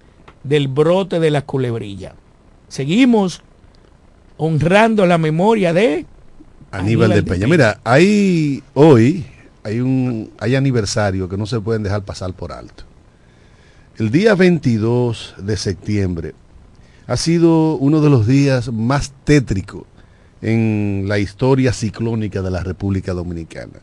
del 0.44 0.68
brote 0.68 1.20
de 1.20 1.32
la 1.32 1.42
culebrilla. 1.42 2.14
Seguimos 2.68 3.42
honrando 4.38 5.06
la 5.06 5.18
memoria 5.18 5.74
de 5.74 6.06
Aníbal, 6.72 7.12
de 7.12 7.24
Peña. 7.24 7.48
Mira, 7.48 7.80
hay 7.84 8.62
hoy 8.74 9.26
hay 9.64 9.80
un 9.80 10.32
hay 10.38 10.56
aniversario 10.56 11.28
que 11.28 11.38
no 11.38 11.46
se 11.46 11.60
pueden 11.60 11.82
dejar 11.84 12.04
pasar 12.04 12.34
por 12.34 12.52
alto. 12.52 12.84
El 13.98 14.12
día 14.12 14.36
22 14.36 15.36
de 15.38 15.58
septiembre 15.58 16.36
ha 17.08 17.18
sido 17.18 17.76
uno 17.78 18.02
de 18.02 18.10
los 18.10 18.28
días 18.28 18.72
más 18.72 19.14
tétricos 19.24 19.84
en 20.46 21.06
la 21.08 21.18
historia 21.18 21.74
ciclónica 21.74 22.43
de 22.43 22.52
la 22.52 22.62
República 22.62 23.14
Dominicana. 23.14 23.80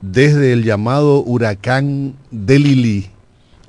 Desde 0.00 0.52
el 0.52 0.62
llamado 0.62 1.20
huracán 1.24 2.14
de 2.30 2.60
Lili 2.60 3.10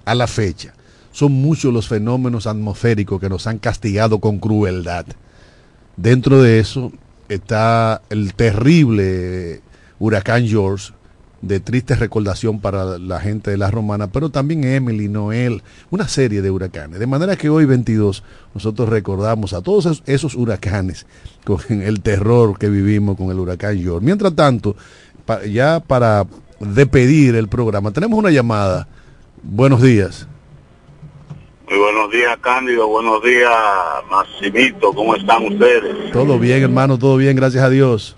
a 0.05 0.13
la 0.13 0.27
fecha. 0.27 0.75
Son 1.11 1.31
muchos 1.31 1.73
los 1.73 1.87
fenómenos 1.87 2.45
atmosféricos 2.45 3.19
que 3.19 3.29
nos 3.29 3.47
han 3.47 3.57
castigado 3.57 4.19
con 4.19 4.37
crueldad. 4.37 5.07
Dentro 5.97 6.39
de 6.43 6.59
eso 6.59 6.91
está 7.29 8.03
el 8.11 8.35
terrible 8.35 9.61
huracán 9.97 10.45
George, 10.45 10.93
de 11.45 11.59
triste 11.59 11.95
recordación 11.95 12.59
para 12.59 12.97
la 12.97 13.19
gente 13.19 13.51
de 13.51 13.57
la 13.57 13.69
romana, 13.69 14.07
pero 14.07 14.29
también 14.29 14.63
Emily, 14.63 15.07
Noel, 15.07 15.61
una 15.91 16.07
serie 16.07 16.41
de 16.41 16.49
huracanes. 16.49 16.99
De 16.99 17.05
manera 17.05 17.35
que 17.35 17.49
hoy 17.49 17.65
22 17.65 18.23
nosotros 18.55 18.89
recordamos 18.89 19.53
a 19.53 19.61
todos 19.61 20.01
esos 20.07 20.33
huracanes 20.35 21.05
con 21.43 21.59
el 21.69 22.01
terror 22.01 22.57
que 22.57 22.69
vivimos 22.69 23.15
con 23.15 23.29
el 23.29 23.39
huracán 23.39 23.79
George. 23.79 24.03
Mientras 24.03 24.35
tanto, 24.35 24.75
ya 25.47 25.79
para 25.79 26.25
despedir 26.59 27.35
el 27.35 27.47
programa, 27.47 27.91
tenemos 27.91 28.17
una 28.17 28.31
llamada. 28.31 28.87
Buenos 29.43 29.83
días. 29.83 30.27
Muy 31.69 31.77
buenos 31.77 32.11
días, 32.11 32.37
Cándido. 32.41 32.87
Buenos 32.87 33.23
días, 33.23 33.51
Maximito. 34.09 34.93
¿Cómo 34.93 35.15
están 35.15 35.45
ustedes? 35.45 36.11
Todo 36.11 36.39
bien, 36.39 36.63
hermano. 36.63 36.97
Todo 36.97 37.17
bien, 37.17 37.35
gracias 37.35 37.63
a 37.63 37.69
Dios. 37.69 38.15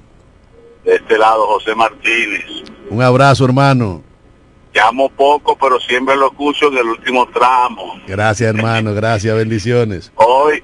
De 0.86 0.95
este 0.95 1.17
lado, 1.17 1.45
José 1.47 1.75
Martínez. 1.75 2.63
Un 2.89 3.01
abrazo, 3.01 3.45
hermano. 3.45 4.03
Llamo 4.73 5.09
poco, 5.09 5.57
pero 5.57 5.79
siempre 5.79 6.15
lo 6.15 6.27
escucho 6.27 6.67
en 6.67 6.77
el 6.77 6.88
último 6.88 7.27
tramo. 7.29 7.99
Gracias, 8.07 8.53
hermano. 8.53 8.93
Gracias, 8.93 9.35
bendiciones. 9.35 10.11
Hoy, 10.15 10.61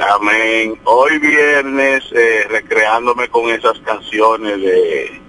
amén. 0.00 0.78
Hoy 0.84 1.18
viernes, 1.18 2.04
eh, 2.12 2.44
recreándome 2.48 3.28
con 3.28 3.48
esas 3.50 3.78
canciones 3.80 4.60
de 4.60 5.22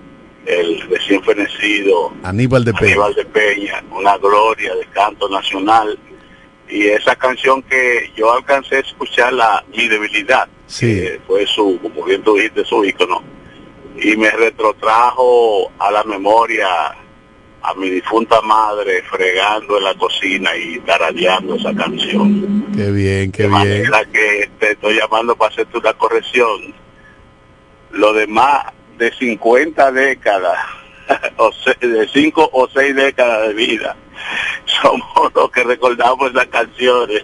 el 0.46 0.82
recién 0.90 1.24
fenecido 1.24 2.12
Aníbal 2.24 2.66
de 2.66 2.74
Peña. 2.74 2.92
Aníbal 2.92 3.14
de 3.16 3.26
Peña, 3.26 3.84
una 3.92 4.18
gloria 4.18 4.76
de 4.76 4.86
canto 4.88 5.30
nacional 5.30 5.98
y 6.70 6.88
esa 6.88 7.16
canción 7.16 7.62
que 7.64 8.12
yo 8.16 8.34
alcancé 8.34 8.78
a 8.78 8.80
escuchar 8.80 9.34
la 9.34 9.64
mi 9.76 9.88
debilidad 9.88 10.48
sí. 10.68 11.08
fue 11.28 11.46
su 11.46 11.80
como 11.82 12.04
bien 12.04 12.22
tú 12.24 12.36
dijiste 12.36 12.66
su 12.66 12.84
ícono 12.84 13.22
y 14.02 14.16
me 14.18 14.30
retrotrajo 14.32 15.72
a 15.80 15.92
la 15.92 16.04
memoria 16.04 16.68
a 17.66 17.74
mi 17.76 17.90
difunta 17.90 18.42
madre 18.42 19.04
fregando 19.04 19.78
en 19.78 19.84
la 19.84 19.94
cocina 19.96 20.56
y 20.56 20.80
tarareando 20.80 21.56
esa 21.56 21.74
canción 21.74 22.66
qué 22.76 22.92
bien 22.92 23.32
qué 23.32 23.44
de 23.44 23.50
bien 23.50 23.52
manera 23.52 24.06
que 24.06 24.50
te 24.60 24.72
estoy 24.72 24.96
llamando 24.96 25.36
para 25.36 25.52
hacerte 25.52 25.78
una 25.78 25.94
corrección 25.94 26.74
lo 27.92 28.14
demás 28.14 28.66
de 28.98 29.14
50 29.14 29.92
décadas 29.92 30.58
o 31.38 31.52
de 31.80 32.08
5 32.08 32.50
o 32.52 32.68
6 32.68 32.96
décadas 32.96 33.48
de 33.48 33.54
vida 33.54 33.96
somos 34.82 35.34
los 35.34 35.52
que 35.52 35.64
recordamos 35.64 36.32
esas 36.32 36.48
canciones. 36.48 37.24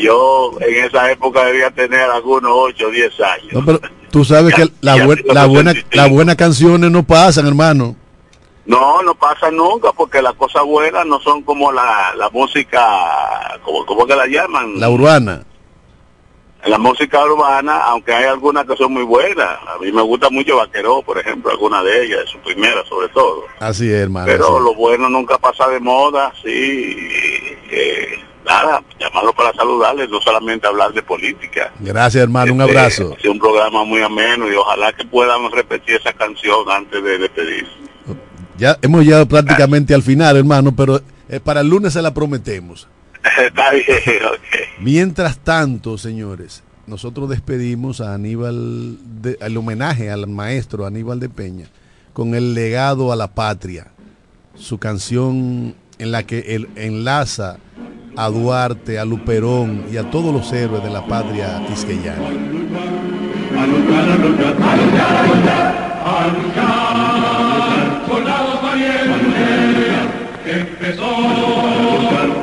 Yo 0.00 0.52
en 0.60 0.84
esa 0.84 1.10
época 1.10 1.44
debía 1.44 1.70
tener 1.70 2.02
algunos 2.02 2.52
8 2.54 2.86
o 2.86 2.90
10 2.90 3.20
años. 3.20 3.52
No, 3.52 3.64
pero 3.64 3.80
tú 4.10 4.24
sabes 4.24 4.54
que 4.54 4.68
la, 4.80 5.04
buen, 5.04 5.22
la 5.26 5.46
buena 5.46 5.74
las 5.92 6.10
buenas 6.10 6.36
canciones 6.36 6.90
no 6.90 7.02
pasan, 7.02 7.46
hermano. 7.46 7.96
No, 8.66 9.02
no 9.02 9.14
pasan 9.14 9.56
nunca 9.56 9.92
porque 9.92 10.22
las 10.22 10.34
cosas 10.34 10.62
buenas 10.64 11.04
no 11.06 11.20
son 11.20 11.42
como 11.42 11.72
la, 11.72 12.14
la 12.16 12.30
música, 12.30 12.80
como, 13.64 13.84
como 13.84 14.06
que 14.06 14.14
la 14.14 14.26
llaman. 14.26 14.78
La 14.78 14.90
urbana. 14.90 15.42
La 16.66 16.78
música 16.78 17.24
urbana, 17.24 17.78
aunque 17.84 18.12
hay 18.12 18.24
algunas 18.24 18.66
que 18.66 18.76
son 18.76 18.92
muy 18.92 19.02
buenas. 19.02 19.58
A 19.66 19.78
mí 19.80 19.90
me 19.90 20.02
gusta 20.02 20.28
mucho 20.28 20.56
Vaqueró, 20.58 21.02
por 21.02 21.18
ejemplo, 21.18 21.50
alguna 21.50 21.82
de 21.82 22.04
ellas, 22.04 22.28
su 22.30 22.38
primera 22.38 22.84
sobre 22.86 23.08
todo. 23.08 23.44
Así 23.58 23.90
es, 23.90 24.02
hermano. 24.02 24.26
Pero 24.26 24.60
lo 24.60 24.74
bueno 24.74 25.08
nunca 25.08 25.38
pasa 25.38 25.66
de 25.68 25.80
moda, 25.80 26.32
sí. 26.42 26.96
Eh, 27.70 28.22
nada, 28.50 28.82
llamarlo 28.98 29.32
para 29.32 29.52
saludarles, 29.52 30.08
no 30.10 30.20
solamente 30.20 30.66
hablar 30.66 30.92
de 30.92 31.02
política. 31.02 31.72
Gracias, 31.78 32.22
hermano, 32.22 32.52
un 32.52 32.60
Este, 32.60 32.78
abrazo. 32.78 33.16
Es 33.18 33.24
un 33.24 33.38
programa 33.38 33.84
muy 33.84 34.02
ameno 34.02 34.50
y 34.50 34.54
ojalá 34.56 34.92
que 34.92 35.04
podamos 35.04 35.52
repetir 35.52 35.96
esa 35.96 36.12
canción 36.12 36.68
antes 36.68 37.02
de 37.02 37.18
despedirse. 37.18 37.72
Ya 38.58 38.76
hemos 38.82 39.04
llegado 39.04 39.26
prácticamente 39.26 39.94
al 39.94 40.02
final, 40.02 40.36
hermano, 40.36 40.74
pero 40.74 41.00
eh, 41.28 41.40
para 41.40 41.60
el 41.60 41.68
lunes 41.68 41.92
se 41.92 42.02
la 42.02 42.12
prometemos. 42.12 42.88
Está 43.38 43.70
bien. 43.70 43.86
Mientras 44.80 45.38
tanto, 45.38 45.96
señores, 45.96 46.62
nosotros 46.86 47.28
despedimos 47.28 48.00
a 48.00 48.14
Aníbal, 48.14 48.98
de, 49.22 49.38
el 49.40 49.56
homenaje 49.56 50.10
al 50.10 50.26
maestro 50.26 50.86
Aníbal 50.86 51.20
de 51.20 51.28
Peña 51.28 51.66
con 52.12 52.34
el 52.34 52.54
legado 52.54 53.12
a 53.12 53.16
la 53.16 53.28
patria, 53.28 53.92
su 54.56 54.78
canción 54.78 55.74
en 55.98 56.10
la 56.10 56.24
que 56.24 56.56
él 56.56 56.68
enlaza 56.74 57.58
a 58.16 58.28
Duarte, 58.28 58.98
a 58.98 59.04
Luperón 59.04 59.84
y 59.92 59.96
a 59.96 60.10
todos 60.10 60.32
los 60.32 60.52
héroes 60.52 60.82
de 60.82 60.90
la 60.90 61.06
patria 61.06 61.62
quisqueyana. 61.68 62.28
Empezó 70.46 71.06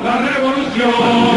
la 0.03 0.17
revolución 0.19 1.36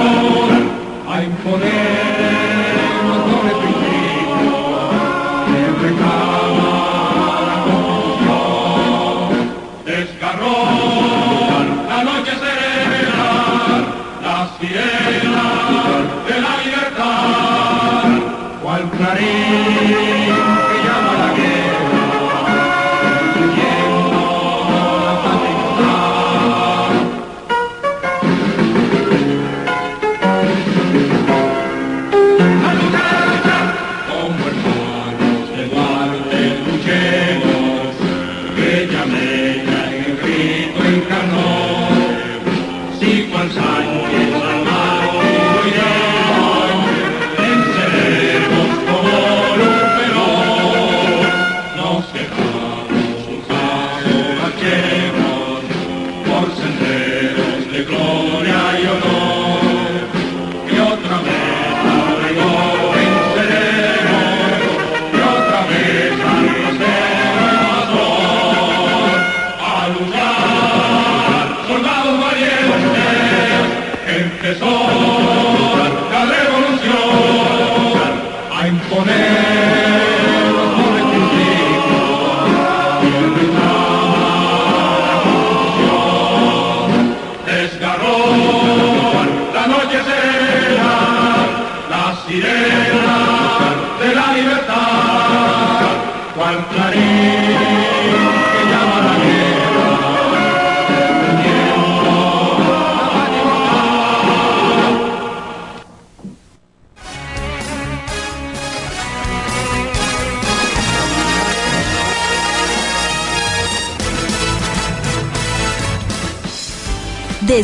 glory. 57.85 58.50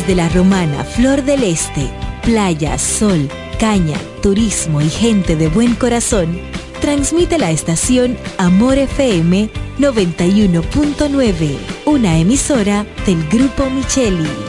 Desde 0.06 0.22
la 0.22 0.28
romana 0.28 0.84
Flor 0.84 1.24
del 1.24 1.42
Este, 1.42 1.90
playa, 2.22 2.78
sol, 2.78 3.28
caña, 3.58 3.98
turismo 4.22 4.80
y 4.80 4.88
gente 4.88 5.34
de 5.34 5.48
buen 5.48 5.74
corazón, 5.74 6.38
transmite 6.80 7.38
la 7.38 7.50
estación 7.50 8.16
Amor 8.38 8.78
FM 8.78 9.50
91.9, 9.80 11.56
una 11.86 12.18
emisora 12.18 12.86
del 13.04 13.28
Grupo 13.28 13.68
Micheli. 13.68 14.45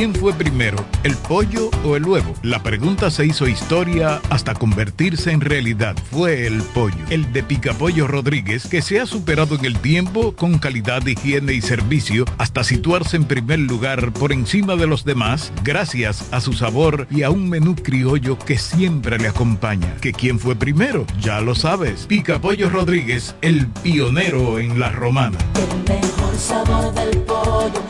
Quién 0.00 0.14
fue 0.14 0.32
primero, 0.32 0.82
el 1.02 1.14
pollo 1.14 1.68
o 1.84 1.94
el 1.94 2.06
huevo? 2.06 2.32
La 2.42 2.62
pregunta 2.62 3.10
se 3.10 3.26
hizo 3.26 3.46
historia 3.46 4.22
hasta 4.30 4.54
convertirse 4.54 5.30
en 5.30 5.42
realidad. 5.42 5.94
Fue 6.10 6.46
el 6.46 6.62
pollo, 6.62 6.96
el 7.10 7.30
de 7.34 7.42
Picapollo 7.42 8.08
Rodríguez, 8.08 8.66
que 8.66 8.80
se 8.80 8.98
ha 8.98 9.04
superado 9.04 9.56
en 9.56 9.66
el 9.66 9.78
tiempo 9.78 10.32
con 10.32 10.56
calidad, 10.58 11.04
higiene 11.06 11.52
y 11.52 11.60
servicio 11.60 12.24
hasta 12.38 12.64
situarse 12.64 13.18
en 13.18 13.26
primer 13.26 13.58
lugar 13.58 14.10
por 14.14 14.32
encima 14.32 14.74
de 14.74 14.86
los 14.86 15.04
demás 15.04 15.52
gracias 15.64 16.32
a 16.32 16.40
su 16.40 16.54
sabor 16.54 17.06
y 17.10 17.22
a 17.22 17.28
un 17.28 17.50
menú 17.50 17.76
criollo 17.76 18.38
que 18.38 18.56
siempre 18.56 19.18
le 19.18 19.28
acompaña. 19.28 19.96
¿Que 19.96 20.14
quién 20.14 20.38
fue 20.38 20.56
primero? 20.56 21.04
Ya 21.20 21.42
lo 21.42 21.54
sabes. 21.54 22.06
Picapollo 22.06 22.70
Rodríguez, 22.70 23.34
el 23.42 23.66
pionero 23.66 24.60
en 24.60 24.80
la 24.80 24.92
romana. 24.92 25.36
El 25.56 25.94
mejor 25.94 26.34
sabor 26.38 26.94
del 26.94 27.18
pollo 27.18 27.82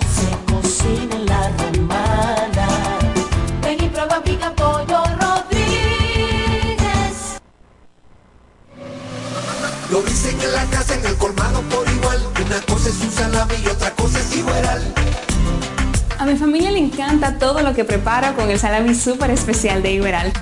cocina 0.60 1.16
en 1.16 1.26
la 1.26 1.48
romana. 1.58 2.68
Ven 3.62 3.82
y 3.82 3.88
prueba 3.88 4.22
pica 4.22 4.52
pollo 4.54 5.02
Rodríguez. 5.20 6.80
Lo 9.90 10.02
dicen 10.02 10.40
en 10.40 10.52
la 10.52 10.64
casa, 10.66 10.94
en 10.94 11.06
el 11.06 11.16
colmado 11.16 11.62
por 11.62 11.88
igual. 11.88 12.20
Una 12.44 12.60
cosa 12.62 12.88
es 12.88 13.00
un 13.00 13.10
salami 13.10 13.54
y 13.64 13.68
otra 13.68 13.90
cosa 13.92 14.20
es 14.20 14.36
igual. 14.36 14.94
A 16.18 16.26
mi 16.26 16.36
familia 16.36 16.70
le 16.70 16.78
encanta 16.78 17.38
todo 17.38 17.62
lo 17.62 17.74
que 17.74 17.84
prepara 17.84 18.34
con 18.34 18.50
el 18.50 18.58
salami 18.58 18.94
súper 18.94 19.30
especial 19.30 19.82
de 19.82 19.92
Iberal. 19.92 20.32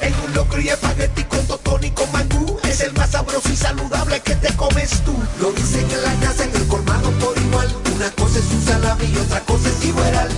En 0.00 0.14
un 0.26 0.34
locro 0.34 0.60
y 0.60 0.68
espagueti 0.68 1.24
con 1.24 1.46
totón 1.46 1.84
y 1.84 1.90
con 1.90 2.10
mangú. 2.12 2.58
Es 2.64 2.80
el 2.80 2.92
más 2.94 3.10
sabroso 3.10 3.48
y 3.50 3.56
saludable 3.56 4.20
que 4.20 4.34
te 4.34 4.52
comes 4.56 4.90
tú. 5.04 5.14
Lo 5.40 5.52
dicen 5.52 5.88
en 5.90 6.02
la 6.02 6.26
casa, 6.26 6.44
en 6.44 6.54
el 6.56 6.66
colmado 6.66 7.10
por 7.12 7.38
igual. 7.38 7.83
Una 7.94 8.10
cosa 8.10 8.40
es 8.40 8.50
un 8.50 8.62
salami 8.62 9.04
y 9.04 9.16
otra 9.16 9.40
cosa 9.40 9.68
es 9.68 9.84
igual. 9.84 10.28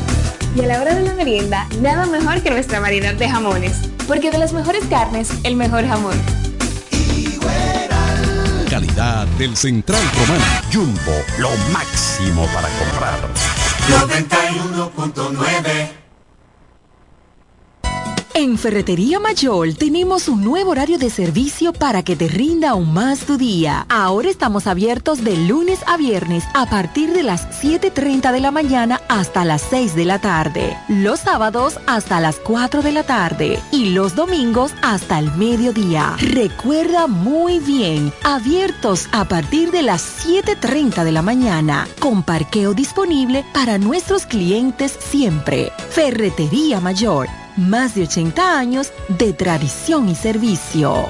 Y 0.54 0.61
a 0.61 0.66
la 0.66 0.80
hora 0.80 0.94
de 0.94 1.02
la 1.02 1.14
merienda, 1.14 1.66
nada 1.80 2.07
mejor 2.07 2.42
que 2.42 2.50
nuestra 2.50 2.80
variedad 2.80 3.14
de 3.14 3.28
jamones. 3.28 3.88
Porque 4.07 4.30
de 4.30 4.38
las 4.38 4.52
mejores 4.52 4.84
carnes, 4.90 5.30
el 5.42 5.57
mejor 5.57 5.86
jamón. 5.86 6.20
Calidad 8.68 9.26
del 9.38 9.57
Central 9.57 10.02
Romano. 10.18 10.44
Jumbo, 10.72 11.12
lo 11.38 11.50
máximo 11.72 12.46
para 12.52 12.68
comprar. 12.78 13.20
91.9 13.88 15.95
En 18.57 18.62
Ferretería 18.62 19.20
Mayor 19.20 19.74
tenemos 19.74 20.28
un 20.28 20.42
nuevo 20.42 20.70
horario 20.70 20.96
de 20.96 21.11
servicio 21.11 21.74
para 21.74 22.02
que 22.02 22.16
te 22.16 22.26
rinda 22.26 22.70
aún 22.70 22.90
más 22.90 23.18
tu 23.26 23.36
día. 23.36 23.84
Ahora 23.90 24.30
estamos 24.30 24.66
abiertos 24.66 25.22
de 25.22 25.36
lunes 25.36 25.80
a 25.86 25.98
viernes 25.98 26.42
a 26.54 26.64
partir 26.64 27.12
de 27.12 27.22
las 27.22 27.62
7.30 27.62 28.32
de 28.32 28.40
la 28.40 28.50
mañana 28.50 28.98
hasta 29.11 29.44
las 29.44 29.61
6 29.61 29.94
de 29.94 30.07
la 30.07 30.22
tarde. 30.22 30.74
Los 30.88 31.20
sábados 31.20 31.78
hasta 31.86 32.18
las 32.18 32.36
4 32.38 32.80
de 32.80 32.92
la 32.92 33.02
tarde 33.02 33.61
y 33.72 33.90
los 33.90 34.14
domingos 34.16 34.72
hasta 34.80 35.18
el 35.18 35.30
mediodía. 35.32 36.16
Recuerda 36.18 37.09
muy 37.09 37.59
bien, 37.59 38.11
abiertos 38.24 39.07
a 39.12 39.26
partir 39.26 39.70
de 39.70 39.82
las 39.82 40.26
7.30 40.26 41.04
de 41.04 41.12
la 41.12 41.20
mañana, 41.20 41.86
con 41.98 42.22
parqueo 42.22 42.72
disponible 42.72 43.44
para 43.52 43.76
nuestros 43.76 44.24
clientes 44.24 44.96
siempre. 44.98 45.70
Ferretería 45.90 46.80
Mayor 46.80 47.28
más 47.57 47.94
de 47.94 48.02
80 48.02 48.59
años 48.59 48.92
de 49.09 49.32
tradición 49.32 50.09
y 50.09 50.14
servicio. 50.14 51.07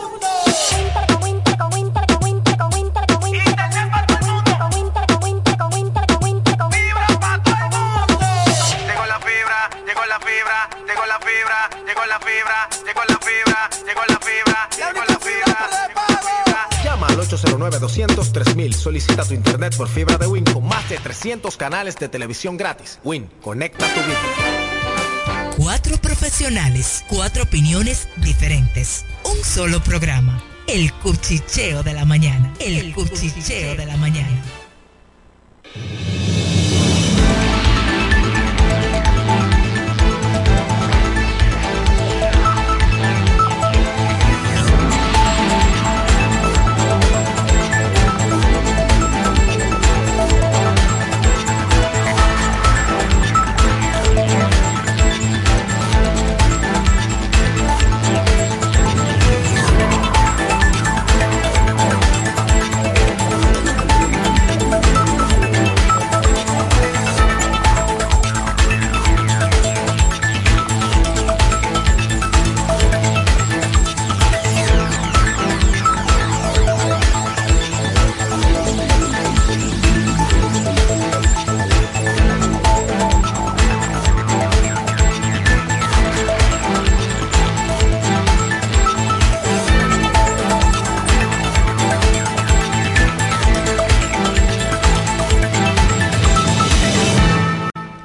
Llegó 8.87 9.05
la 9.05 9.19
fibra, 9.19 9.71
llegó 9.85 10.07
la 10.07 10.21
fibra, 10.21 10.69
llegó 10.87 11.07
la 11.07 11.19
fibra, 11.19 11.71
llegó 11.85 12.07
la 12.07 12.21
fibra, 12.21 12.69
llegó 12.87 13.05
la 13.05 13.19
fibra, 13.19 14.46
809-200-3000. 17.45 18.73
Solicita 18.73 19.25
tu 19.25 19.35
internet 19.35 19.77
por 19.77 19.89
fibra 19.89 20.17
de 20.19 20.27
Win 20.27 20.45
con 20.45 20.67
más 20.67 20.89
de 20.89 20.99
300 20.99 21.57
canales 21.57 21.97
de 21.97 22.09
televisión 22.09 22.57
gratis. 22.57 22.99
Win, 23.05 23.29
conecta 23.41 23.87
tu 23.95 24.01
vida. 24.01 24.19
Cuatro 25.57 25.97
profesionales, 25.97 27.05
cuatro 27.09 27.45
opiniones 27.45 28.09
diferentes. 28.17 29.05
Un 29.25 29.43
solo 29.45 29.83
programa. 29.83 30.43
El 30.67 30.93
cuchicheo 30.93 31.83
de 31.83 31.95
la 31.95 32.05
mañana. 32.05 32.53
El, 32.59 32.77
El 32.77 32.95
cuchicheo, 32.95 33.31
cuchicheo 33.31 33.77
de 33.77 33.87
la 33.87 33.97
mañana. 33.97 34.43